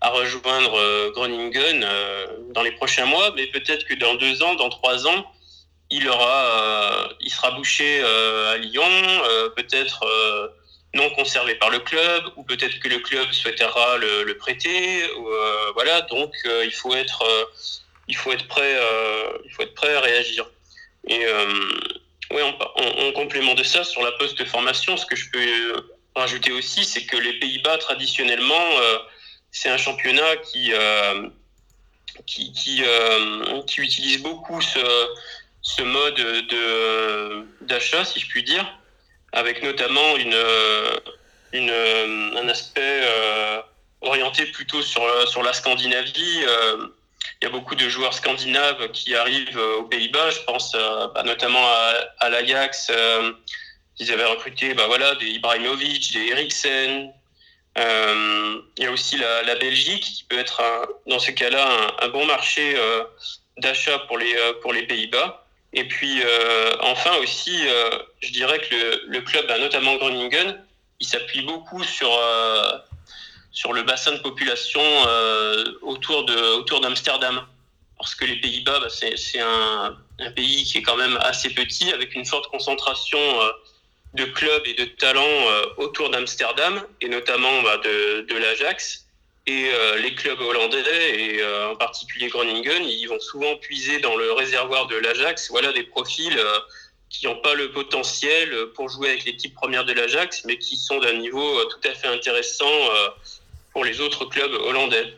à 0.05 0.09
rejoindre 0.09 1.11
Groningen 1.11 1.85
dans 2.53 2.63
les 2.63 2.71
prochains 2.71 3.05
mois, 3.05 3.31
mais 3.35 3.47
peut-être 3.47 3.85
que 3.85 3.93
dans 3.95 4.15
deux 4.15 4.43
ans, 4.43 4.55
dans 4.55 4.69
trois 4.69 5.07
ans, 5.07 5.31
il 5.89 6.07
aura, 6.09 7.09
il 7.21 7.29
sera 7.29 7.51
bouché 7.51 8.03
à 8.03 8.57
Lyon, 8.57 8.91
peut-être 9.55 9.99
non 10.93 11.09
conservé 11.11 11.55
par 11.55 11.69
le 11.69 11.79
club, 11.79 12.23
ou 12.35 12.43
peut-être 12.43 12.79
que 12.79 12.87
le 12.87 12.99
club 12.99 13.31
souhaitera 13.31 13.97
le, 13.97 14.37
prêter. 14.37 15.03
voilà, 15.73 16.01
donc 16.01 16.31
il 16.63 16.73
faut 16.73 16.93
être 16.93 17.23
il 18.07 18.15
faut 18.15 18.31
être 18.31 18.47
prêt, 18.47 18.75
euh, 18.75 19.37
il 19.45 19.51
faut 19.51 19.63
être 19.63 19.73
prêt 19.73 19.95
à 19.95 20.01
réagir. 20.01 20.45
Et 21.07 21.25
euh, 21.25 21.53
oui, 22.31 22.41
en, 22.41 23.11
complément 23.13 23.53
de 23.53 23.63
ça, 23.63 23.83
sur 23.83 24.01
la 24.01 24.11
poste 24.13 24.43
formation, 24.45 24.97
ce 24.97 25.05
que 25.05 25.15
je 25.15 25.29
peux 25.29 25.83
rajouter 26.15 26.51
aussi, 26.51 26.85
c'est 26.85 27.05
que 27.05 27.17
les 27.17 27.33
Pays-Bas, 27.39 27.77
traditionnellement, 27.77 28.67
euh, 28.79 28.97
c'est 29.55 29.69
un 29.69 29.77
championnat 29.77 30.35
qui, 30.37 30.71
qui, 32.25 32.51
qui, 32.51 32.83
qui, 33.67 33.81
utilise 33.81 34.21
beaucoup 34.21 34.61
ce, 34.61 35.07
ce 35.61 35.81
mode 35.81 36.15
de, 36.15 37.45
d'achat, 37.61 38.03
si 38.03 38.19
je 38.19 38.27
puis 38.27 38.43
dire, 38.43 38.65
avec 39.31 39.63
notamment 39.63 40.17
une, 40.17 40.37
une, 41.53 41.71
un 42.37 42.49
aspect 42.49 43.03
orienté 44.01 44.45
plutôt 44.47 44.81
sur, 44.81 45.01
sur 45.29 45.41
la 45.41 45.53
Scandinavie 45.53 46.45
il 47.41 47.45
y 47.45 47.47
a 47.47 47.51
beaucoup 47.51 47.75
de 47.75 47.87
joueurs 47.89 48.13
scandinaves 48.13 48.91
qui 48.91 49.15
arrivent 49.15 49.57
euh, 49.57 49.77
aux 49.77 49.83
Pays-Bas. 49.83 50.29
Je 50.31 50.39
pense 50.41 50.73
euh, 50.75 51.07
bah, 51.13 51.23
notamment 51.23 51.65
à, 52.19 52.29
l'Ajax, 52.29 52.87
euh, 52.89 53.33
ils 53.99 54.11
avaient 54.11 54.25
recruté 54.25 54.73
bah, 54.73 54.87
voilà, 54.87 55.15
des 55.15 55.27
Ibrahimovic, 55.27 56.13
des 56.13 56.27
Eriksen. 56.27 57.11
Il 57.77 58.83
y 58.83 58.85
a 58.85 58.91
aussi 58.91 59.17
la, 59.17 59.55
Belgique 59.55 60.03
qui 60.03 60.23
peut 60.23 60.37
être, 60.37 60.61
dans 61.07 61.19
ce 61.19 61.31
cas-là, 61.31 61.95
un, 62.01 62.07
bon 62.09 62.25
marché 62.25 62.75
d'achat 63.57 63.99
pour 64.07 64.17
les, 64.17 64.35
pour 64.61 64.73
les 64.73 64.83
Pays-Bas. 64.83 65.45
Et 65.73 65.85
puis, 65.85 66.21
enfin 66.81 67.15
aussi, 67.17 67.65
je 68.21 68.31
dirais 68.31 68.59
que 68.59 68.75
le, 68.75 69.01
le 69.07 69.21
club, 69.21 69.47
bah, 69.47 69.57
notamment 69.59 69.95
Groningen, 69.95 70.63
il 70.99 71.07
s'appuie 71.07 71.41
beaucoup 71.41 71.83
sur 71.83 72.09
sur 73.55 73.71
le 73.71 73.83
bassin 73.83 74.11
de 74.11 74.17
population 74.17 74.81
euh, 74.81 75.63
autour 75.81 76.25
de 76.25 76.35
autour 76.59 76.81
d'Amsterdam 76.81 77.47
parce 77.97 78.13
que 78.13 78.25
les 78.25 78.39
Pays-Bas 78.41 78.81
bah, 78.81 78.89
c'est 78.89 79.39
un, 79.39 79.97
un, 80.19 80.31
pays 80.31 80.65
qui 80.65 80.79
est 80.79 80.81
quand 80.81 80.97
même 80.97 81.17
assez 81.21 81.49
petit 81.49 81.91
avec 81.93 82.13
une 82.15 82.25
forte 82.25 82.47
concentration 82.47 83.17
euh, 83.17 83.51
de 84.15 84.25
clubs 84.25 84.63
et 84.65 84.73
de 84.73 84.85
talents 84.85 85.21
euh, 85.23 85.65
autour 85.77 86.09
d'Amsterdam 86.09 86.81
et 87.01 87.09
notamment 87.09 87.61
bah, 87.61 87.77
de, 87.77 88.21
de 88.21 88.35
l'Ajax. 88.35 89.01
Et 89.47 89.69
les 90.01 90.15
clubs 90.15 90.41
hollandais 90.41 91.19
et 91.19 91.45
en 91.45 91.75
particulier 91.75 92.29
Groningen 92.29 92.83
ils 92.83 93.05
vont 93.05 93.19
souvent 93.19 93.55
puiser 93.57 93.99
dans 93.99 94.15
le 94.15 94.31
réservoir 94.31 94.87
de 94.87 94.95
l'Ajax. 94.95 95.51
Voilà 95.51 95.71
des 95.71 95.83
profils 95.83 96.35
qui 97.11 97.27
n'ont 97.27 97.39
pas 97.41 97.53
le 97.53 97.71
potentiel 97.71 98.71
pour 98.73 98.89
jouer 98.89 99.09
avec 99.09 99.23
l'équipe 99.23 99.53
première 99.53 99.85
de 99.85 99.93
l'Ajax 99.93 100.45
mais 100.45 100.57
qui 100.57 100.77
sont 100.77 100.97
d'un 100.97 101.13
niveau 101.13 101.63
tout 101.65 101.87
à 101.87 101.93
fait 101.93 102.07
intéressant 102.07 102.65
pour 103.71 103.85
les 103.85 104.01
autres 104.01 104.25
clubs 104.25 104.53
hollandais. 104.53 105.13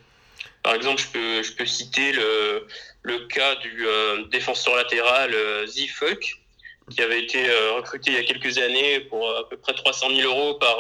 Par 0.61 0.75
exemple, 0.75 1.01
je 1.01 1.07
peux, 1.07 1.43
je 1.43 1.53
peux 1.53 1.65
citer 1.65 2.11
le, 2.11 2.67
le 3.03 3.19
cas 3.27 3.55
du 3.55 3.87
euh, 3.87 4.25
défenseur 4.25 4.75
latéral 4.75 5.33
euh, 5.33 5.65
Zifuk, 5.65 6.41
qui 6.89 7.01
avait 7.01 7.21
été 7.21 7.49
euh, 7.49 7.73
recruté 7.77 8.11
il 8.11 8.17
y 8.17 8.19
a 8.19 8.23
quelques 8.23 8.57
années 8.57 9.01
pour 9.01 9.29
à 9.29 9.47
peu 9.49 9.57
près 9.57 9.73
300 9.73 10.07
000 10.15 10.21
euros 10.31 10.55
par, 10.55 10.77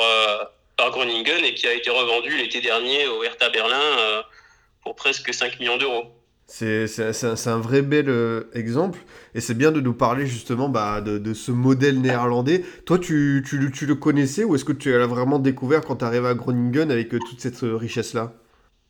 par 0.77 0.91
Groningen 0.91 1.43
et 1.43 1.53
qui 1.53 1.67
a 1.67 1.73
été 1.73 1.89
revendu 1.89 2.35
l'été 2.37 2.61
dernier 2.61 3.07
au 3.07 3.23
Hertha 3.23 3.49
Berlin 3.49 4.23
pour 4.83 4.95
presque 4.95 5.33
5 5.33 5.59
millions 5.59 5.77
d'euros. 5.77 6.11
C'est 6.47 6.85
un, 7.47 7.59
vrai 7.59 7.81
bel 7.81 8.07
euh, 8.07 8.49
exemple. 8.53 8.99
Et 9.35 9.41
c'est 9.41 9.53
bien 9.53 9.71
de 9.73 9.81
nous 9.81 9.93
parler 9.93 10.25
justement 10.25 10.69
bah, 10.69 11.01
de, 11.01 11.33
ce 11.33 11.51
modèle 11.51 11.99
néerlandais. 11.99 12.63
Toi, 12.85 12.97
tu, 12.99 13.43
tu, 13.47 13.71
tu 13.71 13.85
le 13.85 13.95
connaissais 13.95 14.45
ou 14.45 14.55
est-ce 14.55 14.63
que 14.63 14.71
tu 14.71 14.91
l'as 14.91 15.07
vraiment 15.07 15.39
découvert 15.39 15.81
quand 15.81 15.97
tu 15.97 16.05
arrives 16.05 16.25
à 16.25 16.33
Groningen 16.33 16.89
avec 16.89 17.13
euh, 17.13 17.19
toute 17.29 17.41
cette 17.41 17.61
euh, 17.63 17.75
richesse-là? 17.75 18.31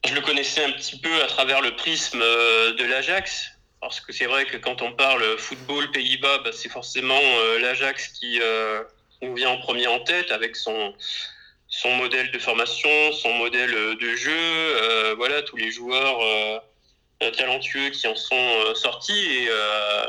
Je 0.08 0.14
le 0.14 0.22
connaissais 0.22 0.64
un 0.64 0.72
petit 0.72 1.00
peu 1.00 1.10
à 1.24 1.26
travers 1.26 1.62
le 1.62 1.76
prisme 1.76 2.20
de 2.20 2.90
l'Ajax. 2.90 3.57
Parce 3.80 4.00
que 4.00 4.12
c'est 4.12 4.26
vrai 4.26 4.46
que 4.46 4.58
quand 4.58 4.82
on 4.82 4.94
parle 4.94 5.38
football 5.38 5.92
Pays-Bas, 5.92 6.40
bah, 6.40 6.52
c'est 6.52 6.70
forcément 6.70 7.22
l'Ajax 7.62 8.08
qui 8.10 8.40
nous 9.22 9.36
vient 9.36 9.52
en 9.52 9.60
premier 9.60 9.88
en 9.88 10.00
tête 10.00 10.32
avec 10.32 10.56
son, 10.56 10.96
son 11.68 11.92
modèle 11.96 12.32
de 12.32 12.40
formation, 12.40 13.12
son 13.14 13.34
modèle 13.34 13.72
de 13.72 14.16
jeu. 14.16 15.14
voilà, 15.16 15.44
tous 15.44 15.58
les 15.58 15.72
joueurs 15.72 16.20
euh, 17.24 17.32
talentueux 17.32 17.90
qui 17.90 18.08
en 18.08 18.16
sont 18.16 18.36
euh, 18.36 18.76
sortis 18.76 19.18
et, 19.18 19.48
euh, 19.50 20.06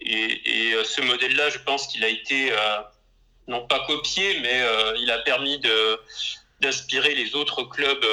et, 0.00 0.70
et 0.70 0.84
ce 0.84 1.02
modèle-là, 1.02 1.50
je 1.50 1.58
pense 1.58 1.86
qu'il 1.88 2.02
a 2.04 2.08
été 2.08 2.52
non 3.48 3.66
pas 3.66 3.80
copié, 3.80 4.40
mais 4.40 4.62
il 5.00 5.10
a 5.10 5.18
permis 5.18 5.58
de 5.58 6.00
d'inspirer 6.60 7.14
les 7.14 7.36
autres 7.36 7.62
clubs 7.62 8.04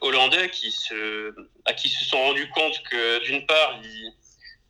hollandais 0.00 0.48
qui 0.50 0.72
se, 0.72 1.34
à 1.66 1.74
qui 1.74 1.90
se 1.90 2.04
sont 2.04 2.18
rendus 2.18 2.48
compte 2.50 2.82
que 2.90 3.22
d'une 3.24 3.44
part 3.46 3.80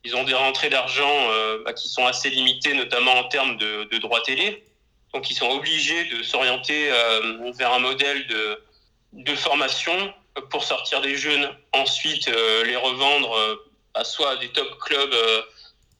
ils, 0.05 0.17
ont 0.17 0.25
des 0.25 0.35
rentrées 0.35 0.71
d'argent 0.71 1.29
bah, 1.65 1.73
qui 1.73 1.89
sont 1.89 2.07
assez 2.07 2.31
limitées, 2.31 2.75
notamment 2.75 3.13
en 3.13 3.25
termes 3.25 3.57
de, 3.57 3.85
de 3.85 3.99
droits 3.99 4.23
télé. 4.23 4.65
Donc 5.13 5.31
ils 5.31 5.35
sont 5.35 5.51
obligés 5.51 6.05
de 6.07 6.23
s'orienter 6.23 6.91
vers 7.55 7.73
un 7.73 7.79
modèle 7.79 8.27
de, 8.27 8.63
de 9.13 9.35
formation 9.35 10.13
pour 10.51 10.65
sortir 10.65 11.01
des 11.01 11.17
jeunes, 11.17 11.49
ensuite 11.73 12.29
euh, 12.29 12.65
les 12.65 12.77
revendre 12.77 13.35
euh, 13.37 13.57
à 13.95 14.05
soit 14.05 14.37
des 14.37 14.49
top 14.49 14.79
clubs 14.79 15.13
euh, 15.13 15.43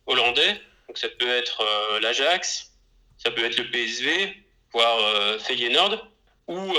hollandais, 0.07 0.61
donc 0.89 0.99
ça 0.99 1.09
peut 1.19 1.29
être 1.29 1.63
l'Ajax, 2.01 2.73
ça 3.19 3.31
peut 3.31 3.45
être 3.45 3.57
le 3.57 3.71
PSV, 3.71 4.37
voire 4.73 4.99
Feyenoord, 5.39 6.07
ou, 6.53 6.75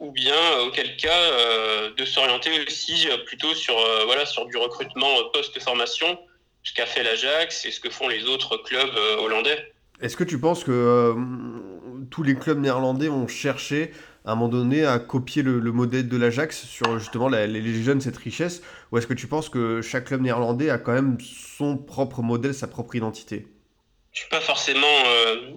ou 0.00 0.12
bien 0.12 0.58
auquel 0.66 0.96
cas 0.96 1.90
de 1.96 2.04
s'orienter 2.04 2.50
aussi 2.66 3.08
plutôt 3.26 3.54
sur, 3.54 3.74
voilà, 4.06 4.26
sur 4.26 4.46
du 4.46 4.56
recrutement 4.56 5.08
post-formation, 5.32 6.18
ce 6.62 6.72
qu'a 6.72 6.86
fait 6.86 7.02
l'Ajax 7.02 7.64
et 7.64 7.70
ce 7.70 7.80
que 7.80 7.90
font 7.90 8.08
les 8.08 8.24
autres 8.24 8.56
clubs 8.58 8.94
hollandais. 9.18 9.72
Est-ce 10.00 10.16
que 10.16 10.24
tu 10.24 10.38
penses 10.38 10.64
que 10.64 11.14
tous 12.10 12.22
les 12.22 12.36
clubs 12.36 12.58
néerlandais 12.58 13.08
ont 13.08 13.28
cherché 13.28 13.92
à 14.26 14.32
un 14.32 14.34
moment 14.34 14.48
donné 14.48 14.84
à 14.84 14.98
copier 14.98 15.42
le, 15.42 15.60
modèle 15.72 16.08
de 16.08 16.16
l'Ajax 16.16 16.66
sur 16.66 16.98
justement 16.98 17.28
les 17.28 17.82
jeunes, 17.82 18.00
cette 18.00 18.16
richesse? 18.16 18.62
Ou 18.90 18.98
est-ce 18.98 19.06
que 19.06 19.14
tu 19.14 19.28
penses 19.28 19.48
que 19.48 19.80
chaque 19.82 20.06
club 20.06 20.20
néerlandais 20.20 20.68
a 20.68 20.78
quand 20.78 20.92
même 20.92 21.16
son 21.20 21.78
propre 21.78 22.22
modèle, 22.22 22.52
sa 22.52 22.66
propre 22.66 22.96
identité? 22.96 23.46
Je 24.12 24.20
suis 24.20 24.30
pas 24.30 24.40
forcément 24.40 24.86
euh, 25.06 25.52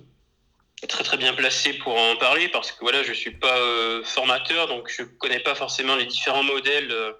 très 0.87 1.03
très 1.03 1.17
bien 1.17 1.33
placé 1.33 1.73
pour 1.73 1.97
en 1.97 2.15
parler 2.15 2.47
parce 2.49 2.71
que 2.71 2.79
voilà, 2.81 3.03
je 3.03 3.13
suis 3.13 3.31
pas 3.31 3.57
euh, 3.57 4.03
formateur, 4.03 4.67
donc 4.67 4.89
je 4.89 5.03
connais 5.03 5.39
pas 5.39 5.55
forcément 5.55 5.95
les 5.95 6.05
différents 6.05 6.43
modèles 6.43 6.91
euh, 6.91 7.13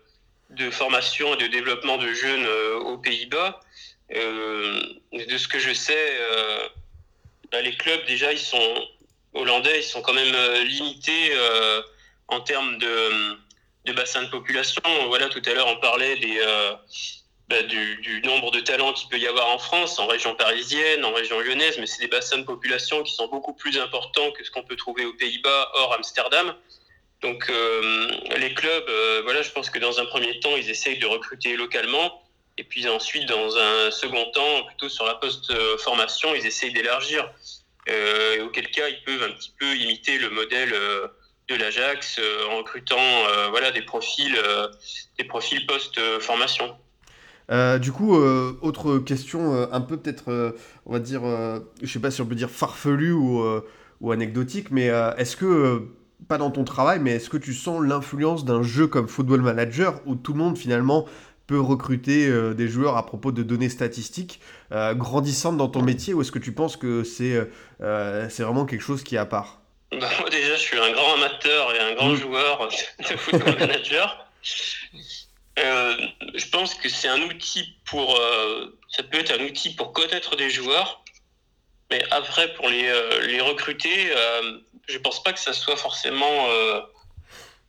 de 0.51 0.69
formation 0.71 1.33
et 1.35 1.37
de 1.37 1.47
développement 1.47 1.97
de 1.97 2.11
jeunes 2.13 2.47
aux 2.85 2.97
Pays-Bas. 2.97 3.59
de 4.09 5.37
ce 5.37 5.47
que 5.47 5.59
je 5.59 5.73
sais, 5.73 6.17
bah, 7.51 7.61
les 7.61 7.75
clubs 7.75 8.03
déjà 8.07 8.33
ils 8.33 8.39
sont 8.39 8.87
hollandais, 9.33 9.79
ils 9.79 9.83
sont 9.83 10.01
quand 10.01 10.13
même 10.13 10.33
euh, 10.33 10.63
limités 10.63 11.31
euh, 11.33 11.81
en 12.27 12.41
termes 12.41 12.77
de, 12.77 13.37
de, 13.85 13.93
bassin 13.93 14.23
de 14.23 14.29
population. 14.29 14.81
Voilà, 15.07 15.29
tout 15.29 15.41
à 15.45 15.53
l'heure, 15.53 15.67
on 15.67 15.79
parlait 15.79 16.17
des, 16.17 16.39
euh, 16.39 16.73
bah, 17.49 17.63
du, 17.63 18.21
nombre 18.23 18.51
de 18.51 18.59
talents 18.59 18.93
qu'il 18.93 19.09
peut 19.09 19.17
y 19.17 19.27
avoir 19.27 19.49
en 19.49 19.57
France, 19.57 19.99
en 19.99 20.07
région 20.07 20.35
parisienne, 20.35 21.03
en 21.03 21.13
région 21.13 21.39
lyonnaise, 21.39 21.77
mais 21.79 21.87
c'est 21.87 22.01
des 22.01 22.07
bassins 22.07 22.37
de 22.37 22.43
population 22.43 23.03
qui 23.03 23.13
sont 23.13 23.27
beaucoup 23.27 23.53
plus 23.53 23.77
importants 23.79 24.31
que 24.31 24.43
ce 24.43 24.51
qu'on 24.51 24.63
peut 24.63 24.75
trouver 24.75 25.05
aux 25.05 25.13
Pays-Bas, 25.13 25.71
hors 25.73 25.93
Amsterdam. 25.93 26.55
Donc 27.21 27.51
les 28.37 28.53
clubs, 28.53 28.89
voilà, 29.23 29.41
je 29.41 29.49
pense 29.51 29.69
que 29.69 29.79
dans 29.79 29.99
un 29.99 30.05
premier 30.05 30.39
temps, 30.39 30.55
ils 30.55 30.69
essayent 30.69 30.99
de 30.99 31.07
recruter 31.07 31.57
localement. 31.57 32.23
Et 32.57 32.63
puis 32.63 32.87
ensuite, 32.87 33.25
dans 33.25 33.57
un 33.57 33.89
second 33.89 34.29
temps, 34.31 34.63
plutôt 34.65 34.89
sur 34.89 35.05
la 35.05 35.15
post-formation, 35.15 36.35
ils 36.35 36.45
essayent 36.45 36.73
d'élargir. 36.73 37.29
Euh, 37.89 38.45
auquel 38.45 38.69
cas 38.69 38.87
ils 38.87 39.01
peuvent 39.03 39.23
un 39.23 39.31
petit 39.31 39.53
peu 39.57 39.75
imiter 39.77 40.19
le 40.19 40.29
modèle 40.29 40.73
euh, 40.73 41.07
de 41.47 41.55
l'Ajax 41.55 42.19
euh, 42.19 42.47
en 42.49 42.57
recrutant 42.57 42.99
voilà, 43.49 43.71
des 43.71 43.81
profils, 43.81 44.37
des 45.17 45.23
profils 45.23 45.65
post-formation. 45.65 46.77
Du 47.79 47.91
coup, 47.91 48.13
autre 48.13 48.99
question 48.99 49.67
un 49.71 49.81
peu 49.81 49.97
peut-être, 49.97 50.55
on 50.85 50.93
va 50.93 50.99
dire, 50.99 51.21
je 51.81 51.91
sais 51.91 51.99
pas 51.99 52.11
si 52.11 52.21
on 52.21 52.25
peut 52.25 52.35
dire 52.35 52.49
farfelu 52.49 53.11
ou, 53.11 53.43
ou 54.01 54.11
anecdotique, 54.11 54.71
mais 54.71 54.91
est-ce 55.17 55.35
que, 55.35 55.87
pas 56.27 56.37
dans 56.37 56.51
ton 56.51 56.63
travail, 56.63 56.99
mais 56.99 57.11
est-ce 57.11 57.29
que 57.29 57.37
tu 57.37 57.53
sens 57.53 57.83
l'influence 57.83 58.45
d'un 58.45 58.61
jeu 58.61 58.87
comme 58.87 59.07
Football 59.07 59.41
Manager 59.41 60.01
où 60.05 60.15
tout 60.15 60.33
le 60.33 60.39
monde 60.39 60.57
finalement 60.57 61.05
peut 61.49 61.59
recruter 61.59 62.27
euh, 62.27 62.53
des 62.53 62.67
joueurs 62.67 62.95
à 62.95 63.05
propos 63.07 63.31
de 63.31 63.41
données 63.41 63.69
statistiques 63.69 64.39
euh, 64.71 64.93
grandissantes 64.93 65.57
dans 65.57 65.67
ton 65.67 65.81
métier 65.81 66.13
ou 66.13 66.21
est-ce 66.21 66.31
que 66.31 66.37
tu 66.37 66.51
penses 66.51 66.77
que 66.77 67.03
c'est 67.03 67.49
euh, 67.81 68.29
c'est 68.29 68.43
vraiment 68.43 68.65
quelque 68.65 68.83
chose 68.83 69.01
qui 69.01 69.15
est 69.15 69.17
à 69.19 69.25
part? 69.25 69.59
Bah, 69.91 70.07
Moi 70.19 70.29
déjà 70.29 70.55
je 70.55 70.61
suis 70.61 70.77
un 70.77 70.91
grand 70.91 71.15
amateur 71.15 71.73
et 71.73 71.79
un 71.79 71.95
grand 71.95 72.09
mm. 72.09 72.15
joueur 72.17 72.69
de 72.99 73.17
football 73.17 73.57
manager. 73.59 74.27
Je 75.59 76.49
pense 76.49 76.73
que 76.73 76.89
c'est 76.89 77.07
un 77.07 77.21
outil 77.21 77.75
pour 77.85 78.19
ça 78.89 79.03
peut 79.03 79.19
être 79.19 79.37
un 79.37 79.43
outil 79.43 79.75
pour 79.75 79.93
connaître 79.93 80.35
des 80.35 80.49
joueurs 80.49 81.03
mais 81.91 82.03
après 82.11 82.53
pour 82.53 82.69
les, 82.69 82.91
les 83.27 83.41
recruter 83.41 84.11
je 84.87 84.97
pense 84.97 85.21
pas 85.23 85.33
que 85.33 85.39
ça 85.39 85.53
soit 85.53 85.75
forcément 85.75 86.47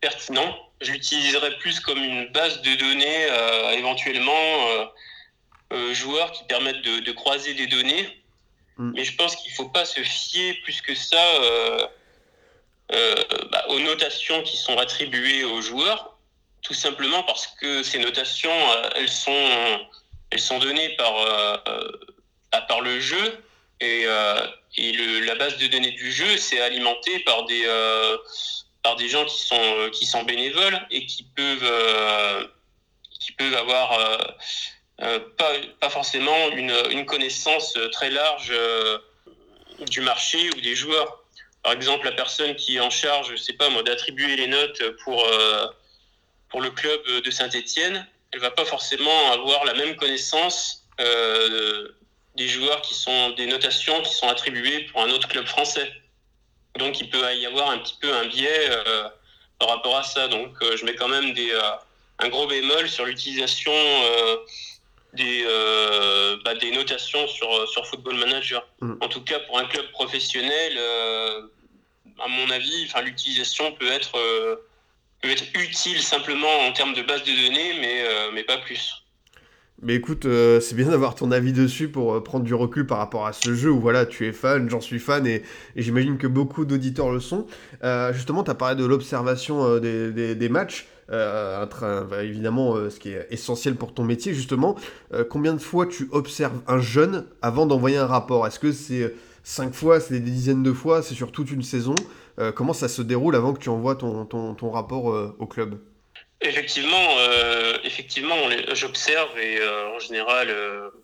pertinent 0.01 0.71
je 0.81 0.93
l'utiliserais 0.93 1.57
plus 1.59 1.81
comme 1.81 2.03
une 2.03 2.29
base 2.29 2.63
de 2.63 2.75
données, 2.75 3.27
euh, 3.31 3.71
éventuellement 3.73 4.33
euh, 4.33 4.85
euh, 5.73 5.95
joueurs 5.95 6.33
qui 6.33 6.45
permettent 6.45 6.83
de, 6.83 7.13
croiser 7.13 7.55
des 7.55 7.67
données. 7.67 8.23
Mm. 8.79 8.93
Mais 8.95 9.05
je 9.05 9.15
pense 9.17 9.37
qu'il 9.37 9.51
ne 9.51 9.57
faut 9.57 9.69
pas 9.69 9.85
se 9.85 10.01
fier 10.01 10.55
plus 10.63 10.81
que 10.81 10.95
ça 10.95 11.23
bah, 13.53 13.65
aux 13.69 13.81
notations 13.81 14.43
qui 14.43 14.57
sont 14.57 14.77
attribuées 14.79 15.45
aux 15.45 15.61
joueurs, 15.61 16.10
tout 16.63 16.75
simplement 16.75 17.23
parce 17.23 17.47
que 17.47 17.83
ces 17.83 17.99
notations, 17.99 18.51
elles 18.97 19.09
sont, 19.09 19.87
elles 20.31 20.41
sont 20.41 20.59
données 20.59 20.91
par, 20.97 21.63
par 22.69 22.81
le 22.81 23.01
jeu 23.01 23.45
et, 23.81 24.05
et 24.77 24.93
le, 24.93 25.21
la 25.21 25.35
base 25.37 25.57
de 25.59 25.67
données 25.67 25.93
du 25.93 26.13
jeu, 26.13 26.37
c'est 26.37 26.61
alimenté 26.61 27.21
par 27.21 27.45
des 27.47 27.67
par 28.83 28.97
des 28.97 29.09
gens 29.09 29.25
qui 29.25 29.39
sont, 29.39 29.61
euh, 29.61 29.91
qui 29.91 30.07
sont 30.07 30.23
bénévoles 30.23 30.79
et 30.91 31.07
qui 31.07 31.23
peuvent, 31.23 31.59
euh, 31.63 32.47
qui 33.21 33.33
peuvent 33.33 33.55
avoir 33.55 33.93
euh, 35.01 35.19
pas, 35.37 35.53
pas, 35.81 35.91
forcément 35.91 36.51
une, 36.51 36.75
une, 36.91 37.07
connaissance 37.07 37.77
très 37.93 38.11
large 38.11 38.53
du 39.91 40.01
marché 40.01 40.51
ou 40.51 40.61
des 40.61 40.75
joueurs. 40.75 41.25
Par 41.63 41.73
exemple, 41.73 42.07
la 42.07 42.13
personne 42.13 42.55
qui 42.57 42.77
est 42.77 42.81
en 42.81 42.91
charge, 42.91 43.31
je 43.31 43.37
sais 43.37 43.53
pas 43.55 43.69
moi, 43.71 43.83
d'attribuer 43.83 44.37
les 44.37 44.47
notes 44.47 44.83
pour, 45.05 45.27
pour 46.51 46.61
le 46.61 46.71
club 46.71 47.01
de 47.25 47.31
Saint-Etienne, 47.31 48.07
elle 48.33 48.41
va 48.41 48.51
pas 48.51 48.65
forcément 48.65 49.33
avoir 49.33 49.65
la 49.65 49.75
même 49.75 49.97
connaissance 49.97 50.87
des 52.37 52.49
joueurs 52.49 52.83
qui 52.83 52.95
sont 52.95 53.31
des 53.31 53.47
notations 53.47 54.03
qui 54.03 54.15
sont 54.15 54.29
attribuées 54.29 54.81
pour 54.93 55.03
un 55.03 55.11
autre 55.11 55.29
club 55.29 55.47
français. 55.47 55.91
Donc 56.79 57.01
il 57.01 57.09
peut 57.09 57.35
y 57.35 57.47
avoir 57.47 57.71
un 57.71 57.79
petit 57.79 57.97
peu 58.01 58.13
un 58.13 58.27
biais 58.27 58.71
par 59.59 59.69
rapport 59.69 59.97
à 59.97 60.03
ça. 60.03 60.29
Donc 60.29 60.53
je 60.61 60.85
mets 60.85 60.95
quand 60.95 61.09
même 61.09 61.33
des, 61.33 61.53
un 62.19 62.29
gros 62.29 62.47
bémol 62.47 62.89
sur 62.89 63.07
l'utilisation 63.07 63.73
des, 65.13 65.45
euh, 65.47 66.37
bah, 66.45 66.55
des 66.55 66.71
notations 66.71 67.27
sur, 67.29 67.69
sur 67.69 67.87
Football 67.87 68.17
Manager. 68.17 68.67
Mm. 68.81 68.95
En 69.01 69.09
tout 69.09 69.23
cas, 69.23 69.41
pour 69.41 69.59
un 69.59 69.65
club 69.67 69.91
professionnel, 69.93 70.73
euh, 70.77 71.43
à 72.19 72.29
mon 72.29 72.51
avis, 72.51 72.89
l'utilisation 73.03 73.73
peut 73.73 73.91
être, 73.91 74.17
euh, 74.17 74.57
peut 75.23 75.31
être 75.31 75.45
utile 75.55 76.01
simplement 76.01 76.61
en 76.67 76.73
termes 76.73 76.95
de 76.95 77.03
base 77.03 77.23
de 77.23 77.49
données, 77.49 77.75
mais, 77.81 78.05
mais 78.35 78.45
pas 78.45 78.59
plus. 78.59 79.05
Mais 79.83 79.95
écoute, 79.95 80.27
c'est 80.61 80.75
bien 80.75 80.89
d'avoir 80.89 81.15
ton 81.15 81.31
avis 81.31 81.53
dessus 81.53 81.89
pour 81.89 82.23
prendre 82.23 82.45
du 82.45 82.55
recul 82.55 82.87
par 82.87 82.99
rapport 82.99 83.27
à 83.27 83.33
ce 83.33 83.55
jeu 83.55 83.71
où 83.71 83.81
voilà, 83.81 84.05
tu 84.05 84.27
es 84.27 84.33
fan, 84.33 84.69
j'en 84.69 84.81
suis 84.81 84.99
fan 84.99 85.27
et, 85.27 85.43
j'imagine 85.77 86.19
que 86.19 86.27
beaucoup 86.27 86.65
d'auditeurs 86.65 87.11
le 87.11 87.21
sont. 87.21 87.47
justement, 88.13 88.45
tu 88.45 88.51
as 88.51 88.55
parlé 88.55 88.77
de 88.77 88.85
l'observation 88.85 89.79
des, 89.79 90.35
des, 90.35 90.49
matchs. 90.49 90.87
Euh, 91.13 92.05
bah, 92.05 92.23
évidemment, 92.23 92.77
euh, 92.77 92.91
ce 92.91 93.01
qui 93.01 93.11
est 93.11 93.27
essentiel 93.31 93.75
pour 93.75 93.95
ton 93.95 94.05
métier, 94.05 94.35
justement. 94.35 94.77
Euh, 95.13 95.25
combien 95.29 95.55
de 95.55 95.59
fois 95.59 95.87
tu 95.87 96.09
observes 96.13 96.61
un 96.67 96.81
jeune 96.81 97.25
avant 97.43 97.67
d'envoyer 97.67 97.97
un 97.97 98.07
rapport? 98.07 98.47
Est-ce 98.47 98.61
que 98.61 98.73
c'est 98.73 99.15
5 99.43 99.75
fois, 99.75 100.01
c'est 100.01 100.15
des 100.15 100.21
dizaines 100.21 100.63
de 100.63 100.73
fois, 100.73 101.03
c'est 101.03 101.15
sur 101.15 101.33
toute 101.33 101.51
une 101.51 101.63
saison? 101.63 101.95
Comment 102.55 102.73
ça 102.73 102.89
se 102.89 103.03
déroule 103.03 103.37
avant 103.37 103.53
que 103.53 103.59
tu 103.59 103.69
envoies 103.69 103.97
ton, 103.97 104.71
rapport 104.71 105.05
au 105.39 105.47
club? 105.47 105.81
Effectivement, 106.43 107.17
effectivement, 107.85 108.37
j'observe 108.73 109.39
et 109.39 109.59
en 109.95 109.99
général, 109.99 110.49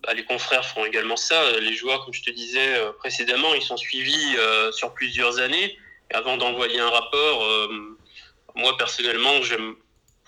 bah, 0.03 0.13
les 0.13 0.25
confrères 0.25 0.65
font 0.65 0.83
également 0.85 1.15
ça. 1.17 1.59
Les 1.59 1.73
joueurs, 1.73 2.03
comme 2.05 2.13
je 2.13 2.23
te 2.23 2.31
disais 2.31 2.81
précédemment, 2.99 3.53
ils 3.53 3.61
sont 3.61 3.77
suivis 3.77 4.35
sur 4.71 4.93
plusieurs 4.93 5.39
années. 5.39 5.77
Avant 6.13 6.37
d'envoyer 6.37 6.79
un 6.79 6.89
rapport, 6.89 7.47
moi 8.55 8.75
personnellement, 8.77 9.41
j'aime 9.43 9.75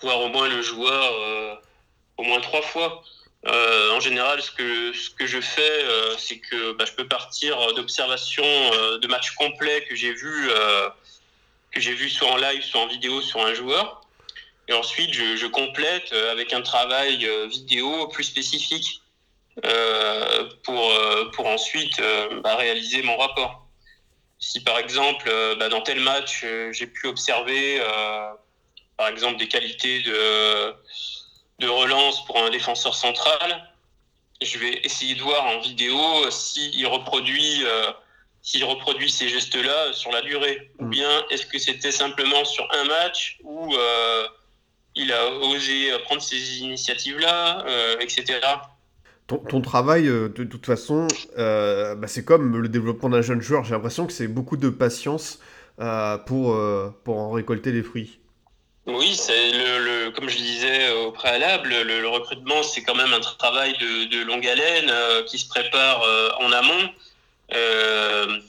voir 0.00 0.20
au 0.20 0.28
moins 0.28 0.48
le 0.48 0.62
joueur 0.62 1.12
euh, 1.12 1.54
au 2.16 2.22
moins 2.22 2.40
trois 2.40 2.62
fois. 2.62 3.02
Euh, 3.46 3.92
en 3.92 4.00
général, 4.00 4.42
ce 4.42 4.50
que, 4.50 4.92
ce 4.92 5.10
que 5.10 5.26
je 5.26 5.40
fais, 5.40 5.62
euh, 5.62 6.14
c'est 6.18 6.38
que 6.38 6.72
bah, 6.72 6.84
je 6.84 6.92
peux 6.92 7.08
partir 7.08 7.56
d'observation 7.74 8.44
de 8.44 9.06
matchs 9.06 9.30
complets 9.32 9.84
que 9.84 9.94
j'ai 9.94 10.12
vu, 10.12 10.50
que 11.70 11.80
j'ai 11.80 11.94
vu 11.94 12.10
soit 12.10 12.30
en 12.30 12.36
live, 12.36 12.62
soit 12.62 12.80
en 12.80 12.86
vidéo 12.86 13.20
sur 13.22 13.40
un 13.44 13.54
joueur. 13.54 14.02
Et 14.68 14.72
ensuite, 14.72 15.12
je, 15.12 15.46
complète 15.46 16.12
avec 16.12 16.52
un 16.52 16.62
travail 16.62 17.28
vidéo 17.48 18.08
plus 18.08 18.24
spécifique 18.24 19.02
pour, 20.62 20.92
pour 21.32 21.46
ensuite 21.46 22.00
bah, 22.42 22.56
réaliser 22.56 23.02
mon 23.02 23.16
rapport. 23.16 23.66
Si 24.38 24.60
par 24.60 24.78
exemple, 24.78 25.32
bah, 25.58 25.68
dans 25.68 25.80
tel 25.80 26.00
match, 26.00 26.44
j'ai 26.72 26.86
pu 26.86 27.06
observer 27.06 27.80
par 28.96 29.08
exemple 29.08 29.38
des 29.38 29.48
qualités 29.48 30.02
de, 30.02 30.74
de 31.60 31.68
relance 31.68 32.24
pour 32.24 32.38
un 32.42 32.50
défenseur 32.50 32.94
central. 32.94 33.68
Je 34.42 34.58
vais 34.58 34.80
essayer 34.82 35.14
de 35.14 35.22
voir 35.22 35.44
en 35.44 35.60
vidéo 35.60 35.98
s'il 36.30 36.86
reproduit, 36.86 37.62
euh, 37.64 37.90
s'il 38.42 38.64
reproduit 38.64 39.10
ces 39.10 39.28
gestes-là 39.28 39.92
sur 39.92 40.10
la 40.10 40.22
durée. 40.22 40.70
Ou 40.78 40.86
mm. 40.86 40.90
bien 40.90 41.10
est-ce 41.30 41.46
que 41.46 41.58
c'était 41.58 41.92
simplement 41.92 42.44
sur 42.44 42.66
un 42.72 42.84
match 42.84 43.38
où 43.44 43.74
euh, 43.74 44.26
il 44.96 45.12
a 45.12 45.30
osé 45.30 45.90
prendre 46.04 46.22
ces 46.22 46.58
initiatives-là, 46.60 47.64
euh, 47.66 47.96
etc. 48.00 48.40
Ton, 49.26 49.60
travail, 49.60 50.06
de 50.06 50.42
toute 50.42 50.66
façon, 50.66 51.06
bah, 51.36 52.08
c'est 52.08 52.24
comme 52.24 52.56
le 52.56 52.68
développement 52.68 53.10
d'un 53.10 53.22
jeune 53.22 53.40
joueur. 53.40 53.62
J'ai 53.62 53.74
l'impression 53.74 54.08
que 54.08 54.12
c'est 54.12 54.26
beaucoup 54.26 54.56
de 54.56 54.70
patience 54.70 55.38
pour, 56.26 56.58
pour 57.04 57.18
en 57.18 57.30
récolter 57.30 57.70
les 57.70 57.84
fruits. 57.84 58.19
Oui, 58.86 59.14
c'est 59.14 59.52
le, 59.52 60.10
comme 60.10 60.28
je 60.28 60.36
disais 60.36 60.90
au 60.92 61.12
préalable, 61.12 61.68
le, 61.68 62.08
recrutement, 62.08 62.62
c'est 62.62 62.82
quand 62.82 62.94
même 62.94 63.12
un 63.12 63.20
travail 63.20 63.76
de, 63.78 64.22
longue 64.24 64.46
haleine 64.46 64.90
euh, 64.90 65.22
qui 65.24 65.38
se 65.38 65.46
prépare 65.48 66.02
euh, 66.02 66.30
en 66.40 66.50
amont. 66.50 66.88
Euh, 67.52 68.40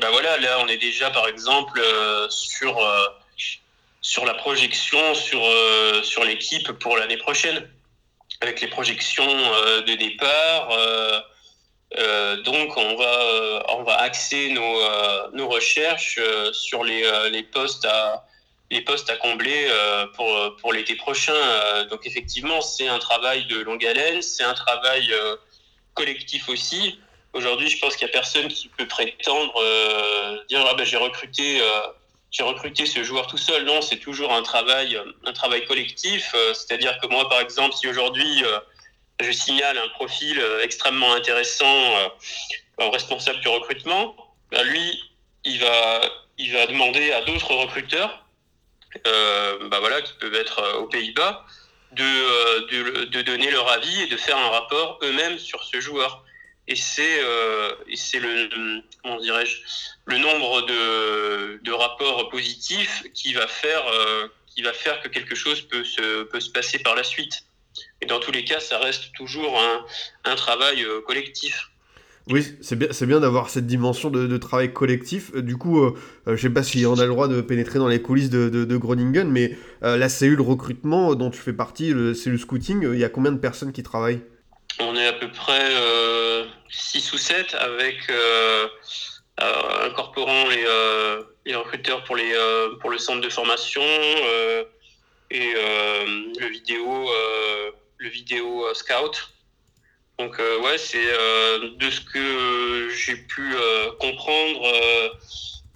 ben 0.00 0.10
voilà, 0.10 0.38
là, 0.38 0.58
on 0.60 0.66
est 0.66 0.78
déjà, 0.78 1.10
par 1.10 1.28
exemple, 1.28 1.80
sur, 2.28 2.76
sur 4.00 4.24
la 4.24 4.34
projection 4.34 5.14
sur, 5.14 5.40
sur 6.02 6.24
l'équipe 6.24 6.72
pour 6.72 6.96
l'année 6.96 7.16
prochaine, 7.16 7.70
avec 8.40 8.60
les 8.60 8.66
projections 8.66 9.24
de 9.26 9.94
départ. 9.94 10.68
donc, 12.44 12.76
on 12.76 12.96
va, 12.96 13.64
on 13.68 13.84
va 13.84 14.00
axer 14.00 14.50
nos, 14.50 15.32
nos 15.32 15.48
recherches 15.48 16.18
sur 16.52 16.82
les, 16.82 17.08
les 17.30 17.44
postes 17.44 17.84
à 17.84 18.26
les 18.70 18.80
postes 18.80 19.08
à 19.10 19.16
combler 19.16 19.68
euh, 19.70 20.06
pour, 20.08 20.56
pour 20.56 20.72
l'été 20.72 20.96
prochain. 20.96 21.34
Euh, 21.34 21.84
donc 21.86 22.06
effectivement, 22.06 22.60
c'est 22.60 22.88
un 22.88 22.98
travail 22.98 23.46
de 23.46 23.60
longue 23.60 23.84
haleine, 23.84 24.22
c'est 24.22 24.42
un 24.42 24.54
travail 24.54 25.12
euh, 25.12 25.36
collectif 25.94 26.48
aussi. 26.48 26.98
Aujourd'hui, 27.32 27.68
je 27.68 27.78
pense 27.78 27.96
qu'il 27.96 28.06
n'y 28.06 28.12
a 28.12 28.14
personne 28.14 28.48
qui 28.48 28.68
peut 28.68 28.88
prétendre 28.88 29.62
dire 30.48 30.64
ah 30.66 30.74
ben 30.74 30.84
j'ai 30.84 30.96
recruté 30.96 31.60
j'ai 32.30 32.42
recruté 32.42 32.86
ce 32.86 33.04
joueur 33.04 33.26
tout 33.26 33.36
seul. 33.36 33.66
Non, 33.66 33.82
c'est 33.82 33.98
toujours 33.98 34.32
un 34.32 34.42
travail 34.42 34.98
un 35.26 35.32
travail 35.34 35.66
collectif. 35.66 36.34
C'est-à-dire 36.54 36.98
que 36.98 37.08
moi, 37.08 37.28
par 37.28 37.40
exemple, 37.40 37.74
si 37.74 37.88
aujourd'hui 37.88 38.42
je 39.20 39.30
signale 39.32 39.76
un 39.76 39.88
profil 39.88 40.42
extrêmement 40.62 41.12
intéressant 41.12 42.10
au 42.78 42.90
responsable 42.90 43.40
du 43.40 43.48
recrutement, 43.48 44.16
ben 44.50 44.62
lui, 44.62 44.98
il 45.44 45.60
va 45.60 46.00
il 46.38 46.54
va 46.54 46.66
demander 46.66 47.12
à 47.12 47.20
d'autres 47.20 47.54
recruteurs 47.54 48.25
euh, 48.25 48.25
bah 49.70 49.80
voilà, 49.80 50.00
qui 50.02 50.12
peuvent 50.14 50.34
être 50.34 50.58
euh, 50.58 50.78
aux 50.78 50.86
Pays-Bas, 50.86 51.44
de, 51.92 52.02
euh, 52.02 53.06
de, 53.06 53.22
donner 53.22 53.50
leur 53.50 53.68
avis 53.70 54.02
et 54.02 54.06
de 54.06 54.16
faire 54.16 54.36
un 54.36 54.48
rapport 54.48 54.98
eux-mêmes 55.02 55.38
sur 55.38 55.62
ce 55.64 55.80
joueur. 55.80 56.24
Et 56.68 56.74
c'est 56.74 57.20
c'est 57.94 58.18
le 58.18 58.82
comment 59.00 59.20
dirais-je 59.20 59.58
le 60.04 60.18
nombre 60.18 60.62
de, 60.62 61.60
de 61.62 61.72
rapports 61.72 62.28
positifs 62.28 63.04
qui 63.14 63.34
va 63.34 63.46
faire 63.46 63.84
qui 64.52 64.62
va 64.62 64.72
faire 64.72 65.00
que 65.00 65.06
quelque 65.06 65.36
chose 65.36 65.60
peut 65.60 65.84
se 65.84 66.24
peut 66.24 66.40
se 66.40 66.50
passer 66.50 66.80
par 66.80 66.96
la 66.96 67.04
suite. 67.04 67.44
Et 68.00 68.06
dans 68.06 68.18
tous 68.18 68.32
les 68.32 68.44
cas, 68.44 68.58
ça 68.58 68.78
reste 68.78 69.12
toujours 69.12 69.60
un, 69.60 69.86
un 70.24 70.34
travail 70.34 70.84
collectif. 71.06 71.70
Oui, 72.28 72.44
c'est 72.60 72.76
bien, 72.76 72.88
bien 73.02 73.20
d'avoir 73.20 73.50
cette 73.50 73.66
dimension 73.66 74.10
de, 74.10 74.36
travail 74.36 74.72
collectif. 74.72 75.30
Euh, 75.34 75.42
du 75.42 75.56
coup, 75.56 75.84
euh, 75.84 75.94
euh, 76.26 76.36
je 76.36 76.42
sais 76.42 76.52
pas 76.52 76.64
si 76.64 76.84
on 76.84 76.94
a 76.94 77.02
le 77.02 77.08
droit 77.08 77.28
de 77.28 77.40
pénétrer 77.40 77.78
dans 77.78 77.86
les 77.86 78.02
coulisses 78.02 78.30
de, 78.30 78.76
Groningen, 78.76 79.30
mais 79.30 79.56
la 79.80 80.08
cellule 80.08 80.40
recrutement 80.40 81.14
dont 81.14 81.30
tu 81.30 81.38
fais 81.38 81.52
partie, 81.52 81.90
le 81.90 82.14
cellule 82.14 82.38
scouting, 82.38 82.82
il 82.92 82.98
y 82.98 83.04
a 83.04 83.08
combien 83.08 83.30
de 83.32 83.38
personnes 83.38 83.72
qui 83.72 83.82
travaillent? 83.82 84.20
On 84.80 84.94
est 84.96 85.06
à 85.06 85.12
peu 85.12 85.30
près 85.30 85.72
6 86.68 87.12
ou 87.12 87.18
7 87.18 87.54
avec 87.54 87.96
incorporant 89.84 90.48
les, 90.48 90.64
les, 91.46 91.54
recruteurs 91.54 92.04
pour, 92.04 92.16
les, 92.16 92.34
pour 92.80 92.90
le 92.90 92.98
centre 92.98 93.20
de 93.20 93.30
formation 93.30 93.82
et 95.30 95.52
le 95.54 96.46
vidéo, 96.48 97.08
le 97.98 98.08
vidéo 98.08 98.64
scout. 98.74 99.35
Donc 100.18 100.40
euh, 100.40 100.60
ouais, 100.60 100.78
c'est 100.78 101.04
euh, 101.04 101.70
de 101.76 101.90
ce 101.90 102.00
que 102.00 102.88
j'ai 102.90 103.16
pu 103.16 103.54
euh, 103.54 103.90
comprendre 104.00 104.72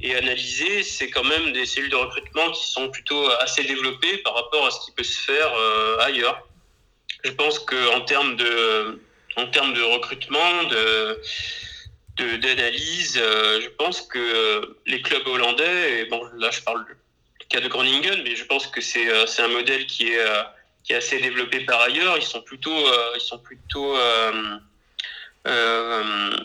et 0.00 0.14
analyser, 0.16 0.82
c'est 0.82 1.10
quand 1.10 1.24
même 1.24 1.52
des 1.52 1.66
cellules 1.66 1.90
de 1.90 1.96
recrutement 1.96 2.50
qui 2.52 2.70
sont 2.70 2.88
plutôt 2.88 3.30
assez 3.40 3.64
développées 3.64 4.16
par 4.18 4.34
rapport 4.34 4.66
à 4.66 4.70
ce 4.70 4.86
qui 4.86 4.92
peut 4.92 5.04
se 5.04 5.20
faire 5.20 5.52
ailleurs. 6.00 6.46
Je 7.22 7.32
pense 7.32 7.58
que 7.58 7.94
en 7.94 8.00
termes 8.00 8.36
de 8.36 8.98
en 9.36 9.46
termes 9.48 9.74
de 9.74 9.82
recrutement, 9.82 10.64
de 10.64 11.20
d'analyse, 12.36 13.14
je 13.16 13.68
pense 13.78 14.02
que 14.02 14.76
les 14.86 15.02
clubs 15.02 15.26
hollandais, 15.26 16.00
et 16.00 16.04
bon 16.06 16.22
là 16.38 16.50
je 16.50 16.62
parle 16.62 16.84
du 16.86 17.46
cas 17.48 17.60
de 17.60 17.68
Groningen, 17.68 18.22
mais 18.24 18.36
je 18.36 18.44
pense 18.44 18.66
que 18.66 18.80
c'est 18.80 19.06
c'est 19.26 19.42
un 19.42 19.48
modèle 19.48 19.86
qui 19.86 20.12
est 20.12 20.24
qui 20.84 20.92
est 20.92 20.96
assez 20.96 21.18
développé 21.20 21.60
par 21.60 21.80
ailleurs. 21.80 22.16
Ils 22.16 22.24
sont 22.24 22.42
plutôt, 22.42 22.74
euh, 22.74 23.12
ils 23.14 23.20
sont 23.20 23.38
plutôt, 23.38 23.96
euh, 23.96 24.58
euh, 25.46 26.36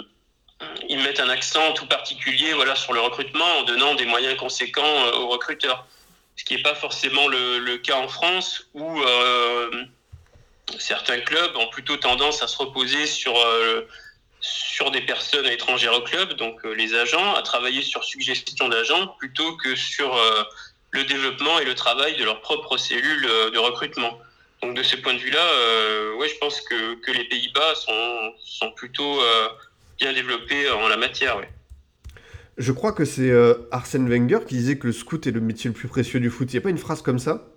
ils 0.89 0.99
mettent 0.99 1.19
un 1.19 1.29
accent 1.29 1.73
tout 1.73 1.87
particulier, 1.87 2.53
voilà, 2.53 2.75
sur 2.75 2.93
le 2.93 3.01
recrutement 3.01 3.45
en 3.59 3.63
donnant 3.63 3.95
des 3.95 4.05
moyens 4.05 4.37
conséquents 4.37 5.11
aux 5.19 5.27
recruteurs. 5.27 5.85
Ce 6.35 6.43
qui 6.43 6.55
n'est 6.55 6.61
pas 6.61 6.75
forcément 6.75 7.27
le, 7.27 7.77
cas 7.77 7.95
en 7.95 8.07
France 8.07 8.67
où 8.73 9.01
certains 10.79 11.19
clubs 11.19 11.55
ont 11.55 11.67
plutôt 11.67 11.97
tendance 11.97 12.41
à 12.41 12.47
se 12.47 12.57
reposer 12.57 13.05
sur 13.05 13.33
sur 14.41 14.91
des 14.91 15.01
personnes 15.01 15.47
étrangères 15.47 15.93
au 15.93 16.01
club, 16.01 16.33
donc 16.33 16.63
les 16.63 16.93
agents, 16.93 17.33
à 17.35 17.41
travailler 17.41 17.81
sur 17.81 18.03
suggestion 18.03 18.67
d'agents 18.69 19.07
plutôt 19.19 19.55
que 19.57 19.75
sur 19.75 20.19
le 20.91 21.03
développement 21.05 21.59
et 21.59 21.65
le 21.65 21.75
travail 21.75 22.15
de 22.17 22.23
leur 22.23 22.41
propre 22.41 22.77
cellule 22.77 23.21
de 23.21 23.57
recrutement. 23.57 24.19
Donc 24.65 24.75
de 24.75 24.83
ce 24.83 24.95
point 24.95 25.13
de 25.13 25.19
vue-là, 25.19 25.45
ouais, 26.17 26.27
je 26.27 26.37
pense 26.39 26.59
que, 26.61 26.95
que 26.95 27.11
les 27.11 27.25
Pays-Bas 27.25 27.75
sont, 27.75 28.33
sont 28.43 28.71
plutôt 28.71 29.19
bien 29.99 30.11
développés 30.11 30.69
en 30.71 30.87
la 30.87 30.97
matière. 30.97 31.37
Ouais. 31.37 31.49
Je 32.57 32.71
crois 32.71 32.93
que 32.93 33.05
c'est 33.05 33.29
euh, 33.29 33.67
Arsène 33.71 34.09
Wenger 34.09 34.39
qui 34.47 34.55
disait 34.55 34.77
que 34.77 34.87
le 34.87 34.93
scout 34.93 35.27
est 35.27 35.31
le 35.31 35.41
métier 35.41 35.69
le 35.69 35.73
plus 35.75 35.87
précieux 35.87 36.19
du 36.19 36.29
foot. 36.29 36.47
Il 36.51 36.55
n'y 36.55 36.59
a 36.59 36.61
pas 36.61 36.69
une 36.69 36.77
phrase 36.77 37.01
comme 37.01 37.19
ça? 37.19 37.47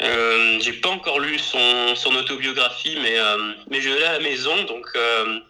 Euh, 0.00 0.58
J'ai 0.60 0.74
pas 0.74 0.90
encore 0.90 1.18
lu 1.18 1.38
son, 1.38 1.94
son 1.96 2.14
autobiographie, 2.14 2.96
mais, 3.02 3.18
euh, 3.18 3.52
mais 3.68 3.80
je 3.80 3.90
l'ai 3.90 4.04
à 4.04 4.12
la 4.12 4.20
maison, 4.20 4.62
donc. 4.64 4.86
Euh, 4.96 5.40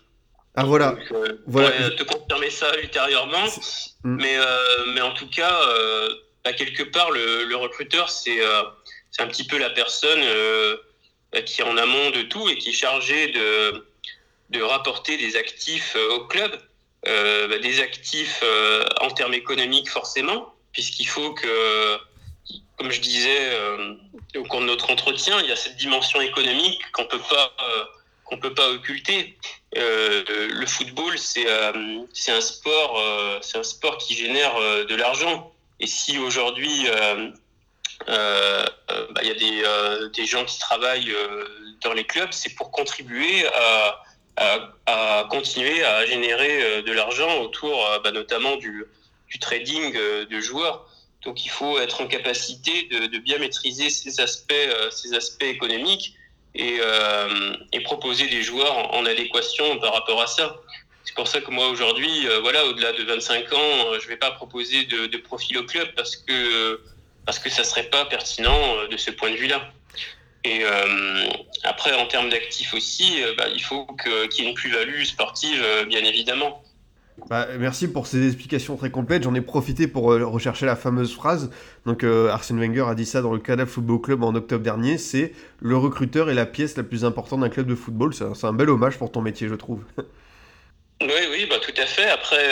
ah 0.54 0.64
voilà. 0.64 0.96
voilà. 1.46 1.70
Je 1.82 1.88
te 1.90 2.02
confirmer 2.02 2.50
ça 2.50 2.76
ultérieurement. 2.80 3.46
Mm. 4.04 4.16
Mais, 4.16 4.36
mais 4.94 5.00
en 5.02 5.12
tout 5.12 5.28
cas, 5.28 5.54
bah, 6.44 6.52
quelque 6.52 6.82
part, 6.82 7.10
le, 7.10 7.44
le 7.44 7.56
recruteur, 7.56 8.08
c'est 8.10 8.40
c'est 9.10 9.22
un 9.22 9.28
petit 9.28 9.46
peu 9.46 9.58
la 9.58 9.70
personne 9.70 10.20
qui 11.44 11.60
est 11.60 11.64
en 11.64 11.76
amont 11.76 12.10
de 12.10 12.22
tout 12.22 12.48
et 12.48 12.56
qui 12.56 12.70
est 12.70 12.72
chargée 12.72 13.28
de, 13.28 13.86
de 14.50 14.62
rapporter 14.62 15.16
des 15.16 15.36
actifs 15.36 15.96
au 16.10 16.24
club. 16.26 16.58
Euh, 17.06 17.46
bah, 17.46 17.58
des 17.58 17.80
actifs 17.80 18.40
euh, 18.42 18.84
en 19.00 19.10
termes 19.10 19.34
économiques 19.34 19.88
forcément, 19.88 20.52
puisqu'il 20.72 21.06
faut 21.06 21.32
que, 21.32 21.96
comme 22.76 22.90
je 22.90 23.00
disais 23.00 23.38
euh, 23.52 23.94
au 24.36 24.42
cours 24.42 24.60
de 24.60 24.66
notre 24.66 24.90
entretien, 24.90 25.40
il 25.40 25.48
y 25.48 25.52
a 25.52 25.56
cette 25.56 25.76
dimension 25.76 26.20
économique 26.20 26.80
qu'on 26.92 27.04
peut 27.04 27.20
pas 27.20 27.52
qu'on 28.24 28.38
peut 28.38 28.52
pas 28.52 28.68
occulter. 28.68 29.38
le 29.74 30.66
football, 30.66 31.18
c'est 31.18 31.46
c'est 32.12 32.32
un 32.32 32.40
sport, 32.40 33.02
c'est 33.42 33.58
un 33.58 33.62
sport 33.62 33.96
qui 33.96 34.14
génère 34.14 34.54
de 34.86 34.94
l'argent. 34.94 35.54
Et 35.80 35.86
si 35.86 36.18
aujourd'hui 36.18 36.86
bah, 38.06 39.20
il 39.22 39.28
y 39.28 39.30
a 39.30 39.34
des, 39.34 40.10
des 40.14 40.26
gens 40.26 40.44
qui 40.44 40.58
travaillent 40.58 41.14
dans 41.82 41.92
les 41.92 42.04
clubs, 42.04 42.32
c'est 42.32 42.54
pour 42.54 42.70
contribuer 42.70 43.46
à 43.48 44.02
à, 44.86 45.26
continuer 45.30 45.84
à 45.84 46.06
générer 46.06 46.62
euh, 46.62 46.82
de 46.82 46.92
l'argent 46.92 47.40
autour 47.40 47.84
euh, 47.86 47.98
bah, 48.02 48.12
notamment 48.12 48.56
du, 48.56 48.84
du 49.28 49.38
trading 49.38 49.94
euh, 49.96 50.26
de 50.26 50.40
joueurs. 50.40 50.86
Donc 51.22 51.44
il 51.44 51.48
faut 51.48 51.78
être 51.78 52.00
en 52.00 52.06
capacité 52.06 52.84
de, 52.90 53.06
de 53.06 53.18
bien 53.18 53.38
maîtriser 53.38 53.90
ces 53.90 54.20
aspects, 54.20 54.54
ces 54.92 55.14
aspects 55.14 55.42
économiques 55.42 56.14
et, 56.54 56.78
euh, 56.80 57.56
et, 57.72 57.80
proposer 57.80 58.28
des 58.28 58.42
joueurs 58.42 58.94
en, 58.94 59.04
adéquation 59.04 59.78
par 59.80 59.94
rapport 59.94 60.22
à 60.22 60.28
ça. 60.28 60.56
C'est 61.04 61.14
pour 61.14 61.26
ça 61.26 61.40
que 61.40 61.50
moi 61.50 61.68
aujourd'hui, 61.68 62.28
voilà, 62.42 62.64
au-delà 62.66 62.92
de 62.92 63.02
25 63.02 63.52
ans, 63.52 63.98
je 63.98 64.04
ne 64.04 64.08
vais 64.08 64.16
pas 64.16 64.30
proposer 64.30 64.84
de, 64.84 65.06
de, 65.06 65.18
profil 65.18 65.58
au 65.58 65.64
club 65.64 65.88
parce 65.96 66.16
que 66.16 66.80
parce 67.28 67.38
que 67.38 67.50
ça 67.50 67.62
serait 67.62 67.90
pas 67.90 68.06
pertinent 68.06 68.58
de 68.90 68.96
ce 68.96 69.10
point 69.10 69.30
de 69.30 69.36
vue-là. 69.36 69.60
Et 70.44 70.60
euh, 70.64 71.28
après, 71.62 71.92
en 71.92 72.06
termes 72.06 72.30
d'actifs 72.30 72.72
aussi, 72.72 73.22
euh, 73.22 73.34
bah, 73.36 73.44
il 73.54 73.62
faut 73.62 73.86
qu'il 74.02 74.44
y 74.44 74.46
ait 74.46 74.48
une 74.48 74.54
plus-value 74.54 75.02
sportive, 75.02 75.60
euh, 75.62 75.84
bien 75.84 76.02
évidemment. 76.04 76.62
Bah, 77.28 77.46
merci 77.58 77.86
pour 77.86 78.06
ces 78.06 78.26
explications 78.26 78.78
très 78.78 78.88
complètes. 78.88 79.24
J'en 79.24 79.34
ai 79.34 79.42
profité 79.42 79.88
pour 79.88 80.04
rechercher 80.04 80.64
la 80.64 80.74
fameuse 80.74 81.14
phrase. 81.14 81.50
Donc 81.84 82.02
Arsène 82.02 82.58
Wenger 82.60 82.86
a 82.88 82.94
dit 82.94 83.04
ça 83.04 83.20
dans 83.20 83.34
le 83.34 83.40
Canal 83.40 83.66
Football 83.66 84.00
Club 84.00 84.22
en 84.22 84.34
octobre 84.34 84.64
dernier. 84.64 84.96
C'est 84.96 85.34
le 85.60 85.76
recruteur 85.76 86.30
est 86.30 86.34
la 86.34 86.46
pièce 86.46 86.78
la 86.78 86.82
plus 86.82 87.04
importante 87.04 87.40
d'un 87.40 87.50
club 87.50 87.66
de 87.66 87.74
football. 87.74 88.14
C'est 88.14 88.46
un, 88.46 88.52
bel 88.54 88.70
hommage 88.70 88.96
pour 88.96 89.12
ton 89.12 89.20
métier, 89.20 89.48
je 89.48 89.54
trouve. 89.54 89.82
oui, 91.02 91.08
oui, 91.30 91.46
bah, 91.50 91.56
tout 91.60 91.74
à 91.76 91.84
fait. 91.84 92.08
Après, 92.08 92.48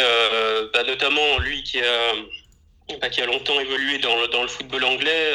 bah, 0.74 0.82
notamment 0.86 1.38
lui 1.38 1.62
qui 1.62 1.80
a, 1.80 2.12
bah, 3.00 3.08
qui 3.08 3.20
a 3.20 3.26
longtemps 3.26 3.58
évolué 3.60 3.98
dans 3.98 4.20
le, 4.20 4.28
dans 4.28 4.42
le 4.42 4.48
football 4.48 4.84
anglais 4.84 5.32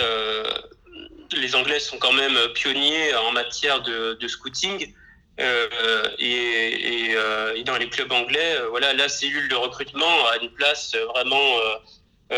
les 1.33 1.55
Anglais 1.55 1.79
sont 1.79 1.97
quand 1.97 2.13
même 2.13 2.37
pionniers 2.53 3.13
en 3.15 3.31
matière 3.31 3.81
de, 3.81 4.27
scouting. 4.27 4.93
Euh, 5.39 6.07
et, 6.19 7.13
euh, 7.15 7.55
et, 7.55 7.63
dans 7.63 7.77
les 7.77 7.89
clubs 7.89 8.11
anglais, 8.11 8.55
euh, 8.57 8.67
voilà, 8.69 8.93
la 8.93 9.09
cellule 9.09 9.47
de 9.47 9.55
recrutement 9.55 10.27
a 10.27 10.37
une 10.37 10.51
place 10.51 10.95
vraiment 11.15 11.55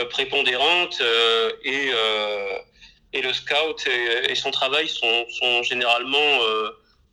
prépondérante 0.09 1.01
et, 1.63 1.91
et 3.13 3.21
le 3.21 3.31
scout 3.31 3.87
et, 4.27 4.33
son 4.33 4.49
travail 4.49 4.87
sont, 4.87 5.25
sont 5.29 5.61
généralement 5.61 6.39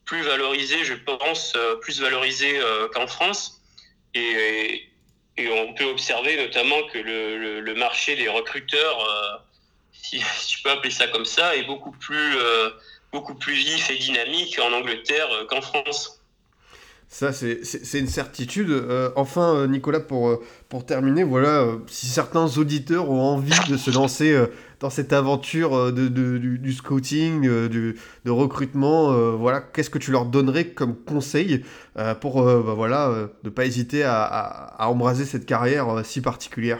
plus 0.07 0.23
valorisés, 0.23 0.85
je 0.85 0.95
pense, 0.95 1.55
plus 1.83 2.01
valorisés 2.01 2.59
qu'en 2.95 3.07
France. 3.07 3.61
Et, 4.15 4.21
et, 4.21 4.90
observer 6.01 6.37
notamment 6.37 6.83
que 6.93 6.99
le, 6.99 7.75
marché 7.75 8.17
des 8.17 8.29
recruteurs 8.29 8.99
si, 10.03 10.21
je 10.21 10.63
peux 10.63 10.71
appeler 10.71 10.91
ça 10.91 11.07
comme 11.09 11.25
ça, 11.25 11.57
est 11.57 11.67
beaucoup 11.67 11.93
plus, 11.93 12.37
euh, 12.37 12.71
beaucoup 13.13 13.35
plus 13.35 13.55
vif 13.55 13.91
et 13.91 13.99
dynamique 13.99 14.59
en 14.59 14.73
Angleterre 14.73 15.29
euh, 15.33 15.47
qu'en 15.47 15.61
France. 15.61 16.17
Ça, 17.09 17.33
c'est 17.33 17.99
une 17.99 18.07
certitude. 18.07 18.71
Euh, 18.71 19.11
enfin, 19.17 19.67
Nicolas, 19.67 19.99
pour, 19.99 20.41
pour 20.69 20.87
terminer, 20.87 21.25
voilà, 21.25 21.67
si 21.89 22.07
certains 22.07 22.57
auditeurs 22.57 23.11
ont 23.11 23.21
envie 23.21 23.59
de 23.69 23.77
se 23.77 23.91
lancer 23.91 24.33
dans 24.81 24.91
cette 24.91 25.13
aventure 25.13 25.93
de, 25.93 26.09
de 26.09 26.39
du, 26.39 26.73
scouting, 26.73 27.69
du, 27.69 27.99
de 28.25 28.31
recrutement, 28.31 29.13
voilà, 29.37 29.61
qu'est-ce 29.61 29.91
que 29.91 29.99
tu 29.99 30.11
leur 30.11 30.25
donnerais 30.25 30.69
comme 30.69 30.97
conseil 30.97 31.65
pour 32.21 32.43
bah, 32.43 32.75
voilà, 32.75 33.29
ne 33.45 33.51
pas 33.51 33.67
hésiter 33.67 34.03
à, 34.05 34.75
embraser 34.79 35.27
cette 35.27 35.47
carrière 35.47 36.05
si 36.05 36.23
particulière? 36.23 36.79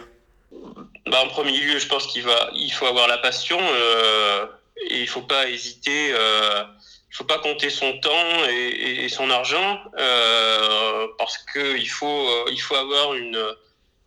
Bah, 1.11 1.19
en 1.25 1.29
premier 1.29 1.59
lieu, 1.59 1.79
je 1.79 1.89
pense 1.89 2.07
qu'il 2.07 2.23
va, 2.23 2.51
il 2.55 2.71
faut 2.71 2.87
avoir 2.87 3.09
la 3.09 3.19
passion 3.19 3.59
euh, 3.61 4.47
et 4.89 5.01
il 5.01 5.09
faut 5.09 5.23
pas 5.23 5.49
hésiter. 5.49 6.13
Euh, 6.13 6.65
il 7.11 7.17
faut 7.17 7.25
pas 7.25 7.39
compter 7.39 7.71
son 7.71 7.99
temps 7.99 8.45
et, 8.49 9.05
et 9.05 9.09
son 9.09 9.31
argent 9.31 9.81
euh, 9.99 11.09
parce 11.19 11.39
que 11.39 11.77
il 11.77 11.89
faut, 11.89 12.07
euh, 12.07 12.45
il 12.53 12.61
faut 12.61 12.77
avoir 12.77 13.15
une, 13.15 13.43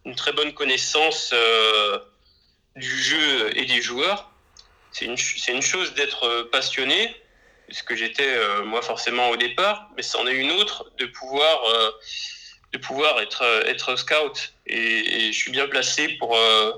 une 0.05 0.15
très 0.15 0.31
bonne 0.31 0.53
connaissance 0.53 1.31
euh, 1.33 1.99
du 2.75 3.03
jeu 3.03 3.57
et 3.57 3.65
des 3.65 3.81
joueurs. 3.81 4.31
C'est 4.91 5.05
une, 5.05 5.17
une 5.47 5.61
chose 5.61 5.93
d'être 5.93 6.49
passionné, 6.51 7.15
ce 7.69 7.81
que 7.83 7.95
j'étais 7.95 8.27
euh, 8.27 8.63
moi 8.63 8.81
forcément 8.81 9.29
au 9.29 9.37
départ, 9.37 9.89
mais 9.95 10.03
c'en 10.03 10.27
est 10.27 10.35
une 10.35 10.51
autre 10.51 10.91
de 10.97 11.05
pouvoir 11.05 11.61
de 12.73 12.77
pouvoir 12.79 13.21
être, 13.21 13.43
être 13.67 13.95
scout. 13.95 14.53
Et, 14.65 15.31
je 15.31 15.37
suis 15.37 15.51
bien 15.51 15.67
placé 15.67 16.09
pour, 16.19 16.35
euh, 16.35 16.71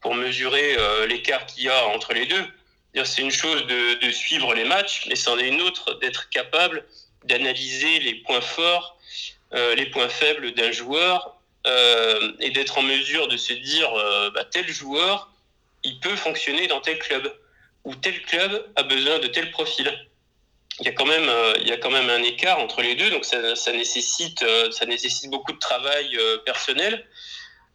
pour 0.00 0.14
mesurer 0.14 0.76
euh, 0.76 1.06
l'écart 1.06 1.46
qu'il 1.46 1.64
y 1.64 1.68
a 1.68 1.86
entre 1.86 2.12
les 2.12 2.26
deux. 2.26 2.44
C'est 3.04 3.22
une 3.22 3.30
chose 3.30 3.66
de, 3.66 3.94
de, 4.00 4.10
suivre 4.10 4.54
les 4.54 4.64
matchs, 4.64 5.04
mais 5.06 5.16
c'en 5.16 5.38
est 5.38 5.48
une 5.48 5.60
autre 5.60 5.94
d'être 6.00 6.30
capable 6.30 6.84
d'analyser 7.24 7.98
les 8.00 8.14
points 8.14 8.40
forts, 8.40 8.98
euh, 9.52 9.74
les 9.74 9.86
points 9.86 10.08
faibles 10.08 10.52
d'un 10.52 10.72
joueur 10.72 11.36
euh, 11.66 12.32
et 12.40 12.50
d'être 12.50 12.78
en 12.78 12.82
mesure 12.82 13.28
de 13.28 13.36
se 13.36 13.52
dire 13.52 13.92
euh, 13.92 14.30
bah, 14.30 14.44
tel 14.44 14.66
joueur, 14.68 15.30
il 15.86 16.00
peut 16.00 16.16
fonctionner 16.16 16.66
dans 16.66 16.80
tel 16.80 16.98
club 16.98 17.32
ou 17.84 17.94
tel 17.94 18.20
club 18.22 18.66
a 18.74 18.82
besoin 18.82 19.18
de 19.20 19.28
tel 19.28 19.50
profil. 19.52 19.90
Il 20.80 20.86
y 20.86 20.88
a 20.88 20.92
quand 20.92 21.06
même 21.06 21.28
euh, 21.28 21.54
il 21.60 21.68
y 21.68 21.72
a 21.72 21.78
quand 21.78 21.90
même 21.90 22.10
un 22.10 22.22
écart 22.22 22.58
entre 22.58 22.82
les 22.82 22.96
deux 22.96 23.10
donc 23.10 23.24
ça, 23.24 23.38
nécessite 23.72 24.42
euh, 24.42 24.70
ça 24.72 24.84
nécessite 24.84 25.30
beaucoup 25.30 25.52
de 25.52 25.58
travail 25.58 26.16
euh, 26.18 26.38
personnel. 26.38 27.06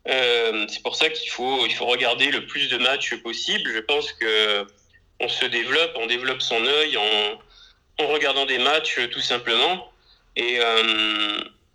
C'est 0.05 0.83
pour 0.83 0.95
ça 0.95 1.09
qu'il 1.09 1.29
faut 1.29 1.65
il 1.65 1.73
faut 1.73 1.85
regarder 1.85 2.29
le 2.31 2.45
plus 2.45 2.69
de 2.69 2.77
matchs 2.77 3.15
possible. 3.21 3.71
Je 3.73 3.79
pense 3.79 4.11
que 4.13 4.67
on 5.19 5.29
se 5.29 5.45
développe 5.45 5.93
on 5.95 6.07
développe 6.07 6.41
son 6.41 6.63
œil 6.65 6.97
en, 6.97 7.39
regardant 8.07 8.47
des 8.47 8.57
matchs 8.57 8.99
tout 9.11 9.21
simplement 9.21 9.91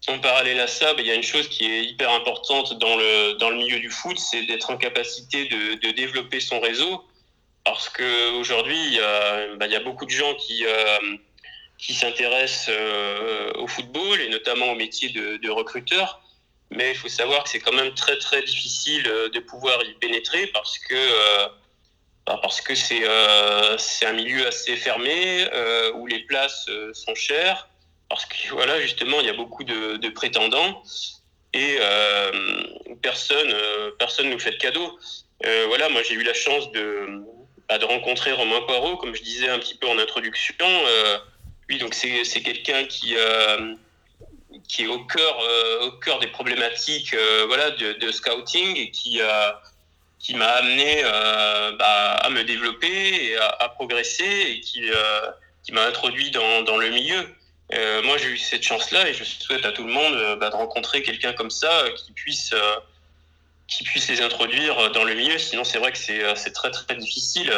en 0.08 0.18
parallèle 0.20 0.60
à 0.60 0.66
ça, 0.68 0.94
ben, 0.94 1.04
il 1.04 1.08
y 1.08 1.10
a 1.10 1.14
une 1.14 1.22
chose 1.22 1.48
qui 1.48 1.64
est 1.64 1.84
hyper 1.84 2.10
importante 2.10 2.78
dans 2.78 2.96
le, 2.96 3.34
dans 3.38 3.50
le 3.50 3.56
milieu 3.56 3.80
du 3.80 3.90
foot, 3.90 4.18
c'est 4.18 4.42
d'être 4.42 4.70
en 4.70 4.76
capacité 4.76 5.46
de, 5.46 5.74
de 5.74 5.90
développer 5.92 6.40
son 6.40 6.60
réseau 6.60 7.04
parce 7.66 7.88
qu'aujourd'hui, 7.88 8.78
il, 8.92 9.56
bah, 9.58 9.66
il 9.66 9.72
y 9.72 9.76
a 9.76 9.80
beaucoup 9.80 10.06
de 10.06 10.10
gens 10.10 10.34
qui, 10.36 10.64
euh, 10.64 11.16
qui 11.78 11.94
s'intéressent 11.94 12.68
euh, 12.70 13.52
au 13.56 13.66
football 13.66 14.20
et 14.20 14.28
notamment 14.28 14.66
au 14.70 14.76
métier 14.76 15.08
de, 15.10 15.50
recruteur. 15.50 16.22
Mais 16.70 16.92
il 16.92 16.96
faut 16.96 17.08
savoir 17.08 17.42
que 17.42 17.50
c'est 17.50 17.58
quand 17.58 17.74
même 17.74 17.92
très 17.94 18.18
très 18.18 18.42
difficile 18.42 19.06
euh, 19.08 19.28
de 19.30 19.40
pouvoir 19.40 19.82
y 19.82 19.92
pénétrer 19.94 20.46
parce 20.48 20.78
que 20.78 20.94
bah, 22.24 22.38
parce 22.40 22.60
que 22.60 22.74
c'est 22.76 24.06
un 24.06 24.12
milieu 24.12 24.46
assez 24.46 24.76
fermé 24.76 25.48
où 25.94 26.06
les 26.06 26.20
places 26.20 26.68
sont 26.92 27.14
chères 27.14 27.68
parce 28.08 28.26
que 28.26 28.36
voilà 28.52 28.80
justement 28.80 29.20
il 29.20 29.26
y 29.26 29.30
a 29.30 29.34
beaucoup 29.34 29.64
de, 29.64 29.96
de 29.96 30.08
prétendants 30.08 30.82
et 31.52 31.78
personne 33.02 33.54
personne 33.98 34.28
nous 34.28 34.38
fait 34.38 34.50
de 34.50 34.56
cadeau. 34.56 34.98
voilà 35.68 35.88
moi 35.88 36.02
j'ai 36.02 36.14
eu 36.14 36.22
la 36.22 36.34
chance 36.34 36.70
de 36.72 37.24
bah, 37.68 37.78
de 37.78 37.84
rencontrer 37.84 38.30
Romain 38.30 38.60
Poirot, 38.60 38.96
comme 38.96 39.14
je 39.16 39.22
disais 39.22 39.48
un 39.48 39.58
petit 39.58 39.74
peu 39.74 39.88
en 39.88 39.98
introduction. 39.98 40.66
Euh, 40.68 41.18
lui, 41.68 41.78
donc 41.78 41.94
c'est 41.94 42.42
quelqu'un 42.42 42.84
qui, 42.84 43.16
euh, 43.16 43.74
qui 44.68 44.84
est 44.84 44.86
au 44.86 45.00
cœur, 45.04 45.36
au 45.82 45.90
cœur 45.92 46.20
des 46.20 46.28
problématiques 46.28 47.16
voilà, 47.48 47.72
de, 47.72 47.94
de, 47.94 48.12
scouting 48.12 48.76
et 48.76 48.92
qui, 48.92 49.20
qui 50.20 50.34
m'a 50.34 50.46
amené 50.46 51.02
bah, 51.76 52.12
à 52.22 52.30
me 52.30 52.44
développer 52.44 53.30
et 53.30 53.36
à, 53.36 53.68
progresser 53.74 54.24
et 54.24 54.60
qui, 54.60 54.82
qui 55.64 55.72
m'a 55.72 55.86
introduit 55.86 56.30
dans, 56.30 56.62
dans, 56.62 56.76
le 56.76 56.90
milieu. 56.90 57.26
Moi, 57.72 58.16
j'ai 58.18 58.28
eu 58.28 58.38
cette 58.38 58.62
chance-là 58.62 59.08
et 59.08 59.14
je 59.14 59.24
souhaite 59.24 59.64
à 59.64 59.72
tout 59.72 59.84
le 59.84 59.92
monde 59.92 60.38
bah, 60.38 60.50
de 60.50 60.54
rencontrer 60.54 61.02
quelqu'un 61.02 61.32
comme 61.32 61.50
ça 61.50 61.84
qui 61.96 62.12
puisse 62.12 62.54
qui 63.68 63.82
puisse 63.82 64.08
les 64.08 64.20
introduire 64.20 64.90
dans 64.92 65.04
le 65.04 65.14
milieu. 65.14 65.38
Sinon, 65.38 65.64
c'est 65.64 65.78
vrai 65.78 65.92
que 65.92 65.98
c'est 65.98 66.22
euh, 66.22 66.34
très 66.54 66.70
très 66.70 66.94
difficile. 66.96 67.52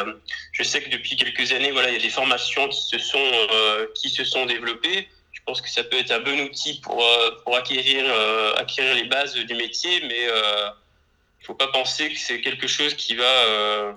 Je 0.53 0.63
sais 0.63 0.83
que 0.83 0.89
depuis 0.91 1.17
quelques 1.17 1.53
années, 1.53 1.71
voilà, 1.71 1.91
il 1.91 1.95
y 1.95 1.99
a 1.99 2.03
des 2.03 2.11
formations 2.11 2.69
qui 2.69 2.83
se 2.83 2.99
sont 2.99 3.31
euh, 3.53 3.87
qui 3.95 4.09
se 4.09 4.25
sont 4.25 4.47
développées. 4.47 5.09
Je 5.33 5.41
pense 5.45 5.61
que 5.61 5.71
ça 5.71 5.85
peut 5.85 5.99
être 5.99 6.11
un 6.11 6.21
bon 6.21 6.41
outil 6.41 6.81
pour 6.81 7.05
euh, 7.05 7.31
pour 7.45 7.57
acquérir 7.57 8.05
acquérir 8.57 8.95
les 8.95 9.05
bases 9.05 9.35
du 9.35 9.55
métier, 9.55 10.01
mais 10.07 10.25
il 11.41 11.47
faut 11.47 11.55
pas 11.55 11.69
penser 11.69 12.11
que 12.11 12.19
c'est 12.19 12.41
quelque 12.41 12.67
chose 12.67 12.95
qui 12.95 13.15
va 13.15 13.95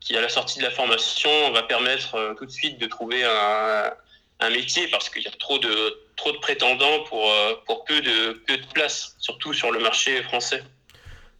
qui 0.00 0.16
à 0.16 0.20
la 0.20 0.28
sortie 0.28 0.58
de 0.58 0.64
la 0.64 0.70
formation 0.72 1.52
va 1.52 1.62
permettre 1.62 2.34
tout 2.36 2.44
de 2.44 2.50
suite 2.50 2.78
de 2.78 2.86
trouver 2.86 3.22
un, 3.24 3.92
un 4.42 4.50
métier 4.50 4.88
parce 4.88 5.08
qu'il 5.08 5.22
y 5.22 5.28
a 5.28 5.32
trop 5.38 5.58
de 5.58 5.98
trop 6.16 6.32
de 6.32 6.38
prétendants 6.38 7.04
pour 7.08 7.30
pour 7.66 7.84
peu 7.84 8.00
de 8.00 8.32
peu 8.46 8.56
de 8.56 8.66
place, 8.74 9.16
surtout 9.18 9.52
sur 9.52 9.70
le 9.70 9.80
marché 9.80 10.22
français. 10.22 10.62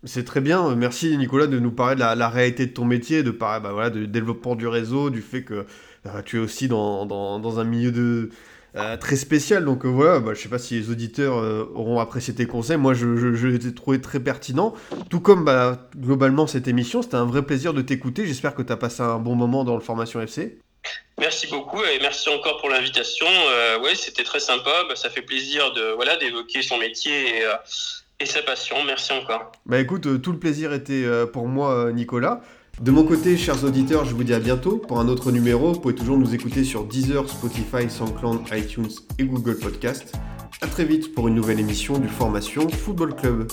C'est 0.05 0.25
très 0.25 0.41
bien. 0.41 0.75
Merci 0.75 1.17
Nicolas 1.17 1.47
de 1.47 1.61
nous 1.61 1.71
parler 1.71 1.95
de 1.95 2.01
la, 2.01 2.29
réalité 2.29 2.67
de 2.67 2.73
ton 2.73 2.85
métier, 2.85 3.23
de 3.23 3.31
parler 3.31 3.63
bah, 3.63 3.71
voilà, 3.73 3.91
du 3.91 4.09
développement 4.09 4.57
du 4.57 4.67
réseau, 4.67 5.11
du 5.11 5.23
fait 5.23 5.45
que 5.45 5.65
euh, 6.07 6.23
tu 6.25 6.39
es 6.39 6.41
aussi 6.41 6.67
dans, 6.67 7.07
dans, 7.07 7.61
un 7.61 7.65
milieu 7.65 7.93
de, 7.93 8.31
euh, 8.75 8.97
très 8.97 9.15
spécial. 9.15 9.65
Donc 9.65 9.85
euh, 9.85 9.89
voilà, 9.89 10.19
bah, 10.19 10.35
je 10.35 10.43
sais 10.43 10.49
pas 10.49 10.59
si 10.59 10.75
les 10.75 10.91
auditeurs 10.91 11.37
auront 11.77 12.01
apprécié 12.01 12.35
tes 12.35 12.47
conseils. 12.47 12.79
Moi, 12.79 12.95
je, 12.95 13.17
je, 13.17 13.35
je 13.35 13.47
l'ai 13.47 13.75
trouvé 13.75 14.01
très 14.01 14.19
pertinent. 14.19 14.75
Tout 15.09 15.21
comme 15.21 15.45
bah, 15.45 15.89
globalement 15.97 16.49
cette 16.49 16.67
émission, 16.67 17.03
c'était 17.03 17.15
un 17.15 17.27
vrai 17.27 17.43
plaisir 17.43 17.73
de 17.73 17.83
t'écouter. 17.83 18.27
J'espère 18.27 18.57
que 18.57 18.63
tu 18.63 18.73
as 18.73 18.77
passé 18.77 19.03
un 19.03 19.21
bon 19.21 19.37
moment 19.37 19.63
dans 19.63 19.75
le 19.77 19.83
Formation 19.83 20.21
FC. 20.21 20.59
Merci 21.19 21.47
beaucoup 21.47 21.83
et 21.85 21.99
merci 22.01 22.29
encore 22.31 22.59
pour 22.59 22.71
l'invitation. 22.71 23.27
ouais, 23.83 23.95
c'était 23.95 24.25
très 24.25 24.41
sympa. 24.41 24.85
Bah, 24.89 24.97
ça 24.97 25.11
fait 25.11 25.23
plaisir 25.23 25.73
de 25.73 25.93
voilà 25.93 26.17
d'évoquer 26.17 26.63
son 26.63 26.79
métier 26.79 27.39
et 27.39 27.45
et 28.23 28.27
sa 28.27 28.43
passion. 28.43 28.77
Merci 28.87 29.13
encore. 29.13 29.53
Bah 29.67 29.79
écoute, 29.79 30.07
euh, 30.07 30.19
tout 30.19 30.33
le 30.33 30.39
plaisir 30.39 30.73
était 30.73 31.05
euh, 31.05 31.27
pour 31.27 31.49
moi, 31.49 31.73
euh, 31.73 31.93
Nicolas. 31.93 32.41
De 32.81 32.91
mon 32.91 33.05
côté, 33.05 33.37
chers 33.37 33.65
auditeurs, 33.65 34.05
je 34.05 34.15
vous 34.15 34.25
dis 34.25 34.33
à 34.33 34.39
bientôt 34.39 34.79
pour 34.79 34.99
un 34.99 35.09
autre 35.09 35.31
numéro. 35.31 35.73
Vous 35.73 35.81
pouvez 35.81 35.95
toujours 35.95 36.17
nous 36.17 36.35
écouter 36.35 36.65
sur 36.65 36.85
Deezer, 36.85 37.29
Spotify, 37.29 37.91
SoundCloud, 37.91 38.43
iTunes 38.53 38.89
et 39.19 39.25
Google 39.25 39.59
Podcast. 39.59 40.15
A 40.63 40.67
très 40.69 40.85
vite 40.85 41.15
pour 41.15 41.29
une 41.29 41.35
nouvelle 41.35 41.61
émission 41.61 41.99
du 41.99 42.09
Formation 42.09 42.69
Football 42.69 43.15
Club. 43.17 43.49